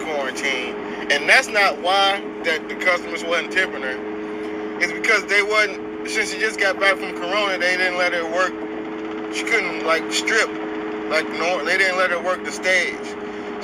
quarantine, 0.00 0.74
and 1.10 1.28
that's 1.28 1.48
not 1.48 1.80
why 1.80 2.20
that 2.44 2.68
the 2.68 2.76
customers 2.76 3.24
wasn't 3.24 3.52
tipping 3.52 3.82
her. 3.82 4.80
It's 4.80 4.92
because 4.92 5.26
they 5.26 5.42
wasn't. 5.42 6.08
Since 6.08 6.32
she 6.32 6.38
just 6.38 6.58
got 6.58 6.80
back 6.80 6.96
from 6.96 7.12
Corona, 7.12 7.58
they 7.58 7.76
didn't 7.76 7.98
let 7.98 8.12
her 8.14 8.24
work. 8.24 8.52
She 9.34 9.44
couldn't 9.44 9.84
like 9.86 10.10
strip 10.12 10.48
like 11.10 11.28
no. 11.30 11.64
They 11.64 11.78
didn't 11.78 11.98
let 11.98 12.10
her 12.10 12.20
work 12.20 12.44
the 12.44 12.52
stage. 12.52 12.96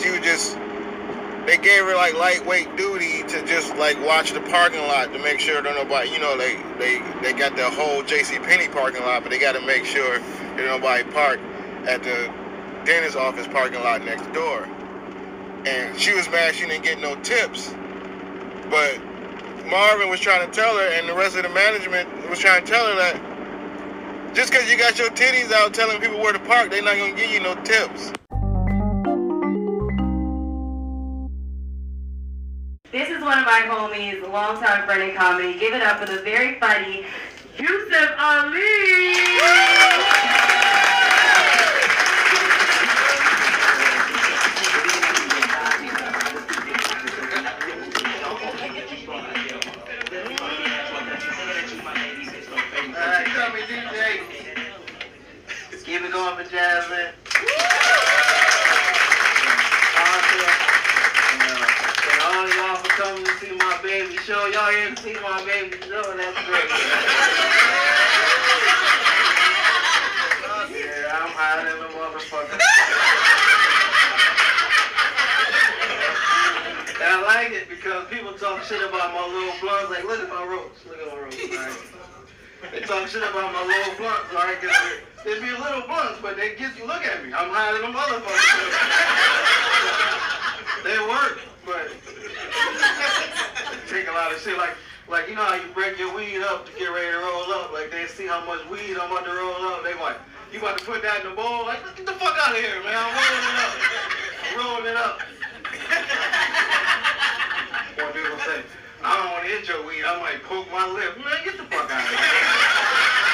She 0.00 0.10
was 0.10 0.20
just. 0.20 0.58
They 1.46 1.56
gave 1.58 1.84
her 1.84 1.94
like 1.94 2.14
lightweight 2.14 2.76
duty 2.76 3.22
to 3.22 3.46
just 3.46 3.76
like 3.76 4.04
watch 4.04 4.32
the 4.32 4.40
parking 4.40 4.80
lot 4.80 5.12
to 5.12 5.18
make 5.20 5.38
sure 5.38 5.62
that 5.62 5.74
nobody, 5.76 6.10
you 6.10 6.18
know, 6.18 6.36
they 6.36 6.56
they 6.78 6.98
they 7.22 7.32
got 7.32 7.54
the 7.54 7.70
whole 7.70 8.02
J.C. 8.02 8.38
Penney 8.40 8.66
parking 8.68 9.02
lot, 9.02 9.22
but 9.22 9.30
they 9.30 9.38
got 9.38 9.52
to 9.52 9.60
make 9.60 9.84
sure 9.84 10.18
that 10.18 10.56
nobody 10.58 11.04
park 11.12 11.38
at 11.86 12.02
the 12.02 12.32
dentist 12.84 13.16
office 13.16 13.46
parking 13.46 13.80
lot 13.80 14.04
next 14.04 14.32
door. 14.32 14.64
And 15.66 15.98
she 15.98 16.14
was 16.14 16.28
mad 16.30 16.54
she 16.56 16.66
didn't 16.66 16.84
get 16.84 17.00
no 17.00 17.14
tips, 17.22 17.72
but 18.68 19.00
Marvin 19.66 20.08
was 20.08 20.20
trying 20.20 20.48
to 20.48 20.52
tell 20.52 20.76
her, 20.76 20.88
and 20.94 21.08
the 21.08 21.14
rest 21.14 21.36
of 21.36 21.44
the 21.44 21.48
management 21.50 22.28
was 22.28 22.40
trying 22.40 22.64
to 22.64 22.70
tell 22.70 22.86
her 22.86 22.94
that 22.96 24.34
just 24.34 24.50
because 24.52 24.70
you 24.70 24.76
got 24.76 24.98
your 24.98 25.10
titties 25.10 25.52
out 25.52 25.72
telling 25.72 26.00
people 26.00 26.18
where 26.18 26.32
to 26.32 26.38
park, 26.40 26.70
they're 26.70 26.82
not 26.82 26.96
gonna 26.96 27.16
give 27.16 27.30
you 27.30 27.40
no 27.40 27.54
tips. 27.62 28.12
My 33.46 33.62
homies, 33.62 34.20
longtime 34.32 34.84
friend 34.86 35.02
in 35.08 35.16
comedy. 35.16 35.56
Give 35.56 35.72
it 35.72 35.80
up 35.80 36.00
for 36.00 36.06
the 36.06 36.20
very 36.22 36.58
funny 36.58 37.06
Yusuf 37.56 38.10
Ali. 38.18 38.66
Keep 55.84 56.02
it 56.02 56.12
going 56.12 56.36
for 56.36 56.42
Jasmine. 56.50 57.14
And 62.08 62.20
all 62.22 62.44
of 62.44 62.54
y'all 62.54 62.76
for 62.76 62.88
coming 62.88 63.24
to 63.24 63.30
see 63.38 64.15
show. 64.26 64.46
Y'all 64.50 64.66
to 64.74 65.02
see 65.02 65.14
my 65.22 65.38
baby 65.46 65.78
show. 65.86 66.02
That's 66.02 66.34
great. 66.50 66.66
yeah, 70.74 71.14
I'm 71.14 71.30
higher 71.30 71.62
than 71.62 71.78
a 71.78 71.86
motherfucker. 71.94 72.58
And 76.98 77.06
I 77.06 77.22
like 77.22 77.54
it 77.54 77.68
because 77.68 78.08
people 78.10 78.32
talk 78.32 78.64
shit 78.64 78.82
about 78.82 79.14
my 79.14 79.30
little 79.30 79.54
blunts. 79.62 79.94
Like, 79.94 80.02
look 80.02 80.18
at 80.18 80.28
my 80.28 80.42
ropes. 80.42 80.82
Look 80.90 80.98
at 80.98 81.06
my 81.06 81.22
ropes. 81.22 81.38
Right? 81.38 81.78
They 82.72 82.80
talk 82.80 83.06
shit 83.06 83.22
about 83.22 83.52
my 83.54 83.62
little 83.62 83.94
blunts, 83.94 84.26
all 84.34 84.42
right? 84.42 84.58
Cause 84.58 84.74
they, 85.22 85.38
they 85.38 85.38
be 85.38 85.54
little 85.54 85.86
blunts, 85.86 86.18
but 86.20 86.34
they 86.34 86.56
get 86.56 86.76
you. 86.76 86.84
Look 86.84 87.06
at 87.06 87.22
me. 87.22 87.30
I'm 87.30 87.46
higher 87.54 87.78
than 87.78 87.94
a 87.94 87.94
motherfucker. 87.94 88.42
they 90.82 90.98
work, 91.06 91.38
but 91.66 91.90
take 93.90 94.06
a 94.08 94.12
lot 94.12 94.32
of 94.32 94.38
shit. 94.40 94.56
Like, 94.56 94.76
like 95.10 95.28
you 95.28 95.34
know 95.34 95.42
how 95.42 95.56
you 95.56 95.66
break 95.74 95.98
your 95.98 96.14
weed 96.14 96.40
up 96.42 96.64
to 96.66 96.72
get 96.78 96.86
ready 96.86 97.10
to 97.10 97.18
roll 97.18 97.52
up. 97.52 97.72
Like 97.72 97.90
they 97.90 98.06
see 98.06 98.26
how 98.26 98.46
much 98.46 98.64
weed 98.70 98.96
I'm 98.96 99.10
about 99.10 99.24
to 99.26 99.34
roll 99.34 99.60
up. 99.74 99.82
They 99.82 99.94
like, 99.94 100.16
you 100.52 100.60
about 100.60 100.78
to 100.78 100.84
put 100.84 101.02
that 101.02 101.24
in 101.24 101.30
the 101.30 101.36
bowl? 101.36 101.66
Like, 101.66 101.82
get 101.96 102.06
the 102.06 102.12
fuck 102.12 102.38
out 102.38 102.54
of 102.54 102.62
here, 102.62 102.80
man. 102.86 102.94
I'm 102.94 103.10
rolling 103.18 103.44
it 103.50 103.58
up. 103.58 103.74
I'm 104.46 104.54
rolling 104.62 104.86
it 104.86 104.96
up. 104.96 105.20
One 107.98 108.12
dude 108.14 108.30
will 108.30 108.38
say, 108.46 108.62
I 109.02 109.16
don't 109.18 109.32
want 109.32 109.44
to 109.44 109.50
hit 109.50 109.66
your 109.68 109.84
weed. 109.84 110.04
I 110.06 110.20
might 110.22 110.42
poke 110.44 110.70
my 110.70 110.86
lip. 110.86 111.18
Man, 111.18 111.44
get 111.44 111.56
the 111.58 111.64
fuck 111.64 111.90
out 111.90 112.00
of 112.00 112.08
here. 112.08 113.25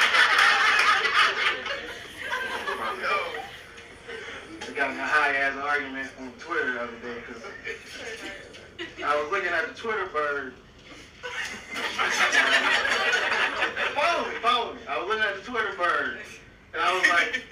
Got 4.75 4.89
in 4.89 4.97
a 4.97 5.05
high 5.05 5.35
ass 5.35 5.55
argument 5.55 6.09
on 6.19 6.31
Twitter 6.39 6.73
the 6.73 6.81
other 6.81 6.97
day 7.03 7.21
because 7.27 7.43
I 9.05 9.21
was 9.21 9.31
looking 9.31 9.51
at 9.51 9.67
the 9.67 9.73
Twitter 9.75 10.07
bird. 10.07 10.55
follow 13.93 14.29
me, 14.29 14.35
follow 14.41 14.73
me. 14.73 14.79
I 14.89 14.97
was 14.97 15.07
looking 15.09 15.23
at 15.23 15.35
the 15.35 15.43
Twitter 15.43 15.73
bird 15.77 16.17
and 16.73 16.81
I 16.81 16.91
was 16.97 17.07
like, 17.09 17.43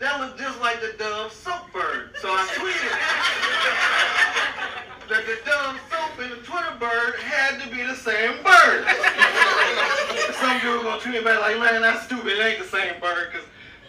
that 0.00 0.20
looks 0.20 0.38
just 0.38 0.60
like 0.60 0.82
the 0.82 0.92
dove 0.98 1.32
soap 1.32 1.72
bird. 1.72 2.10
So 2.20 2.28
I 2.28 2.46
tweeted 2.52 2.92
that 5.08 5.24
the 5.24 5.38
dove 5.48 5.80
soap 5.88 6.12
and 6.20 6.32
the 6.32 6.42
Twitter 6.44 6.76
bird 6.78 7.14
had 7.24 7.58
to 7.64 7.70
be 7.74 7.82
the 7.82 7.96
same 7.96 8.36
bird. 8.44 8.84
Some 10.44 10.60
dude 10.60 10.84
gonna 10.84 11.00
tweet 11.00 11.14
me 11.14 11.20
back 11.24 11.40
like, 11.40 11.56
man, 11.58 11.80
that's 11.80 12.04
stupid. 12.04 12.36
It 12.36 12.44
ain't 12.44 12.58
the 12.58 12.68
same 12.68 13.00
bird 13.00 13.32
because 13.32 13.46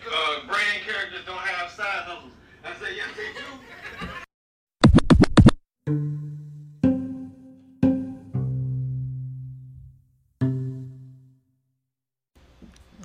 uh, 0.07 0.39
brain 0.47 0.79
characters 0.87 1.19
don't 1.25 1.35
have 1.37 1.69
side 1.69 2.05
hustles. 2.07 2.31
I 2.65 2.73
said, 2.79 2.95
yes, 2.95 2.95
they 2.95 2.95
do. 2.95 3.01
All 3.17 3.23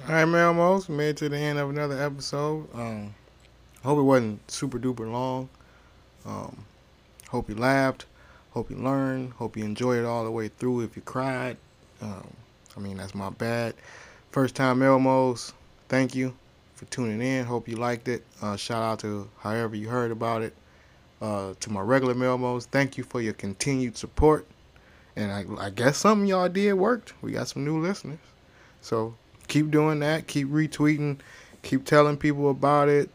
right, 0.08 0.26
Melmos, 0.26 0.88
made 0.88 1.10
it 1.10 1.16
to 1.18 1.28
the 1.28 1.36
end 1.38 1.60
of 1.60 1.70
another 1.70 2.02
episode. 2.02 2.68
Um, 2.74 3.14
hope 3.84 3.98
it 3.98 4.02
wasn't 4.02 4.50
super 4.50 4.80
duper 4.80 5.08
long. 5.08 5.48
Um, 6.26 6.64
hope 7.28 7.48
you 7.48 7.54
laughed. 7.54 8.06
Hope 8.50 8.68
you 8.68 8.78
learned. 8.78 9.34
Hope 9.34 9.56
you 9.56 9.64
enjoyed 9.64 10.00
it 10.00 10.06
all 10.06 10.24
the 10.24 10.30
way 10.32 10.48
through. 10.48 10.80
If 10.80 10.96
you 10.96 11.02
cried, 11.02 11.56
um, 12.02 12.26
I 12.76 12.80
mean 12.80 12.96
that's 12.96 13.14
my 13.14 13.30
bad. 13.30 13.74
First 14.32 14.56
time 14.56 14.80
Melmos, 14.80 15.52
thank 15.88 16.16
you 16.16 16.34
for 16.80 16.86
tuning 16.86 17.20
in. 17.20 17.44
Hope 17.44 17.68
you 17.68 17.76
liked 17.76 18.08
it. 18.08 18.24
Uh, 18.40 18.56
shout 18.56 18.82
out 18.82 19.00
to 19.00 19.28
however 19.40 19.76
you 19.76 19.90
heard 19.90 20.10
about 20.10 20.40
it. 20.40 20.54
Uh, 21.20 21.52
to 21.60 21.70
my 21.70 21.82
regular 21.82 22.14
Melmos, 22.14 22.64
thank 22.64 22.96
you 22.96 23.04
for 23.04 23.20
your 23.20 23.34
continued 23.34 23.98
support. 23.98 24.46
And 25.14 25.30
I, 25.30 25.44
I 25.66 25.68
guess 25.68 25.98
something 25.98 26.26
y'all 26.26 26.48
did 26.48 26.72
worked. 26.72 27.12
We 27.20 27.32
got 27.32 27.48
some 27.48 27.66
new 27.66 27.82
listeners. 27.82 28.18
So 28.80 29.14
keep 29.46 29.70
doing 29.70 30.00
that. 30.00 30.26
Keep 30.26 30.48
retweeting. 30.48 31.18
Keep 31.62 31.84
telling 31.84 32.16
people 32.16 32.48
about 32.48 32.88
it. 32.88 33.10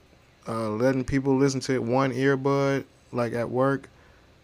Uh, 0.48 0.70
letting 0.70 1.04
people 1.04 1.36
listen 1.36 1.60
to 1.62 1.74
it 1.74 1.82
one 1.82 2.14
earbud, 2.14 2.84
like 3.12 3.34
at 3.34 3.50
work. 3.50 3.90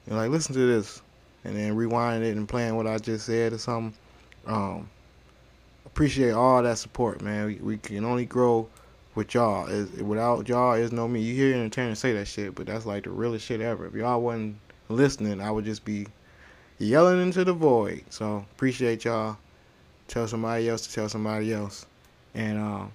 And 0.07 0.17
like, 0.17 0.31
listen 0.31 0.55
to 0.55 0.65
this. 0.65 1.03
And 1.43 1.55
then 1.55 1.75
rewinding 1.75 2.23
it 2.23 2.37
and 2.37 2.49
playing 2.49 2.75
what 2.75 2.87
I 2.87 2.97
just 2.97 3.27
said 3.27 3.53
or 3.53 3.59
something. 3.59 3.93
Um, 4.47 4.89
appreciate 5.85 6.31
all 6.31 6.63
that 6.63 6.79
support, 6.79 7.21
man. 7.21 7.45
We, 7.45 7.55
we 7.57 7.77
can 7.77 8.03
only 8.03 8.25
grow 8.25 8.67
with 9.15 9.33
y'all. 9.33 9.67
Is 9.67 9.89
without 10.01 10.47
y'all, 10.47 10.73
is 10.73 10.91
no 10.91 11.07
me. 11.07 11.21
You 11.21 11.35
hear 11.35 11.53
entertainers 11.53 11.99
say 11.99 12.13
that 12.13 12.27
shit, 12.27 12.55
but 12.55 12.65
that's 12.65 12.85
like 12.85 13.03
the 13.03 13.09
realest 13.09 13.45
shit 13.45 13.61
ever. 13.61 13.85
If 13.85 13.93
y'all 13.93 14.21
wasn't 14.21 14.57
listening, 14.89 15.41
I 15.41 15.51
would 15.51 15.65
just 15.65 15.85
be 15.85 16.07
yelling 16.79 17.21
into 17.21 17.43
the 17.43 17.53
void. 17.53 18.03
So 18.09 18.45
appreciate 18.53 19.05
y'all. 19.05 19.37
Tell 20.07 20.27
somebody 20.27 20.67
else 20.67 20.87
to 20.87 20.93
tell 20.93 21.07
somebody 21.09 21.53
else. 21.53 21.85
And 22.33 22.57
uh, 22.57 22.83
I'm 22.83 22.91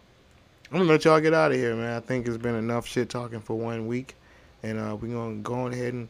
gonna 0.72 0.84
let 0.84 1.04
y'all 1.04 1.20
get 1.20 1.34
out 1.34 1.52
of 1.52 1.56
here, 1.56 1.74
man. 1.74 1.96
I 1.96 2.00
think 2.00 2.26
it's 2.26 2.36
been 2.36 2.56
enough 2.56 2.86
shit 2.86 3.08
talking 3.08 3.40
for 3.40 3.54
one 3.54 3.86
week. 3.86 4.14
And 4.62 4.78
uh, 4.78 4.96
we're 4.96 5.14
gonna 5.14 5.36
go 5.36 5.66
ahead 5.68 5.94
and 5.94 6.08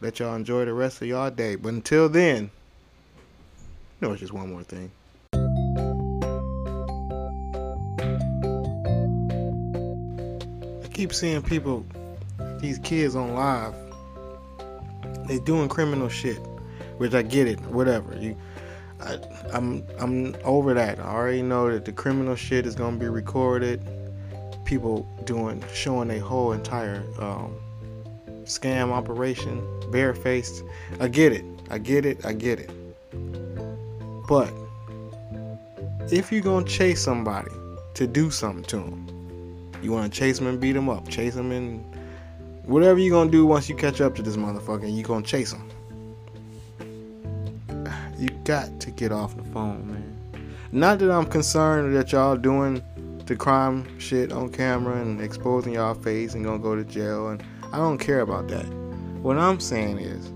let 0.00 0.18
y'all 0.18 0.34
enjoy 0.34 0.64
the 0.64 0.74
rest 0.74 1.00
of 1.02 1.08
y'all 1.08 1.30
day. 1.30 1.56
But 1.56 1.72
until 1.72 2.08
then, 2.08 2.50
you 4.00 4.08
know 4.08 4.12
it's 4.12 4.20
just 4.20 4.32
one 4.32 4.50
more 4.50 4.62
thing. 4.62 4.90
Keep 10.94 11.12
seeing 11.12 11.42
people, 11.42 11.84
these 12.60 12.78
kids 12.78 13.14
on 13.16 13.34
live, 13.34 13.74
they 15.26 15.38
doing 15.40 15.68
criminal 15.68 16.08
shit, 16.08 16.38
which 16.98 17.12
I 17.12 17.22
get 17.22 17.46
it, 17.46 17.60
whatever. 17.66 18.16
You, 18.16 18.36
I, 19.00 19.18
I'm 19.52 19.84
I'm 19.98 20.36
over 20.44 20.72
that. 20.72 20.98
I 21.00 21.02
already 21.02 21.42
know 21.42 21.70
that 21.70 21.84
the 21.84 21.92
criminal 21.92 22.36
shit 22.36 22.64
is 22.64 22.74
gonna 22.74 22.96
be 22.96 23.08
recorded. 23.08 23.82
People 24.64 25.06
doing 25.24 25.62
showing 25.74 26.10
a 26.10 26.18
whole 26.18 26.52
entire 26.52 27.02
um, 27.18 27.54
scam 28.44 28.90
operation, 28.90 29.62
barefaced. 29.90 30.62
I 31.00 31.08
get 31.08 31.32
it. 31.32 31.44
I 31.70 31.78
get 31.78 32.06
it. 32.06 32.24
I 32.24 32.32
get 32.32 32.60
it. 32.60 32.70
But 34.28 34.52
if 36.10 36.30
you're 36.30 36.40
gonna 36.40 36.64
chase 36.64 37.02
somebody 37.02 37.50
to 37.94 38.06
do 38.06 38.30
something 38.30 38.64
to 38.64 38.76
them, 38.76 39.13
you 39.84 39.92
want 39.92 40.12
to 40.12 40.18
chase 40.18 40.38
them 40.38 40.46
and 40.46 40.58
beat 40.60 40.72
them 40.72 40.88
up, 40.88 41.08
chase 41.08 41.34
them 41.34 41.52
and 41.52 41.84
whatever 42.66 42.98
you're 42.98 43.16
gonna 43.16 43.30
do 43.30 43.44
once 43.46 43.68
you 43.68 43.76
catch 43.76 44.00
up 44.00 44.14
to 44.16 44.22
this 44.22 44.36
motherfucker, 44.36 44.92
you're 44.92 45.06
gonna 45.06 45.24
chase 45.24 45.52
him. 45.52 45.70
You 48.16 48.28
got 48.44 48.80
to 48.80 48.90
get 48.92 49.10
off 49.10 49.36
the 49.36 49.42
phone, 49.42 49.88
man. 49.88 50.40
Not 50.72 51.00
that 51.00 51.10
I'm 51.10 51.26
concerned 51.26 51.94
that 51.96 52.12
y'all 52.12 52.36
doing 52.36 52.82
the 53.26 53.36
crime 53.36 53.98
shit 53.98 54.32
on 54.32 54.50
camera 54.50 55.00
and 55.00 55.20
exposing 55.20 55.74
y'all 55.74 55.94
face 55.94 56.34
and 56.34 56.44
gonna 56.44 56.58
go 56.58 56.76
to 56.76 56.84
jail, 56.84 57.28
and 57.28 57.42
I 57.72 57.78
don't 57.78 57.98
care 57.98 58.20
about 58.20 58.48
that. 58.48 58.66
What 59.22 59.36
I'm 59.36 59.60
saying 59.60 59.98
is, 59.98 60.32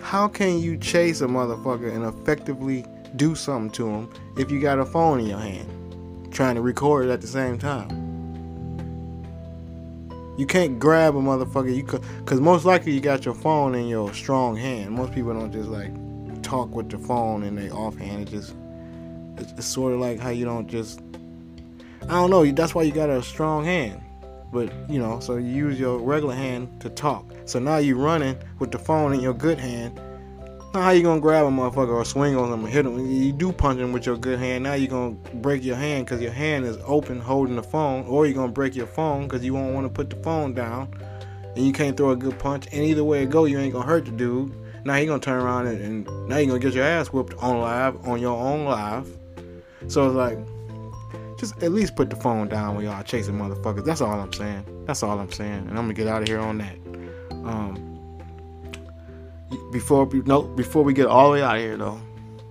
how 0.00 0.28
can 0.28 0.58
you 0.60 0.76
chase 0.76 1.20
a 1.20 1.26
motherfucker 1.26 1.94
and 1.94 2.04
effectively 2.04 2.84
do 3.16 3.34
something 3.34 3.70
to 3.72 3.88
him 3.88 4.10
if 4.36 4.50
you 4.50 4.60
got 4.60 4.78
a 4.78 4.84
phone 4.86 5.20
in 5.20 5.26
your 5.26 5.40
hand, 5.40 6.32
trying 6.32 6.54
to 6.54 6.60
record 6.60 7.06
it 7.06 7.10
at 7.10 7.20
the 7.20 7.26
same 7.26 7.58
time? 7.58 8.07
You 10.38 10.46
can't 10.46 10.78
grab 10.78 11.16
a 11.16 11.18
motherfucker. 11.18 11.74
You 11.74 11.82
could, 11.82 12.04
cause 12.24 12.40
most 12.40 12.64
likely 12.64 12.92
you 12.92 13.00
got 13.00 13.24
your 13.24 13.34
phone 13.34 13.74
in 13.74 13.88
your 13.88 14.14
strong 14.14 14.54
hand. 14.56 14.92
Most 14.92 15.12
people 15.12 15.34
don't 15.34 15.50
just 15.52 15.68
like 15.68 15.92
talk 16.42 16.72
with 16.72 16.88
the 16.88 16.96
phone 16.96 17.42
in 17.42 17.56
their 17.56 17.72
offhand. 17.72 18.28
It 18.28 18.30
just, 18.30 18.54
it's, 19.36 19.50
it's 19.52 19.66
sort 19.66 19.92
of 19.92 19.98
like 19.98 20.20
how 20.20 20.30
you 20.30 20.44
don't 20.44 20.68
just. 20.68 21.02
I 22.02 22.12
don't 22.12 22.30
know. 22.30 22.46
That's 22.52 22.72
why 22.72 22.84
you 22.84 22.92
got 22.92 23.10
a 23.10 23.20
strong 23.20 23.64
hand. 23.64 24.00
But 24.52 24.72
you 24.88 25.00
know, 25.00 25.18
so 25.18 25.38
you 25.38 25.48
use 25.48 25.80
your 25.80 25.98
regular 25.98 26.36
hand 26.36 26.80
to 26.82 26.88
talk. 26.88 27.34
So 27.44 27.58
now 27.58 27.78
you're 27.78 27.96
running 27.96 28.38
with 28.60 28.70
the 28.70 28.78
phone 28.78 29.12
in 29.12 29.20
your 29.20 29.34
good 29.34 29.58
hand. 29.58 30.00
Now 30.74 30.82
how 30.82 30.90
you 30.90 31.02
gonna 31.02 31.20
grab 31.20 31.46
a 31.46 31.48
motherfucker 31.48 31.94
or 31.94 32.04
swing 32.04 32.36
on 32.36 32.50
them 32.50 32.64
and 32.64 32.72
hit 32.72 32.84
him? 32.84 32.98
You 33.10 33.32
do 33.32 33.52
punch 33.52 33.80
him 33.80 33.92
with 33.92 34.04
your 34.04 34.18
good 34.18 34.38
hand. 34.38 34.64
Now 34.64 34.74
you're 34.74 34.90
gonna 34.90 35.16
break 35.36 35.64
your 35.64 35.76
hand 35.76 36.04
because 36.04 36.20
your 36.20 36.32
hand 36.32 36.66
is 36.66 36.76
open 36.84 37.20
holding 37.20 37.56
the 37.56 37.62
phone, 37.62 38.04
or 38.06 38.26
you're 38.26 38.34
gonna 38.34 38.52
break 38.52 38.76
your 38.76 38.86
phone 38.86 39.22
because 39.22 39.42
you 39.42 39.54
won't 39.54 39.74
want 39.74 39.86
to 39.86 39.92
put 39.92 40.10
the 40.10 40.16
phone 40.16 40.52
down, 40.52 40.92
and 41.56 41.66
you 41.66 41.72
can't 41.72 41.96
throw 41.96 42.10
a 42.10 42.16
good 42.16 42.38
punch. 42.38 42.66
And 42.70 42.84
either 42.84 43.02
way 43.02 43.22
it 43.22 43.30
go, 43.30 43.46
you 43.46 43.58
ain't 43.58 43.72
gonna 43.72 43.86
hurt 43.86 44.04
the 44.04 44.10
dude. 44.10 44.52
Now 44.84 44.94
he 44.94 45.06
gonna 45.06 45.20
turn 45.20 45.42
around 45.42 45.68
and, 45.68 45.80
and 45.80 46.28
now 46.28 46.36
you 46.36 46.46
gonna 46.46 46.58
get 46.58 46.74
your 46.74 46.84
ass 46.84 47.08
whooped 47.08 47.34
on 47.42 47.60
live 47.60 48.06
on 48.06 48.20
your 48.20 48.38
own 48.38 48.66
live. 48.66 49.08
So 49.88 50.06
it's 50.06 50.14
like, 50.14 50.38
just 51.38 51.62
at 51.62 51.72
least 51.72 51.96
put 51.96 52.10
the 52.10 52.16
phone 52.16 52.48
down 52.48 52.76
when 52.76 52.84
y'all 52.84 53.02
chasing 53.02 53.36
motherfuckers. 53.38 53.84
That's 53.84 54.02
all 54.02 54.20
I'm 54.20 54.32
saying. 54.32 54.64
That's 54.86 55.02
all 55.02 55.18
I'm 55.18 55.32
saying. 55.32 55.66
And 55.68 55.70
I'm 55.70 55.84
gonna 55.84 55.94
get 55.94 56.08
out 56.08 56.22
of 56.22 56.28
here 56.28 56.40
on 56.40 56.58
that. 56.58 56.76
Um, 57.30 57.87
before 59.72 60.08
no, 60.24 60.42
before 60.42 60.82
we 60.82 60.92
get 60.92 61.06
all 61.06 61.28
the 61.28 61.34
way 61.34 61.42
out 61.42 61.56
of 61.56 61.62
here 61.62 61.76
though, 61.76 62.00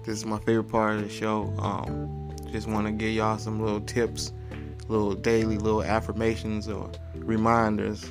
this 0.04 0.18
is 0.18 0.26
my 0.26 0.40
favorite 0.40 0.66
part 0.66 0.96
of 0.96 1.04
the 1.04 1.10
show. 1.10 1.54
Um, 1.60 2.34
just 2.52 2.68
want 2.68 2.88
to 2.88 2.94
give 2.94 3.12
y'all 3.12 3.38
some 3.38 3.62
little 3.62 3.82
tips, 3.82 4.34
little 4.88 5.14
daily 5.14 5.58
little 5.58 5.84
affirmations 5.84 6.68
or 6.68 6.90
reminders 7.16 8.10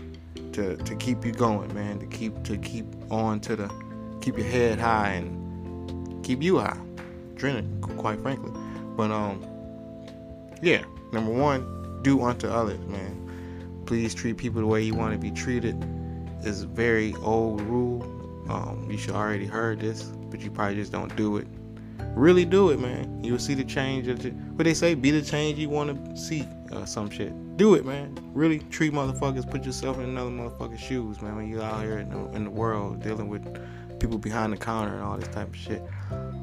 to 0.52 0.76
to 0.76 0.96
keep 0.96 1.24
you 1.24 1.32
going, 1.32 1.72
man. 1.74 1.98
To 1.98 2.06
keep 2.06 2.42
to 2.44 2.56
keep 2.58 2.86
on 3.10 3.40
to 3.40 3.56
the 3.56 3.68
keep 4.20 4.36
your 4.36 4.46
head 4.46 4.78
high 4.78 5.10
and 5.10 6.24
keep 6.24 6.42
you 6.42 6.58
high, 6.58 6.78
drinking, 7.34 7.80
quite 7.96 8.20
frankly. 8.20 8.52
But 8.96 9.10
um, 9.10 9.44
yeah. 10.62 10.84
Number 11.12 11.30
one, 11.30 12.02
do 12.02 12.22
unto 12.22 12.48
others, 12.48 12.84
man. 12.86 13.82
Please 13.86 14.14
treat 14.14 14.36
people 14.36 14.60
the 14.60 14.66
way 14.66 14.82
you 14.82 14.94
want 14.94 15.12
to 15.12 15.18
be 15.18 15.30
treated. 15.30 15.76
Is 16.44 16.62
a 16.62 16.66
very 16.66 17.14
old 17.22 17.60
rule. 17.62 18.15
Um, 18.48 18.88
you 18.90 18.98
should 18.98 19.14
already 19.14 19.46
heard 19.46 19.80
this, 19.80 20.02
but 20.02 20.40
you 20.40 20.50
probably 20.50 20.76
just 20.76 20.92
don't 20.92 21.14
do 21.16 21.36
it. 21.36 21.46
Really 22.14 22.44
do 22.44 22.70
it, 22.70 22.80
man. 22.80 23.22
You'll 23.22 23.38
see 23.38 23.54
the 23.54 23.64
change. 23.64 24.08
Of 24.08 24.22
the, 24.22 24.30
what 24.30 24.64
they 24.64 24.74
say, 24.74 24.94
be 24.94 25.10
the 25.10 25.22
change 25.22 25.58
you 25.58 25.68
want 25.68 26.14
to 26.14 26.16
see, 26.16 26.46
or 26.72 26.86
some 26.86 27.10
shit. 27.10 27.32
Do 27.56 27.74
it, 27.74 27.84
man. 27.84 28.16
Really 28.32 28.60
treat 28.70 28.92
motherfuckers. 28.92 29.50
Put 29.50 29.64
yourself 29.64 29.98
in 29.98 30.04
another 30.04 30.30
motherfucker's 30.30 30.80
shoes, 30.80 31.20
man. 31.20 31.36
When 31.36 31.48
you 31.48 31.60
out 31.60 31.82
here 31.82 31.98
in 31.98 32.10
the, 32.10 32.36
in 32.36 32.44
the 32.44 32.50
world 32.50 33.02
dealing 33.02 33.28
with 33.28 33.44
people 33.98 34.18
behind 34.18 34.52
the 34.52 34.56
counter 34.56 34.94
and 34.94 35.02
all 35.02 35.16
this 35.16 35.28
type 35.28 35.48
of 35.48 35.56
shit. 35.56 35.82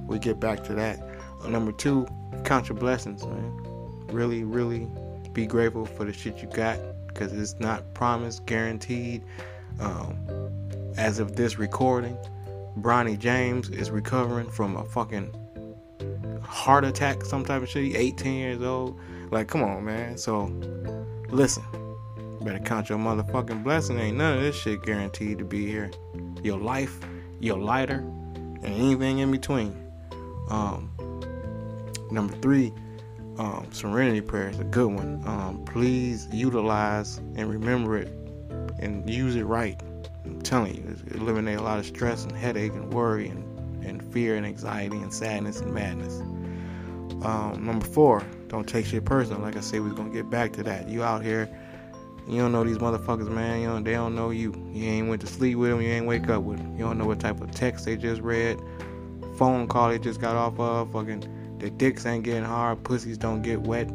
We 0.08 0.20
get 0.20 0.40
back 0.40 0.64
to 0.66 0.74
that. 0.74 1.00
Uh, 1.44 1.50
number 1.50 1.72
two, 1.72 2.08
count 2.44 2.70
your 2.70 2.78
blessings, 2.78 3.26
man. 3.26 4.08
Really, 4.08 4.44
really 4.44 4.88
be 5.34 5.46
grateful 5.46 5.86
for 5.86 6.06
the 6.06 6.14
shit 6.14 6.38
you 6.38 6.48
got 6.50 6.80
because 7.08 7.34
it's 7.34 7.60
not 7.60 7.94
promised, 7.94 8.46
guaranteed. 8.46 9.24
Um, 9.80 10.16
as 10.98 11.20
of 11.20 11.36
this 11.36 11.58
recording, 11.58 12.18
Bronny 12.80 13.18
James 13.18 13.70
is 13.70 13.92
recovering 13.92 14.50
from 14.50 14.76
a 14.78 14.86
fucking 14.86 15.34
heart 16.42 16.86
attack, 16.86 17.24
some 17.24 17.46
type 17.46 17.62
of 17.62 17.70
shit. 17.70 17.84
He 17.84 17.96
18 17.96 18.34
years 18.34 18.62
old. 18.62 19.00
Like, 19.32 19.48
come 19.48 19.64
on, 19.64 19.86
man. 19.86 20.18
So, 20.18 20.46
listen. 21.30 21.64
Better 22.42 22.60
count 22.60 22.90
your 22.90 22.98
motherfucking 22.98 23.64
blessing. 23.64 23.98
Ain't 24.00 24.18
none 24.18 24.38
of 24.38 24.44
this 24.44 24.56
shit 24.56 24.84
guaranteed 24.84 25.38
to 25.38 25.46
be 25.46 25.66
here. 25.66 25.90
Your 26.44 26.60
life, 26.60 27.00
your 27.40 27.58
lighter, 27.58 28.00
and 28.00 28.66
anything 28.66 29.20
in 29.20 29.32
between. 29.32 29.76
Um, 30.50 30.92
number 32.12 32.36
three, 32.38 32.74
um, 33.38 33.68
serenity 33.72 34.22
prayer 34.22 34.50
is 34.50 34.60
a 34.60 34.66
good 34.66 34.92
one. 34.92 35.24
Um, 35.26 35.64
please 35.66 36.28
utilize 36.32 37.18
and 37.18 37.50
remember 37.50 37.98
it 37.98 38.10
and 38.80 39.10
use 39.10 39.36
it 39.36 39.46
right. 39.46 39.82
I'm 40.26 40.42
telling 40.42 40.76
you, 40.76 40.96
eliminate 41.16 41.58
a 41.58 41.62
lot 41.62 41.80
of 41.80 41.86
stress 41.86 42.24
and 42.24 42.32
headache 42.32 42.74
and 42.74 42.94
worry 42.94 43.28
and, 43.28 43.86
and 43.86 44.04
fear 44.14 44.36
and 44.36 44.46
anxiety 44.46 44.98
and 44.98 45.14
sadness 45.14 45.60
and 45.60 45.74
madness. 45.74 46.22
Um, 47.26 47.66
number 47.66 47.86
four, 47.86 48.24
don't 48.48 48.68
take 48.68 48.86
shit 48.86 49.06
personal. 49.06 49.42
Like 49.42 49.56
I 49.56 49.62
said, 49.62 49.82
we're 49.82 49.90
gonna 49.90 50.10
get 50.10 50.30
back 50.30 50.54
to 50.54 50.64
that. 50.64 50.90
You 50.90 51.04
out 51.04 51.24
here, 51.24 51.50
you 52.28 52.38
don't 52.38 52.52
know 52.52 52.64
these 52.64 52.78
motherfuckers, 52.78 53.30
man. 53.30 53.62
You 53.62 53.68
don't, 53.68 53.84
they 53.84 53.94
don't 53.94 54.16
know 54.16 54.30
you. 54.30 54.54
You 54.72 54.90
ain't 54.90 55.10
went 55.10 55.22
to 55.22 55.28
sleep 55.28 55.58
with 55.58 55.72
them. 55.72 55.82
You 55.82 55.90
ain't 55.90 56.06
wake 56.06 56.30
up 56.30 56.44
with 56.44 56.58
them. 56.58 56.74
You 56.78 56.84
don't 56.84 56.98
know 56.98 57.06
what 57.06 57.20
type 57.20 57.42
of 57.42 57.52
text 57.52 57.86
they 57.86 57.98
just 57.98 58.22
read, 58.22 58.60
phone 59.38 59.68
call 59.68 59.90
they 59.90 60.00
just 60.00 60.22
got 60.22 60.36
off 60.36 60.60
of. 60.60 60.92
Fucking, 60.92 61.58
their 61.60 61.70
dicks 61.70 62.06
ain't 62.06 62.24
getting 62.24 62.44
hard. 62.44 62.84
Pussies 62.84 63.18
don't 63.18 63.42
get 63.42 63.62
wet. 63.62 63.90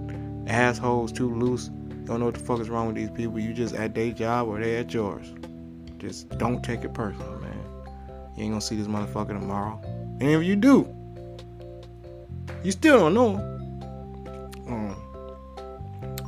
Assholes 0.46 1.12
too 1.12 1.34
loose. 1.34 1.70
You 1.90 2.04
Don't 2.04 2.20
know 2.20 2.26
what 2.26 2.34
the 2.34 2.40
fuck 2.40 2.60
is 2.60 2.70
wrong 2.70 2.86
with 2.86 2.96
these 2.96 3.10
people. 3.10 3.38
You 3.38 3.52
just 3.52 3.74
at 3.74 3.94
their 3.94 4.12
job 4.12 4.48
or 4.48 4.58
they 4.60 4.76
at 4.76 4.92
yours. 4.92 5.34
Just 5.98 6.28
don't 6.38 6.62
take 6.62 6.84
it 6.84 6.94
personal, 6.94 7.38
man. 7.40 7.58
You 8.36 8.44
ain't 8.44 8.52
gonna 8.52 8.60
see 8.60 8.76
this 8.76 8.86
motherfucker 8.86 9.38
tomorrow. 9.38 9.80
And 10.20 10.22
if 10.22 10.44
you 10.44 10.56
do, 10.56 10.94
you 12.62 12.72
still 12.72 12.98
don't 12.98 13.14
know 13.14 13.36
him. 13.36 13.58
Um, 14.68 14.94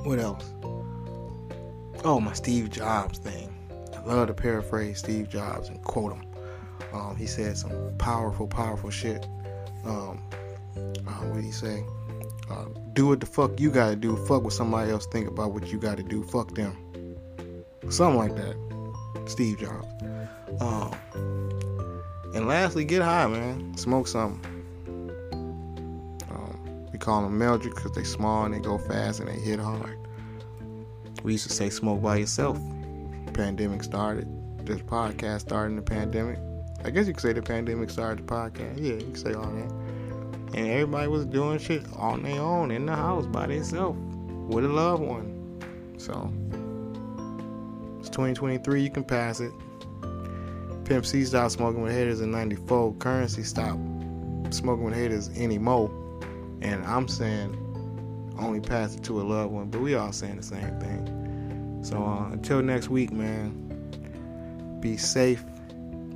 what 0.04 0.18
else? 0.18 0.52
Oh, 2.04 2.18
my 2.20 2.32
Steve 2.32 2.70
Jobs 2.70 3.18
thing. 3.18 3.54
I 3.94 4.00
love 4.02 4.28
to 4.28 4.34
paraphrase 4.34 4.98
Steve 4.98 5.28
Jobs 5.28 5.68
and 5.68 5.80
quote 5.82 6.14
him. 6.14 6.24
Um, 6.92 7.16
he 7.16 7.26
said 7.26 7.56
some 7.56 7.94
powerful, 7.98 8.46
powerful 8.46 8.90
shit. 8.90 9.26
Um, 9.84 10.20
uh, 10.76 11.12
what 11.26 11.34
did 11.36 11.44
he 11.44 11.52
say? 11.52 11.84
Uh, 12.50 12.64
do 12.94 13.06
what 13.06 13.20
the 13.20 13.26
fuck 13.26 13.60
you 13.60 13.70
gotta 13.70 13.96
do. 13.96 14.16
Fuck 14.26 14.42
what 14.42 14.52
somebody 14.52 14.90
else 14.90 15.06
think 15.06 15.28
about 15.28 15.52
what 15.52 15.68
you 15.68 15.78
gotta 15.78 16.02
do. 16.02 16.24
Fuck 16.24 16.54
them. 16.54 16.76
Something 17.88 18.18
like 18.18 18.34
that. 18.36 18.56
Steve 19.26 19.58
Jobs. 19.58 19.86
Um, 20.61 20.94
and 22.34 22.46
lastly, 22.46 22.84
get 22.84 23.02
high, 23.02 23.26
man. 23.26 23.76
Smoke 23.76 24.06
something. 24.06 24.44
Um, 26.30 26.86
we 26.92 26.98
call 26.98 27.22
them 27.22 27.38
Meldrick 27.38 27.74
because 27.74 27.92
they 27.92 28.04
small 28.04 28.44
and 28.44 28.54
they 28.54 28.61
go 28.61 28.78
fast 28.78 29.20
and 29.20 29.28
they 29.28 29.38
hit 29.38 29.58
hard. 29.58 29.98
We 31.22 31.32
used 31.32 31.46
to 31.48 31.52
say 31.52 31.70
smoke 31.70 32.02
by 32.02 32.16
yourself. 32.16 32.58
Pandemic 33.34 33.82
started. 33.82 34.28
This 34.66 34.80
podcast 34.80 35.40
started 35.40 35.70
in 35.70 35.76
the 35.76 35.82
pandemic. 35.82 36.38
I 36.84 36.90
guess 36.90 37.06
you 37.06 37.12
could 37.12 37.22
say 37.22 37.32
the 37.32 37.42
pandemic 37.42 37.90
started 37.90 38.26
the 38.26 38.32
podcast. 38.32 38.76
Yeah, 38.76 38.94
you 38.94 39.00
can 39.00 39.14
say 39.16 39.34
all 39.34 39.50
that. 39.50 39.72
And 40.54 40.68
everybody 40.68 41.08
was 41.08 41.26
doing 41.26 41.58
shit 41.58 41.84
on 41.96 42.22
their 42.22 42.40
own 42.40 42.70
in 42.70 42.86
the 42.86 42.96
house 42.96 43.26
by 43.26 43.46
themselves 43.46 43.98
with 44.48 44.64
a 44.64 44.68
loved 44.68 45.02
one. 45.02 45.58
So 45.98 46.32
it's 48.01 48.09
2023. 48.09 48.82
You 48.82 48.90
can 48.90 49.05
pass 49.05 49.40
it. 49.40 49.53
Pimp 50.84 51.07
C 51.07 51.24
stopped 51.24 51.53
smoking 51.53 51.82
with 51.82 51.92
haters 51.92 52.20
in 52.20 52.32
'94. 52.32 52.94
Currency 52.94 53.44
stopped 53.44 53.80
smoking 54.51 54.84
with 54.84 54.94
haters 54.94 55.28
anymore. 55.36 55.90
And 56.62 56.84
I'm 56.84 57.07
saying 57.07 57.57
only 58.38 58.61
pass 58.61 58.94
it 58.94 59.05
to 59.05 59.20
a 59.20 59.22
loved 59.22 59.53
one, 59.53 59.70
but 59.70 59.80
we 59.80 59.94
all 59.94 60.12
saying 60.12 60.36
the 60.36 60.42
same 60.42 60.80
thing. 60.80 61.80
So 61.82 62.03
uh, 62.03 62.30
until 62.32 62.62
next 62.62 62.88
week, 62.88 63.12
man. 63.12 63.66
Be 64.80 64.96
safe. 64.96 65.44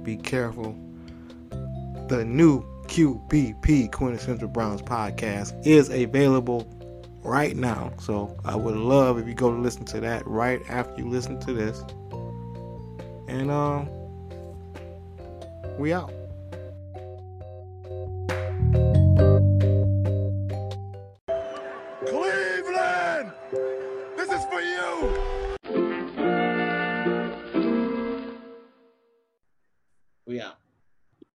Be 0.02 0.16
careful. 0.16 0.74
The 2.08 2.24
new 2.24 2.64
QBP 2.86 3.92
Quintessential 3.92 4.48
Browns 4.48 4.82
podcast 4.82 5.66
is 5.66 5.90
available 5.90 6.66
right 7.24 7.56
now. 7.56 7.92
So 7.98 8.36
I 8.44 8.54
would 8.54 8.76
love 8.76 9.18
if 9.18 9.26
you 9.26 9.34
go 9.34 9.50
to 9.50 9.60
listen 9.60 9.84
to 9.86 10.00
that 10.00 10.26
right 10.26 10.62
after 10.68 11.02
you 11.02 11.08
listen 11.08 11.40
to 11.40 11.52
this. 11.52 11.82
And 13.26 13.50
um, 13.50 13.88
we 15.78 15.92
out. 15.92 16.12